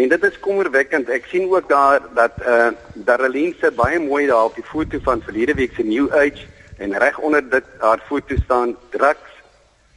En 0.00 0.08
dit 0.08 0.24
is 0.24 0.40
kommerwekkend. 0.40 1.12
Ek 1.12 1.28
sien 1.28 1.44
ook 1.52 1.68
daar 1.68 2.00
dat 2.16 2.40
eh 2.40 2.54
uh, 2.54 2.70
Darlene 2.94 3.52
se 3.60 3.68
baie 3.68 4.00
mooi 4.00 4.24
daar 4.32 4.48
op 4.48 4.56
die 4.56 4.64
foto 4.64 5.02
van 5.04 5.20
verlede 5.20 5.60
week 5.60 5.76
se 5.76 5.84
New 5.84 6.08
Age 6.08 6.48
en 6.78 6.96
reg 6.96 7.18
onder 7.18 7.44
dit 7.50 7.68
haar 7.84 8.00
foto 8.08 8.40
staan 8.46 8.76
drugs 8.96 9.31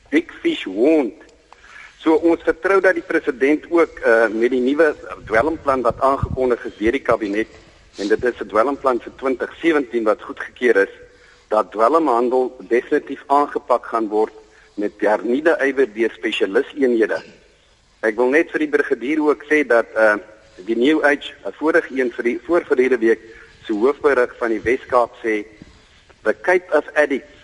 big 0.09 0.31
fish 0.41 0.65
won't 0.65 1.25
So 2.05 2.19
ons 2.21 2.43
vertrou 2.45 2.77
dat 2.85 2.93
die 2.93 3.01
president 3.01 3.63
ook 3.73 3.95
uh, 4.05 4.27
met 4.29 4.51
die 4.53 4.61
nuwe 4.61 4.91
dwelmplan 5.25 5.81
wat 5.81 6.03
aangekondig 6.05 6.67
is 6.69 6.75
deur 6.77 6.93
die 6.93 7.01
kabinet 7.01 7.55
en 7.97 8.11
dit 8.11 8.27
is 8.29 8.41
'n 8.43 8.51
dwelmplan 8.51 9.01
vir 9.01 9.13
2017 9.21 10.05
wat 10.05 10.21
goedgekeur 10.21 10.77
is 10.85 10.93
dat 11.49 11.71
dwelmhandel 11.71 12.53
definitief 12.69 13.23
aangepak 13.25 13.85
gaan 13.85 14.07
word 14.07 14.33
met 14.75 14.93
hernieude 15.01 15.57
ywer 15.65 15.89
deur 15.93 16.13
spesialiseenhede. 16.13 17.17
Ek 18.05 18.15
wil 18.15 18.29
net 18.29 18.51
vir 18.53 18.59
die 18.59 18.73
brigadier 18.77 19.19
ook 19.25 19.41
sê 19.49 19.65
dat 19.65 19.89
uh 19.97 20.17
die 20.55 20.77
New 20.77 21.01
Age, 21.03 21.33
'n 21.45 21.57
vorige 21.57 21.89
een 21.99 22.11
vir 22.11 22.23
die 22.23 22.39
voorverlede 22.39 22.97
week 22.97 23.21
se 23.65 23.73
hoofberig 23.73 24.37
van 24.37 24.49
die 24.49 24.61
Wes-Kaap 24.61 25.11
sê 25.23 25.45
the 26.23 26.35
Cape 26.41 26.69
of 26.71 26.85
Addicts 26.93 27.34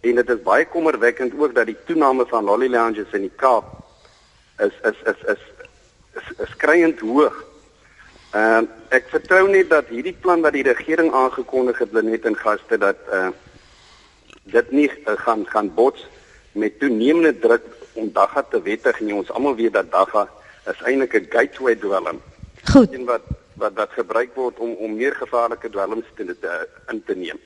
en 0.00 0.14
dit 0.14 0.30
is 0.30 0.42
baie 0.42 0.66
kommerwekkend 0.66 1.34
ook 1.38 1.54
dat 1.54 1.66
die 1.66 1.76
toename 1.86 2.26
van 2.26 2.44
lolly 2.44 2.68
lounges 2.68 3.12
in 3.12 3.26
die 3.26 3.36
Kaap 3.36 3.64
is 4.58 4.74
is 4.82 4.98
is 5.04 5.22
is 5.34 5.42
is, 6.18 6.28
is 6.38 6.50
skreiend 6.50 7.00
hoog. 7.00 7.44
Ehm 8.32 8.64
uh, 8.64 8.76
ek 8.88 9.10
vertrou 9.12 9.48
net 9.48 9.68
dat 9.70 9.90
hierdie 9.92 10.16
plan 10.20 10.40
wat 10.40 10.54
die 10.56 10.64
regering 10.66 11.12
aangekondig 11.12 11.78
het 11.78 11.92
net 11.92 12.24
in 12.24 12.36
gaste 12.36 12.78
dat 12.78 13.00
uh 13.12 13.28
dit 14.48 14.70
nie 14.72 14.88
uh, 14.88 15.16
gaan 15.24 15.44
gaan 15.46 15.74
bots 15.74 16.06
met 16.52 16.78
toenemende 16.80 17.38
druk 17.38 17.64
om 17.92 18.12
dagga 18.12 18.42
te 18.42 18.62
wettig 18.62 19.00
nie. 19.00 19.14
Ons 19.14 19.30
almal 19.30 19.56
weet 19.56 19.72
dat 19.72 19.90
dagga 19.92 20.28
is 20.66 20.80
eintlik 20.82 21.14
'n 21.14 21.28
gateway 21.30 21.76
dwelm. 21.76 22.22
Goed. 22.72 22.92
En 22.92 23.04
wat 23.04 23.24
wat 23.54 23.74
wat 23.74 23.92
gebruik 23.92 24.34
word 24.34 24.58
om 24.58 24.72
om 24.72 24.96
meer 24.96 25.14
gevaarlike 25.14 25.70
dwelms 25.70 26.06
te, 26.14 26.24
te 26.40 26.68
in 26.92 27.02
te 27.04 27.14
neem. 27.14 27.40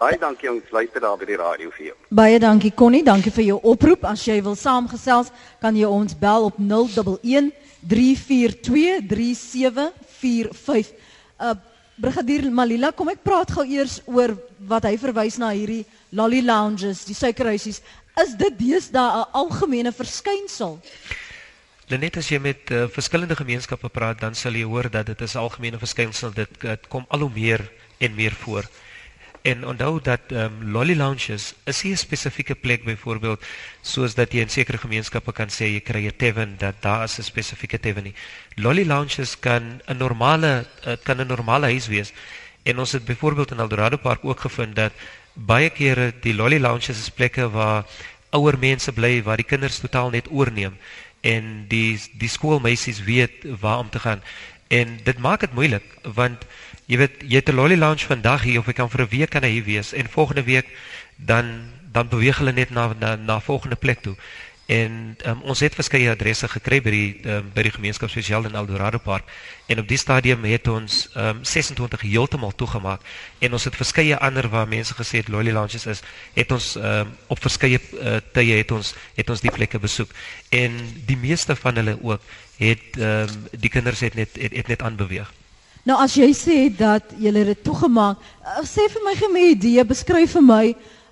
Baie 0.00 0.16
dankie 0.16 0.48
ons 0.48 0.70
luister 0.72 1.02
daar 1.04 1.18
by 1.20 1.26
die 1.28 1.36
radio 1.36 1.68
vir 1.76 1.90
jou. 1.90 1.96
Baie 2.16 2.38
dankie 2.40 2.70
Connie, 2.72 3.02
dankie 3.04 3.32
vir 3.36 3.44
jou 3.50 3.58
oproep. 3.68 4.06
As 4.08 4.22
jy 4.24 4.38
wil 4.40 4.56
saamgesels, 4.56 5.28
kan 5.60 5.76
jy 5.76 5.84
ons 5.84 6.16
bel 6.16 6.46
op 6.48 6.56
011 6.56 7.50
342 7.84 9.04
3745. 9.10 10.94
Uh 11.36 11.52
Brigadier 12.00 12.46
Malila, 12.48 12.94
kom 12.96 13.10
ek 13.12 13.20
praat 13.20 13.50
gou 13.52 13.60
eers 13.68 13.98
oor 14.08 14.32
wat 14.70 14.86
hy 14.88 14.94
verwys 14.96 15.36
na 15.36 15.50
hierdie 15.52 15.82
lolly 16.16 16.40
lounges, 16.40 17.04
die 17.04 17.12
suikerhuisies. 17.12 17.82
Is 18.22 18.32
dit 18.40 18.56
deesdae 18.56 19.20
'n 19.20 19.28
algemene 19.36 19.92
verskynsel? 19.92 20.80
Net 21.92 22.16
as 22.16 22.30
jy 22.32 22.40
met 22.40 22.70
uh, 22.72 22.88
verskillende 22.88 23.36
gemeenskappe 23.36 23.92
praat, 23.92 24.20
dan 24.24 24.32
sal 24.34 24.56
jy 24.56 24.64
hoor 24.64 24.88
dat 24.88 25.12
dit 25.12 25.20
'n 25.20 25.38
algemene 25.44 25.76
verskynsel 25.76 26.32
dit, 26.32 26.48
dit 26.60 26.88
kom 26.88 27.04
al 27.10 27.28
hoe 27.28 27.34
meer 27.36 27.68
en 27.98 28.14
meer 28.14 28.32
voor. 28.32 28.64
En 29.42 29.66
onthou 29.66 30.00
dat 30.02 30.20
um, 30.28 30.70
lolly 30.72 30.96
lounges 30.96 31.54
is 31.64 31.82
nie 31.82 31.92
'n 31.92 31.96
spesifieke 31.96 32.54
plek 32.54 32.84
byvoorbeeld 32.84 33.44
soos 33.80 34.14
dat 34.14 34.32
jy 34.32 34.40
in 34.40 34.50
sekere 34.50 34.78
gemeenskappe 34.78 35.32
kan 35.32 35.48
sê 35.48 35.64
jy 35.64 35.80
kry 35.80 36.06
'n 36.06 36.16
tavern 36.16 36.56
dat 36.58 36.74
daar 36.80 37.04
is 37.04 37.18
'n 37.18 37.22
spesifieke 37.22 37.80
tavern 37.80 38.04
nie. 38.04 38.14
Lolly 38.54 38.84
lounges 38.84 39.38
kan 39.38 39.80
'n 39.86 39.96
normale 39.96 40.66
dit 40.84 41.02
kan 41.02 41.20
'n 41.20 41.26
normale 41.26 41.66
huis 41.66 41.86
wees. 41.86 42.12
En 42.62 42.78
ons 42.78 42.92
het 42.92 43.04
byvoorbeeld 43.04 43.50
in 43.50 43.58
Eldorado 43.58 43.96
Park 43.96 44.24
ook 44.24 44.40
gevind 44.40 44.76
dat 44.76 44.92
baie 45.32 45.70
kere 45.70 46.12
die 46.20 46.34
lolly 46.34 46.58
lounges 46.58 46.98
is 46.98 47.10
plekke 47.10 47.50
waar 47.50 47.84
ouer 48.30 48.58
mense 48.58 48.92
bly 48.92 49.22
waar 49.22 49.36
die 49.36 49.46
kinders 49.46 49.78
totaal 49.78 50.10
net 50.10 50.30
oorneem 50.30 50.76
en 51.20 51.64
die 51.68 52.00
die 52.18 52.28
skoolmeisies 52.28 53.02
weet 53.04 53.44
waar 53.60 53.78
om 53.78 53.90
te 53.90 53.98
gaan. 53.98 54.22
En 54.68 55.00
dit 55.04 55.18
maak 55.18 55.40
dit 55.40 55.52
moeilik 55.52 55.84
want 56.02 56.44
jy 56.90 56.98
weet 56.98 57.22
jy 57.22 57.38
het 57.38 57.48
'n 57.48 57.54
lolly 57.54 57.76
lounge 57.78 58.06
vandag 58.06 58.42
hier 58.42 58.58
of 58.58 58.68
ek 58.68 58.76
kan 58.76 58.90
vir 58.90 59.02
'n 59.02 59.10
week 59.10 59.30
kan 59.30 59.44
hier 59.44 59.64
wees 59.64 59.92
en 59.92 60.08
volgende 60.08 60.42
week 60.42 60.66
dan 61.16 61.70
dan 61.92 62.08
beweeg 62.08 62.38
hulle 62.38 62.52
net 62.52 62.70
na 62.70 62.94
na 62.98 63.16
na 63.16 63.40
volgende 63.40 63.76
plek 63.76 64.02
toe. 64.02 64.16
En 64.66 65.16
um, 65.26 65.40
ons 65.42 65.60
het 65.60 65.74
verskeie 65.74 66.10
adresse 66.10 66.48
gekry 66.48 66.80
by 66.80 66.90
die 66.90 67.20
um, 67.26 67.50
by 67.54 67.62
die 67.62 67.72
gemeenskap 67.74 68.10
spesiaal 68.10 68.44
in 68.46 68.54
Eldorado 68.54 68.98
Park 68.98 69.24
en 69.66 69.78
op 69.78 69.88
die 69.88 69.98
stadium 69.98 70.44
het 70.44 70.68
ons 70.68 71.08
um, 71.16 71.44
26 71.44 72.00
heeltemal 72.00 72.54
toegemaak 72.54 73.00
en 73.38 73.52
ons 73.52 73.64
het 73.64 73.76
verskeie 73.76 74.16
ander 74.16 74.48
waar 74.48 74.68
mense 74.68 74.94
gesê 74.94 75.16
het 75.22 75.28
lolly 75.28 75.50
lounges 75.50 75.86
is, 75.86 76.02
het 76.34 76.52
ons 76.52 76.76
um, 76.76 77.10
op 77.26 77.42
verskeie 77.42 77.80
uh, 77.98 78.16
tye 78.32 78.62
het 78.62 78.70
ons 78.70 78.94
het 79.16 79.30
ons 79.30 79.40
die 79.40 79.50
plekke 79.50 79.78
besoek 79.78 80.10
en 80.50 80.78
die 81.06 81.18
meeste 81.18 81.56
van 81.56 81.74
hulle 81.74 81.98
ook 82.02 82.22
het 82.58 82.96
um, 82.96 83.46
die 83.50 83.70
kinders 83.70 84.00
het 84.00 84.14
net 84.14 84.38
het, 84.38 84.52
het 84.52 84.68
net 84.68 84.82
aanbeweeg. 84.82 85.32
Nou 85.88 85.96
as 86.00 86.14
jy 86.14 86.30
sê 86.36 86.68
dat 86.76 87.12
jy 87.18 87.32
dit 87.32 87.62
toegemaak, 87.64 88.18
uh, 88.44 88.64
sê 88.68 88.84
vir 88.92 89.04
my 89.04 89.14
gee 89.16 89.32
my 89.32 89.44
idee, 89.54 89.84
beskryf 89.84 90.36
vir 90.36 90.44
my 90.44 90.64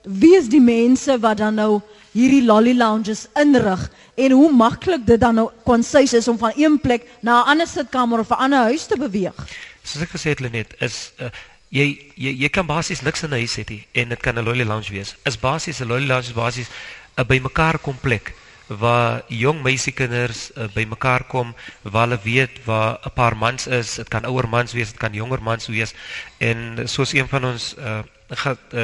wie 0.09 0.37
is 0.37 0.49
die 0.49 0.61
mense 0.61 1.19
wat 1.21 1.41
dan 1.41 1.59
nou 1.61 1.81
hierdie 2.15 2.45
lolly 2.45 2.75
lounges 2.77 3.27
inrig 3.37 3.89
en 4.17 4.33
hoe 4.33 4.51
maklik 4.53 5.05
dit 5.07 5.21
dan 5.21 5.37
nou 5.41 5.49
konsuis 5.65 6.15
is 6.17 6.29
om 6.29 6.39
van 6.39 6.53
een 6.57 6.79
plek 6.81 7.05
na 7.21 7.43
'n 7.43 7.49
ander 7.53 7.67
sitkamer 7.67 8.21
of 8.21 8.31
'n 8.31 8.41
ander 8.45 8.59
huis 8.71 8.87
te 8.87 8.97
beweeg. 8.97 9.37
Soos 9.83 10.03
ek 10.03 10.11
gesê 10.11 10.31
het 10.31 10.41
Lenet, 10.41 10.75
is 10.81 11.13
uh, 11.21 11.29
jy 11.71 12.13
jy 12.17 12.33
jy 12.43 12.49
kan 12.49 12.67
basies 12.67 13.03
niks 13.03 13.23
in 13.23 13.31
'n 13.31 13.41
huis 13.41 13.57
hê 13.57 13.85
en 13.93 14.09
dit 14.09 14.21
kan 14.21 14.39
'n 14.39 14.45
lolly 14.45 14.65
lounge 14.65 14.91
wees. 14.91 15.17
Is 15.25 15.37
basies 15.39 15.81
'n 15.81 15.89
lolly 15.89 16.07
lounge 16.07 16.33
basies 16.33 16.69
'n 17.17 17.27
bymekaar 17.27 17.79
komplek 17.79 18.35
waar 18.69 19.23
jong 19.29 19.63
meisiekinders 19.63 20.51
uh, 20.53 20.69
bymekaar 20.75 21.25
kom 21.25 21.55
waar 21.83 22.09
hulle 22.09 22.21
weet 22.23 22.65
waar 22.65 23.01
'n 23.05 23.13
paar 23.15 23.37
mans 23.37 23.67
is. 23.67 23.95
Dit 23.95 24.09
kan 24.09 24.25
ouer 24.25 24.49
mans 24.49 24.73
wees 24.73 24.91
dit 24.93 25.01
kan 25.01 25.13
jonger 25.13 25.43
mans 25.43 25.67
wees. 25.67 25.95
En 26.39 26.89
soos 26.89 27.13
een 27.13 27.29
van 27.29 27.45
ons 27.45 27.75
uh, 27.79 28.01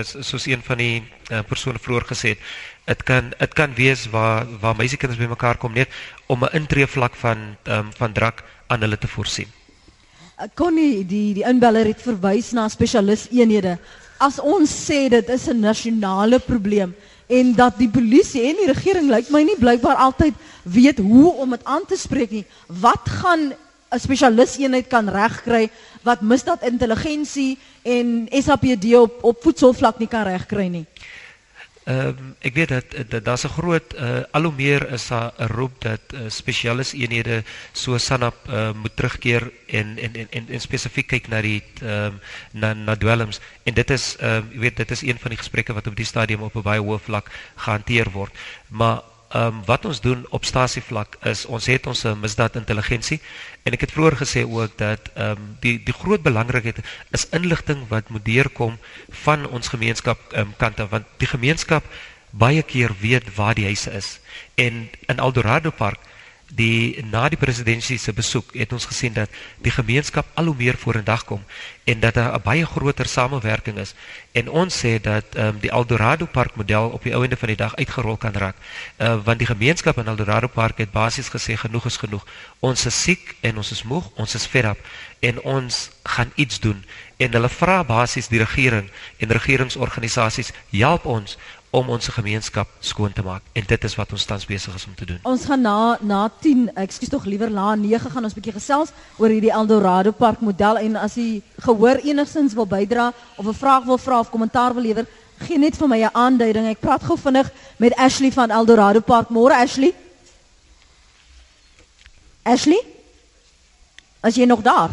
soos 0.02 0.46
een 0.46 0.62
van 0.62 0.76
die 0.76 1.02
uh, 1.30 1.40
persone 1.48 1.78
vroeër 1.78 2.04
gesê 2.04 2.28
het 2.28 2.38
dit 2.84 3.02
kan 3.02 3.32
dit 3.38 3.52
kan 3.52 3.74
wees 3.74 4.06
waar 4.12 4.46
waar 4.60 4.76
meisiekinders 4.76 5.20
bymekaar 5.20 5.56
kom 5.56 5.72
net 5.72 5.88
om 6.26 6.44
'n 6.44 6.52
intree 6.52 6.86
vlak 6.86 7.14
van 7.14 7.56
um, 7.64 7.92
van 7.96 8.12
drak 8.12 8.44
aan 8.66 8.80
hulle 8.80 8.98
te 8.98 9.08
voorsien. 9.08 9.48
Connie 10.54 11.06
die 11.06 11.34
die 11.34 11.46
inbeller 11.46 11.86
het 11.86 12.02
verwys 12.02 12.52
na 12.52 12.68
spesialis 12.68 13.28
eenhede. 13.30 13.78
As 14.18 14.38
ons 14.38 14.70
sê 14.70 15.08
dit 15.08 15.28
is 15.28 15.48
'n 15.48 15.60
nasionale 15.60 16.38
probleem 16.38 16.94
en 17.26 17.54
dat 17.54 17.78
die 17.78 17.88
polisie 17.88 18.42
en 18.48 18.58
die 18.60 18.72
regering 18.72 19.10
lyk 19.10 19.30
my 19.32 19.42
nie 19.46 19.58
blykbaar 19.58 19.96
altyd 19.96 20.34
weet 20.62 20.98
hoe 20.98 21.32
om 21.44 21.50
dit 21.50 21.64
aan 21.64 21.84
te 21.88 21.96
spreek 21.96 22.30
nie. 22.30 22.44
Wat 22.68 23.08
gaan 23.20 23.52
'n 23.94 24.00
spesialis 24.00 24.56
eenheid 24.58 24.86
kan 24.90 25.08
regkry 25.08 25.70
wat 26.02 26.20
misdaad 26.20 26.62
intelligensie 26.62 27.58
en 27.82 28.26
SAPD 28.30 28.94
op 28.98 29.22
op 29.22 29.42
voedselvlak 29.42 29.98
nie 29.98 30.08
kan 30.08 30.26
regkry 30.26 30.66
nie? 30.66 30.86
Ehm 31.84 32.16
um, 32.16 32.28
ek 32.40 32.54
weet 32.56 32.68
dat, 32.72 32.94
dat 33.08 33.24
daar's 33.24 33.44
'n 33.44 33.52
groot 33.60 33.94
uh, 33.94 34.24
al 34.32 34.42
hoe 34.42 34.52
meer 34.56 34.92
is 34.92 35.08
daar 35.08 35.32
'n 35.36 35.46
roep 35.52 35.80
dat 35.80 36.00
uh, 36.14 36.20
spesialis 36.28 36.92
eenhede 36.92 37.44
so 37.72 37.98
Sanap 37.98 38.36
uh, 38.48 38.72
moet 38.72 38.96
terugkeer 38.96 39.52
en 39.66 39.98
en 39.98 40.14
en 40.14 40.26
en, 40.30 40.48
en 40.48 40.60
spesifiek 40.60 41.06
kyk 41.06 41.28
na 41.28 41.40
die 41.40 41.62
ehm 41.82 42.16
um, 42.16 42.20
na 42.52 42.72
na 42.72 42.96
dwelms 42.96 43.40
en 43.64 43.74
dit 43.74 43.90
is 43.90 44.16
ehm 44.16 44.36
um, 44.36 44.48
jy 44.52 44.58
weet 44.58 44.76
dit 44.76 44.90
is 44.90 45.02
een 45.02 45.18
van 45.18 45.30
die 45.30 45.38
gesprekke 45.38 45.72
wat 45.72 45.86
op 45.86 45.96
die 45.96 46.08
stadium 46.08 46.42
op 46.42 46.54
'n 46.56 46.62
baie 46.62 46.80
hoë 46.80 46.98
vlak 46.98 47.30
gehanteer 47.56 48.10
word. 48.10 48.32
Maar 48.68 49.02
um, 49.34 49.60
wat 49.66 49.84
ons 49.84 50.00
doen 50.00 50.26
op 50.30 50.44
stasievlak 50.44 51.18
is 51.22 51.44
ons 51.46 51.66
het 51.66 51.86
ons 51.86 52.04
misdaad 52.20 52.56
intelligensie 52.56 53.20
en 53.62 53.76
ek 53.76 53.86
het 53.86 53.94
vroeër 53.96 54.16
gesê 54.22 54.44
ook 54.46 54.78
dat 54.78 55.10
um, 55.18 55.56
die 55.60 55.76
die 55.82 55.96
groot 56.00 56.22
belangrikheid 56.22 56.80
is 57.10 57.28
inligting 57.30 57.86
wat 57.88 58.08
moet 58.08 58.24
deurkom 58.24 58.78
van 59.26 59.46
ons 59.46 59.68
gemeenskap 59.68 60.18
ehm 60.32 60.48
um, 60.48 60.56
kante 60.56 60.88
want 60.90 61.06
die 61.18 61.30
gemeenskap 61.30 61.84
baie 62.34 62.62
keer 62.62 62.90
weet 63.00 63.34
waar 63.36 63.54
die 63.54 63.64
huise 63.64 63.90
is. 63.94 64.18
En 64.54 64.90
in 65.06 65.18
Eldorado 65.18 65.70
Park 65.70 65.98
die 66.48 67.02
na 67.10 67.28
die 67.28 67.38
presidentsie 67.38 67.98
se 67.98 68.12
besoek 68.12 68.52
het 68.54 68.72
ons 68.72 68.86
gesien 68.86 69.12
dat 69.12 69.30
die 69.64 69.72
gemeenskap 69.72 70.26
al 70.34 70.50
hoe 70.50 70.56
meer 70.58 70.76
vorendag 70.76 71.24
kom 71.24 71.42
en 71.84 72.00
dat 72.00 72.14
daar 72.14 72.34
'n 72.34 72.42
baie 72.42 72.66
groter 72.66 73.06
samewerking 73.06 73.78
is. 73.78 73.94
En 74.32 74.48
ons 74.48 74.84
sê 74.84 75.00
dat 75.00 75.24
um, 75.36 75.58
die 75.60 75.70
Eldorado 75.70 76.26
Park 76.26 76.54
model 76.54 76.88
op 76.88 77.02
die 77.02 77.12
einde 77.12 77.36
van 77.36 77.48
die 77.48 77.56
dag 77.56 77.76
uitgerol 77.76 78.16
kan 78.16 78.32
raak. 78.32 78.56
Uh, 78.98 79.16
want 79.24 79.38
die 79.38 79.46
gemeenskap 79.46 79.98
in 79.98 80.06
Eldorado 80.06 80.46
Park 80.46 80.78
het 80.78 80.90
basies 80.90 81.28
gesê 81.28 81.56
genoeg 81.56 81.84
is 81.84 81.96
genoeg. 81.96 82.26
Ons 82.60 82.86
is 82.86 83.02
siek 83.02 83.36
en 83.40 83.56
ons 83.56 83.70
is 83.70 83.82
moeg 83.82 84.10
ons 84.14 84.34
is 84.34 84.46
fed 84.46 84.64
up 84.64 84.78
en 85.20 85.40
ons 85.40 85.90
gaan 86.02 86.32
iets 86.34 86.60
doen. 86.60 86.84
En 87.16 87.32
hulle 87.32 87.48
vra 87.48 87.84
basies 87.84 88.28
die 88.28 88.38
regering 88.38 88.90
en 89.16 89.28
regeringsorganisasies 89.28 90.52
help 90.70 91.04
ons 91.04 91.38
om 91.74 91.90
ons 91.90 92.08
gemeenskap 92.16 92.70
skoon 92.78 93.12
te 93.12 93.22
maak 93.26 93.42
en 93.58 93.66
dit 93.66 93.86
is 93.88 93.96
wat 93.98 94.12
ons 94.14 94.26
tans 94.30 94.46
besig 94.46 94.74
is 94.78 94.86
om 94.86 94.94
te 94.94 95.08
doen. 95.08 95.18
Ons 95.26 95.46
gaan 95.50 95.64
na 95.66 95.96
na 96.00 96.20
10, 96.44 96.68
ekskuus 96.84 97.10
tog 97.10 97.26
liewer 97.26 97.50
na 97.50 97.74
9 97.80 98.12
gaan 98.14 98.28
ons 98.28 98.36
bietjie 98.36 98.54
gesels 98.54 98.94
oor 99.18 99.34
hierdie 99.34 99.52
Eldorado 99.52 100.14
Park 100.14 100.44
model 100.44 100.78
en 100.84 101.00
as 101.02 101.18
jy 101.18 101.42
gehoor 101.66 102.02
enigsins 102.06 102.54
wil 102.54 102.68
bydra 102.70 103.10
of 103.36 103.46
'n 103.46 103.58
vraag 103.58 103.84
wil 103.90 103.98
vra 103.98 104.20
of 104.20 104.30
kommentaar 104.30 104.74
wil 104.74 104.86
lewer, 104.86 105.06
gee 105.46 105.58
net 105.58 105.76
vir 105.76 105.88
my 105.88 106.00
'n 106.04 106.14
aanduiding. 106.14 106.66
Ek 106.66 106.80
praat 106.80 107.02
gou 107.02 107.18
vinnig 107.18 107.50
met 107.76 107.96
Ashley 107.96 108.30
van 108.30 108.50
Eldorado 108.50 109.00
Park. 109.00 109.28
Môre 109.28 109.54
Ashley. 109.54 109.94
Ashley? 112.42 112.93
As 114.24 114.38
jy 114.40 114.46
nog 114.48 114.62
daar? 114.64 114.88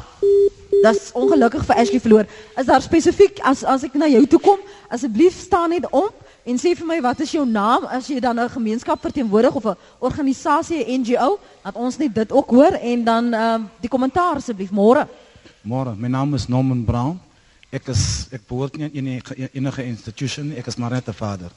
Dis 0.84 1.12
ongelukkig 1.16 1.64
vir 1.64 1.78
Ashley 1.80 2.00
verloor. 2.04 2.28
Is 2.60 2.68
daar 2.68 2.84
spesifiek 2.84 3.40
as 3.48 3.62
as 3.64 3.86
ek 3.88 3.96
na 3.96 4.10
jou 4.12 4.26
toe 4.28 4.40
kom, 4.44 4.60
asseblief 4.92 5.38
staan 5.40 5.72
net 5.72 5.88
op. 5.88 6.18
En 6.44 6.58
sê 6.60 6.74
vir 6.76 7.02
wat 7.06 7.22
is 7.24 7.32
jou 7.32 7.46
naam 7.48 7.86
as 7.86 8.10
jy 8.10 8.20
dan 8.20 8.40
'n 8.40 8.50
gemeenskap 8.50 9.00
verteenwoordig 9.00 9.56
of 9.56 9.66
'n 9.66 9.78
organisasie, 10.00 10.84
'n 10.84 11.02
NGO, 11.02 11.40
dat 11.64 11.76
ons 11.76 11.98
net 11.98 12.16
dit 12.16 12.32
ook 12.32 12.50
hoor 12.50 12.74
en 12.74 13.04
dan 13.04 13.34
uh, 13.34 13.60
die 13.80 13.90
kommentaar 13.90 14.36
asseblief 14.36 14.72
môre. 14.72 15.08
Môre, 15.62 15.96
my 15.96 16.08
naam 16.08 16.34
is 16.34 16.48
Norman 16.48 16.84
Brown. 16.84 17.20
Ek 17.72 17.88
is 17.88 18.28
ek 18.32 18.42
behoort 18.48 18.78
nie 18.78 18.90
in 18.92 19.08
enige, 19.08 19.50
enige 19.54 19.84
institution, 19.84 20.52
ek 20.58 20.68
is 20.68 20.76
maar 20.76 20.92
net 20.92 21.08
'n 21.08 21.14
vader. 21.14 21.52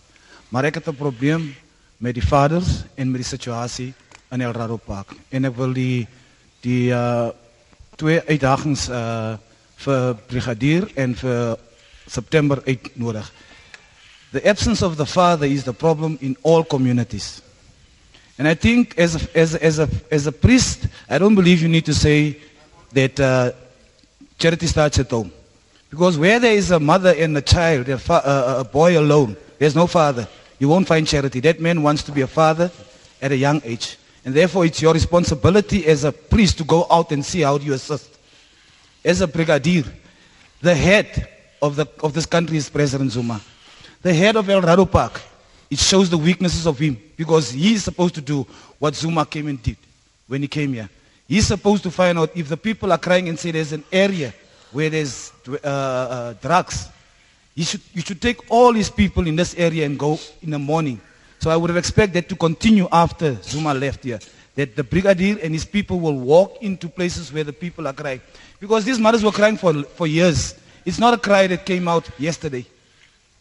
Maar 0.49 0.65
ek 0.65 0.75
het 0.75 0.89
'n 0.89 0.97
probleem 0.97 1.55
met 1.99 2.15
die 2.15 2.27
vaders 2.27 2.85
en 2.95 3.11
met 3.11 3.21
die 3.21 3.37
situasie 3.39 3.95
in 4.31 4.41
El 4.41 4.53
Rado 4.53 4.77
Park. 4.77 5.17
En 5.31 5.45
ek 5.45 5.57
wil 5.57 5.73
die 5.73 6.07
die 6.61 6.91
uh 6.91 7.31
twee 7.97 8.21
uitdagings 8.29 8.89
uh 8.89 9.37
vir 9.85 10.15
brigadier 10.27 10.87
en 10.95 11.15
vir 11.19 11.57
September 12.07 12.63
uitnodig. 12.65 13.33
The 14.33 14.49
absence 14.49 14.83
of 14.83 14.97
the 14.97 15.07
father 15.07 15.47
is 15.47 15.65
the 15.65 15.73
problem 15.73 16.17
in 16.21 16.37
all 16.43 16.65
communities. 16.65 17.43
And 18.39 18.49
I 18.49 18.55
think 18.55 18.99
as 18.99 19.15
a, 19.15 19.39
as, 19.39 19.55
as, 19.55 19.79
a, 19.79 19.89
as 20.11 20.27
a 20.27 20.33
priest, 20.33 20.89
I 21.09 21.19
don't 21.19 21.35
believe 21.35 21.63
you 21.63 21.69
need 21.69 21.87
to 21.87 21.95
say 21.95 22.37
that 22.93 23.21
uh, 23.21 23.53
charity 24.39 24.67
starts 24.67 24.99
at 24.99 25.11
home. 25.11 25.31
Because 25.89 26.19
where 26.19 26.41
there 26.41 26.55
is 26.55 26.73
a 26.73 26.81
mother 26.81 27.15
and 27.17 27.37
a 27.37 27.43
child, 27.43 27.89
a, 27.89 28.01
uh, 28.11 28.57
a 28.61 28.65
boy 28.65 28.99
alone, 28.99 29.37
there's 29.59 29.77
no 29.77 29.87
father. 29.87 30.27
You 30.59 30.69
won't 30.69 30.89
find 30.89 31.07
charity. 31.07 31.39
That 31.41 31.61
man 31.61 31.83
wants 31.83 32.03
to 32.05 32.13
be 32.13 32.23
a 32.23 32.27
father 32.27 32.73
at 33.23 33.31
a 33.31 33.37
young 33.37 33.63
age. 33.65 33.99
And 34.25 34.35
therefore, 34.35 34.65
it's 34.65 34.81
your 34.81 34.95
responsibility 34.95 35.87
as 35.87 36.05
a 36.05 36.13
priest 36.13 36.59
to 36.59 36.65
go 36.65 36.87
out 36.91 37.13
and 37.13 37.25
see 37.25 37.41
how 37.43 37.59
you 37.59 37.75
assist. 37.75 38.19
As 39.05 39.21
a 39.21 39.27
brigadier, 39.27 39.85
the 40.63 40.75
head 40.75 41.29
of, 41.61 41.77
the, 41.77 41.87
of 42.03 42.15
this 42.15 42.27
country 42.27 42.57
is 42.57 42.71
President 42.71 43.13
Zuma 43.13 43.41
the 44.05 44.13
head 44.13 44.37
of 44.37 44.49
El 44.51 44.61
Rado 44.61 44.89
Park, 44.89 45.21
it 45.71 45.79
shows 45.79 46.11
the 46.11 46.19
weaknesses 46.19 46.67
of 46.67 46.79
him 46.79 46.97
because 47.17 47.51
he 47.51 47.73
is 47.73 47.83
supposed 47.83 48.15
to 48.15 48.21
do 48.21 48.47
what 48.79 48.95
Zuma 48.95 49.25
came 49.25 49.49
and 49.49 49.61
did 49.61 49.79
when 50.29 50.43
he 50.43 50.47
came 50.47 50.75
here. 50.75 50.91
He's 51.27 51.47
supposed 51.47 51.83
to 51.85 51.91
find 51.91 52.19
out 52.19 52.31
if 52.37 52.51
the 52.51 52.57
people 52.57 52.93
are 52.93 52.99
crying 52.99 53.31
and 53.31 53.39
say 53.39 53.51
there's 53.51 53.73
an 53.73 53.83
area 53.91 54.35
where 54.73 54.91
there's 54.91 55.33
uh, 55.49 55.67
uh, 55.67 56.33
drugs. 56.35 56.87
You 57.55 57.65
should, 57.65 57.81
you 57.95 58.03
should 58.03 58.21
take 58.21 58.51
all 58.51 58.75
these 58.75 58.91
people 58.91 59.27
in 59.27 59.37
this 59.37 59.55
area 59.55 59.87
and 59.87 59.99
go 59.99 60.19
in 60.43 60.51
the 60.51 60.59
morning. 60.59 61.01
So 61.45 61.51
I 61.51 61.59
would 61.59 61.69
have 61.69 61.77
expected 61.77 62.15
that 62.15 62.29
to 62.31 62.37
continue 62.37 62.89
after 62.91 63.35
Zuma 63.43 63.75
left 63.75 64.03
here. 64.03 64.19
That 64.55 64.77
the 64.77 64.83
brigadier 64.83 65.37
and 65.43 65.53
his 65.53 65.67
people 65.67 66.01
will 66.01 66.19
walk 66.19 66.57
into 66.63 66.89
places 66.89 67.31
where 67.31 67.45
the 67.45 67.53
people 67.53 67.87
are 67.87 67.93
crying. 67.93 68.23
Because 68.59 68.87
these 68.87 68.99
mothers 68.99 69.23
were 69.23 69.31
crying 69.31 69.59
for, 69.59 69.83
for 69.83 70.07
years. 70.07 70.55
It's 70.87 70.99
not 70.99 71.13
a 71.13 71.19
cry 71.19 71.47
that 71.49 71.67
came 71.67 71.87
out 71.87 72.09
yesterday. 72.19 72.65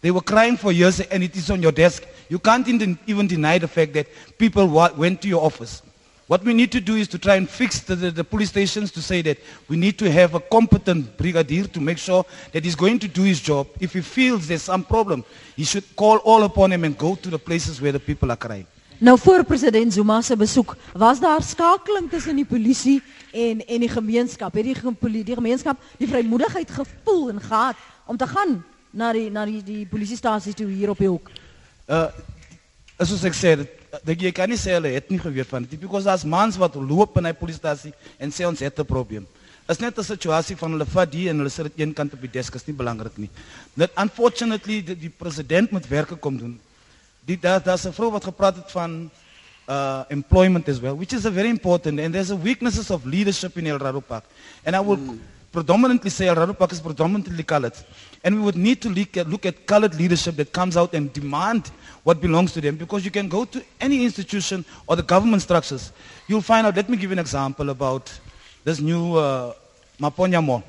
They 0.02 0.12
were 0.12 0.20
crying 0.20 0.58
for 0.58 0.74
years 0.74 1.00
and 1.00 1.24
it 1.24 1.34
is 1.38 1.50
on 1.50 1.62
your 1.62 1.72
desk. 1.72 2.06
You 2.28 2.40
can't 2.40 2.68
even 2.68 3.28
deny 3.28 3.58
the 3.58 3.70
fact 3.70 3.94
that 3.94 4.08
people 4.38 4.68
went 4.68 5.22
to 5.22 5.30
your 5.30 5.42
office. 5.42 5.82
What 6.28 6.44
we 6.44 6.54
need 6.54 6.72
to 6.72 6.80
do 6.80 6.96
is 6.96 7.08
to 7.10 7.20
try 7.20 7.36
and 7.36 7.50
fix 7.50 7.82
the, 7.82 7.96
the, 7.96 8.12
the, 8.12 8.24
police 8.24 8.50
stations 8.50 8.92
to 8.94 9.02
say 9.02 9.22
that 9.24 9.38
we 9.68 9.76
need 9.76 10.00
to 10.00 10.10
have 10.10 10.36
a 10.36 10.40
competent 10.40 11.18
brigadier 11.18 11.66
to 11.66 11.82
make 11.82 11.98
sure 11.98 12.26
that 12.54 12.64
he's 12.64 12.76
going 12.76 13.00
to 13.00 13.10
do 13.10 13.24
his 13.24 13.42
job. 13.42 13.68
If 13.80 13.94
he 13.94 14.02
feels 14.02 14.48
there's 14.48 14.62
some 14.62 14.86
problem, 14.86 15.26
he 15.58 15.66
should 15.66 15.84
call 15.98 16.18
all 16.18 16.44
upon 16.44 16.72
him 16.72 16.86
and 16.86 16.98
go 16.98 17.16
to 17.16 17.30
the 17.30 17.38
places 17.40 17.82
where 17.82 17.92
the 17.92 18.00
people 18.00 18.32
are 18.32 18.38
crying. 18.38 18.66
Nou 18.98 19.18
voor 19.20 19.44
president 19.44 19.94
Zuma 19.94 20.22
se 20.22 20.36
besoek, 20.38 20.78
was 20.94 21.20
daar 21.20 21.44
skakeling 21.44 22.10
tussen 22.10 22.36
die 22.36 22.46
polisie 22.46 23.02
en 23.32 23.66
en 23.66 23.80
die 23.80 23.90
gemeenskap? 23.90 24.54
Het 24.54 24.64
die, 24.64 25.24
die 25.24 25.36
gemeenskap 25.36 25.82
die 25.98 26.08
vrymoedigheid 26.08 26.72
gevoel 26.72 27.30
en 27.30 27.42
gehad 27.42 27.76
om 28.06 28.18
te 28.18 28.28
gaan 28.28 28.64
na 28.92 29.12
die 29.12 29.30
na 29.32 29.46
die 29.46 29.64
die 29.64 29.86
polisiestasie 29.86 30.54
toe 30.54 30.70
hier 30.70 30.90
op 30.94 30.98
die 30.98 31.10
hoek. 31.10 31.32
Uh 31.90 32.08
soos 33.04 33.26
ek 33.28 33.36
sê, 33.36 33.58
dat 34.02 34.18
jy 34.18 34.32
kan 34.34 34.50
nie 34.50 34.58
sê 34.58 34.74
hulle 34.74 34.90
het 34.96 35.12
nie 35.14 35.22
geweet 35.22 35.50
van 35.52 35.68
dit 35.70 35.80
because 35.80 36.08
daar's 36.08 36.26
mans 36.26 36.58
wat 36.58 36.76
loop 36.76 37.18
in 37.22 37.30
hy 37.30 37.34
polisiestasie 37.38 37.94
en 38.18 38.34
sê 38.34 38.48
ons 38.48 38.60
het 38.60 38.80
'n 38.80 38.86
probleem. 38.86 39.28
Is 39.70 39.80
net 39.80 39.98
'n 39.98 40.04
situasie 40.04 40.58
van 40.58 40.72
hulle 40.72 40.86
vat 40.86 41.12
die 41.12 41.30
en 41.30 41.38
hulle 41.38 41.50
sit 41.50 41.66
dit 41.66 41.86
een 41.86 41.94
kant 41.94 42.14
op 42.14 42.22
die 42.22 42.32
desk 42.32 42.56
is 42.56 42.66
nie 42.68 42.76
belangrik 42.76 43.18
nie. 43.18 43.30
Net 43.76 43.92
unfortunately 43.96 44.82
die, 44.82 44.96
die 44.96 45.10
president 45.10 45.72
moet 45.72 45.88
werke 45.88 46.16
kom 46.16 46.38
doen. 46.38 46.60
Die 47.26 47.38
daar 47.38 47.62
daar's 47.64 47.86
'n 47.86 47.94
vrou 47.94 48.12
wat 48.12 48.24
gepraat 48.24 48.56
het 48.56 48.72
van 48.72 49.10
uh, 49.70 50.04
employment 50.10 50.68
as 50.68 50.80
well, 50.80 50.96
which 50.96 51.14
is 51.14 51.26
a 51.26 51.32
very 51.32 51.50
important 51.50 52.00
and 52.00 52.14
there's 52.14 52.32
a 52.32 52.36
weaknesses 52.36 52.90
of 52.90 53.06
leadership 53.06 53.58
in 53.58 53.68
El 53.68 53.78
Rado 53.78 54.02
Park. 54.02 54.24
And 54.66 54.76
I 54.76 54.80
will 54.80 54.98
mm. 54.98 55.20
predominantly 55.52 56.10
say 56.10 56.28
El 56.28 56.36
Rado 56.36 56.54
Park 56.54 56.72
is 56.72 56.82
predominantly 56.82 57.44
colored. 57.44 57.74
And 58.24 58.36
we 58.36 58.42
would 58.42 58.56
need 58.56 58.82
to 58.82 58.90
look 58.90 59.18
at, 59.18 59.28
look 59.28 59.46
at 59.46 59.66
colored 59.66 59.96
leadership 59.96 60.36
that 60.38 60.54
comes 60.54 60.78
out 60.78 60.94
and 60.94 61.12
demand 61.12 61.72
what 62.04 62.22
belongs 62.22 62.54
to 62.54 62.62
them 62.62 62.78
because 62.78 63.04
you 63.04 63.12
can 63.12 63.28
go 63.28 63.44
to 63.46 63.64
any 63.82 64.04
institution 64.04 64.64
or 64.88 64.96
the 64.96 65.04
government 65.04 65.42
structures. 65.42 65.92
You'll 66.28 66.42
find 66.42 66.66
out, 66.66 66.76
let 66.76 66.90
me 66.90 66.96
give 66.96 67.10
you 67.10 67.14
an 67.14 67.20
example 67.20 67.70
about 67.70 68.12
this 68.64 68.80
new 68.80 69.16
uh, 69.18 69.54
Maponya 70.00 70.44
Mall. 70.44 70.64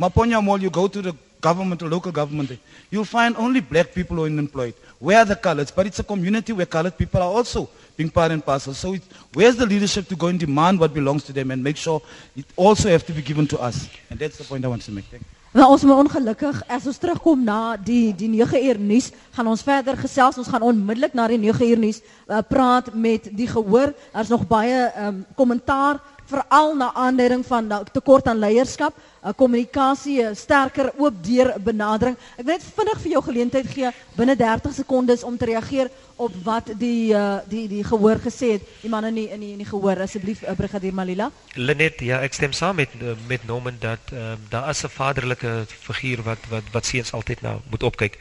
Maponya 0.00 0.42
Mall, 0.42 0.60
you 0.60 0.70
go 0.70 0.88
to 0.88 1.00
the 1.00 1.14
government 1.40 1.82
or 1.82 1.88
local 1.88 2.12
government, 2.12 2.58
you'll 2.90 3.04
find 3.04 3.36
only 3.36 3.60
black 3.60 3.94
people 3.94 4.16
who 4.16 4.24
are 4.24 4.28
employed. 4.28 4.74
Where 4.98 5.18
are 5.18 5.24
the 5.24 5.36
coloreds? 5.36 5.74
But 5.74 5.86
it's 5.86 5.98
a 5.98 6.04
community 6.04 6.52
where 6.52 6.66
colored 6.66 6.98
people 6.98 7.22
are 7.22 7.32
also 7.32 7.68
being 7.96 8.10
part 8.10 8.32
and 8.32 8.44
parcel. 8.44 8.74
So 8.74 8.94
it's, 8.94 9.06
where's 9.32 9.56
the 9.56 9.66
leadership 9.66 10.08
to 10.08 10.16
go 10.16 10.26
and 10.26 10.38
demand 10.38 10.78
what 10.78 10.92
belongs 10.92 11.24
to 11.24 11.32
them 11.32 11.50
and 11.50 11.62
make 11.62 11.76
sure 11.76 12.02
it 12.36 12.44
also 12.56 12.88
have 12.88 13.06
to 13.06 13.12
be 13.12 13.22
given 13.22 13.46
to 13.46 13.58
us? 13.58 13.88
And 14.10 14.18
that's 14.18 14.38
the 14.38 14.44
point 14.44 14.64
I 14.64 14.68
want 14.68 14.82
to 14.82 14.92
make. 14.92 15.04
You. 15.52 15.60
Nou 15.60 15.72
ons 15.74 15.82
moet 15.82 15.96
ongelukkig 15.98 16.60
as 16.70 16.84
ons 16.86 16.98
terugkom 17.02 17.40
na 17.42 17.74
die 17.74 18.14
die 18.14 18.28
9 18.30 18.60
uur 18.68 18.78
nuus, 18.78 19.08
gaan 19.34 19.48
ons 19.50 19.64
verder 19.66 19.96
gesels. 19.98 20.38
Ons 20.38 20.46
gaan 20.46 20.62
onmiddellik 20.62 21.16
na 21.18 21.26
die 21.26 21.40
9 21.42 21.66
uur 21.66 21.80
nuus 21.82 21.98
uh, 22.28 22.38
praat 22.46 22.92
met 22.94 23.26
die 23.34 23.48
gehoor. 23.50 23.90
Daar's 24.12 24.30
nog 24.30 24.46
baie 24.46 24.86
ehm 24.94 25.06
um, 25.08 25.24
kommentaar 25.34 25.98
veral 26.30 26.74
na 26.78 26.90
aanleiding 26.94 27.44
van 27.46 27.66
na 27.66 27.82
tekort 27.92 28.28
aan 28.30 28.38
leierskap, 28.38 28.94
'n 29.22 29.34
kommunikasie, 29.36 30.22
'n 30.22 30.36
sterker 30.36 30.92
oop 30.96 31.14
deur 31.24 31.54
benadering. 31.60 32.16
Ek 32.38 32.44
wil 32.44 32.54
net 32.54 32.62
vinnig 32.76 33.00
vir 33.02 33.10
jou 33.10 33.22
geleentheid 33.22 33.66
gee 33.66 33.90
binne 34.16 34.36
30 34.36 34.72
sekondes 34.74 35.22
om 35.22 35.36
te 35.36 35.44
reageer 35.44 35.90
op 36.16 36.32
wat 36.44 36.72
die 36.78 37.12
uh, 37.12 37.38
die 37.48 37.68
die 37.68 37.84
gehoor 37.84 38.18
gesê 38.20 38.52
het. 38.56 38.62
Die 38.82 38.90
man 38.92 39.04
in 39.04 39.14
die 39.14 39.28
in 39.28 39.40
die, 39.40 39.52
in 39.52 39.62
die 39.62 39.68
gehoor 39.68 40.00
asseblief 40.00 40.42
uh, 40.42 40.54
Brigadier 40.56 40.94
Malila. 40.94 41.30
Lenet, 41.54 42.00
ja, 42.00 42.20
ek 42.20 42.36
stem 42.36 42.52
saam 42.52 42.76
met 42.76 42.92
uh, 43.00 43.14
met 43.28 43.46
Norman 43.48 43.76
dat 43.80 44.12
uh, 44.12 44.34
daar 44.48 44.68
is 44.70 44.84
'n 44.84 44.88
vaderlike 44.88 45.64
figuur 45.68 46.22
wat 46.22 46.38
wat 46.48 46.64
wat 46.72 46.84
seuns 46.86 47.12
altyd 47.12 47.40
nou 47.42 47.60
moet 47.70 47.82
opkyk. 47.82 48.18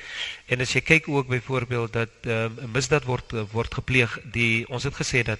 En 0.47 0.62
as 0.62 0.74
jy 0.74 0.82
kyk 0.82 1.07
ook 1.07 1.28
byvoorbeeld 1.28 1.93
dat 1.93 2.10
'n 2.24 2.30
uh, 2.30 2.72
misdaad 2.74 3.03
word 3.03 3.34
uh, 3.34 3.43
word 3.51 3.74
gepleeg, 3.74 4.20
die 4.32 4.68
ons 4.70 4.84
het 4.84 4.95
gesê 4.95 5.24
dat 5.24 5.39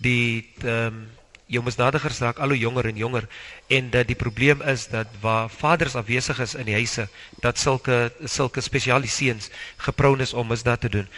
die 0.00 0.48
ehm 0.64 0.86
um, 0.86 1.06
jou 1.48 1.62
misdadigers 1.64 2.20
raak 2.20 2.38
al 2.44 2.52
hoe 2.52 2.60
jonger 2.60 2.90
en 2.90 3.00
jonger 3.00 3.26
en 3.72 3.90
dat 3.90 4.06
die 4.06 4.16
probleem 4.16 4.62
is 4.62 4.86
dat 4.92 5.06
waar 5.20 5.48
vaders 5.50 5.96
afwesig 5.96 6.40
is 6.44 6.54
in 6.54 6.68
die 6.68 6.76
huise 6.76 7.08
dat 7.40 7.58
sulke 7.58 8.12
sulke 8.24 8.60
spesialiseuns 8.60 9.50
geproon 9.76 10.20
is 10.20 10.34
om 10.34 10.48
misdaad 10.52 10.80
te 10.80 10.88
doen. 10.88 11.08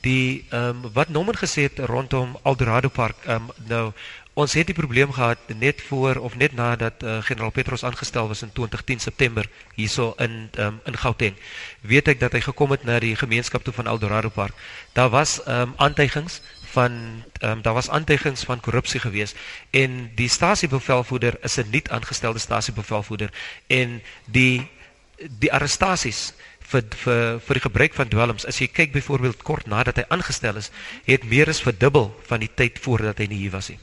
Die 0.00 0.46
ehm 0.48 0.84
um, 0.84 0.92
wat 0.92 1.08
Nommer 1.08 1.36
gesê 1.36 1.66
het 1.68 1.78
rondom 1.78 2.38
Eldorado 2.42 2.88
Park 2.88 3.16
ehm 3.26 3.50
um, 3.50 3.66
nou 3.66 3.92
ons 4.40 4.52
het 4.54 4.68
die 4.70 4.76
probleem 4.76 5.12
gehad 5.12 5.38
net 5.58 5.82
voor 5.82 6.16
of 6.16 6.36
net 6.36 6.52
nadat 6.56 7.02
uh, 7.02 7.18
generaal 7.26 7.50
Petros 7.50 7.84
aangestel 7.84 8.28
was 8.28 8.42
in 8.42 8.52
2010 8.52 9.00
September 9.00 9.48
hierso 9.74 10.14
in 10.18 10.48
um, 10.58 10.80
in 10.84 10.96
Gauteng. 10.96 11.34
Weet 11.80 12.08
ek 12.08 12.20
dat 12.20 12.32
hy 12.32 12.40
gekom 12.46 12.70
het 12.70 12.86
na 12.86 13.00
die 13.02 13.16
gemeenskap 13.16 13.66
toe 13.66 13.74
van 13.74 13.90
Eldorado 13.90 14.28
Park. 14.28 14.54
Daar 14.92 15.10
was 15.10 15.42
ehm 15.42 15.60
um, 15.60 15.74
aantuigings 15.76 16.40
van 16.70 17.24
ehm 17.40 17.50
um, 17.50 17.62
daar 17.62 17.74
was 17.74 17.90
aantuigings 17.90 18.44
van 18.44 18.60
korrupsie 18.60 19.00
geweest 19.00 19.36
en 19.70 20.10
die 20.14 20.28
stasiebevelvoerder 20.28 21.38
is 21.42 21.58
'n 21.58 21.70
nuut 21.70 21.90
aangestelde 21.90 22.38
stasiebevelvoerder 22.38 23.30
en 23.66 24.02
die 24.24 24.68
die 25.38 25.52
arrestasies 25.52 26.32
vir 26.70 26.82
vir 27.04 27.40
vir 27.46 27.58
die 27.58 27.66
gebruik 27.66 27.94
van 27.94 28.08
dwelms 28.08 28.46
as 28.46 28.60
jy 28.60 28.68
kyk 28.68 28.92
byvoorbeeld 28.92 29.42
kort 29.42 29.66
nadat 29.66 29.96
hy 29.96 30.04
aangestel 30.08 30.56
is 30.56 30.70
het 31.04 31.24
meer 31.24 31.48
as 31.48 31.62
verdubbel 31.62 32.12
van 32.26 32.40
die 32.40 32.52
tyd 32.54 32.78
voordat 32.78 33.18
hy 33.18 33.26
nie 33.26 33.42
hier 33.44 33.56
was 33.56 33.68
nie 33.68 33.78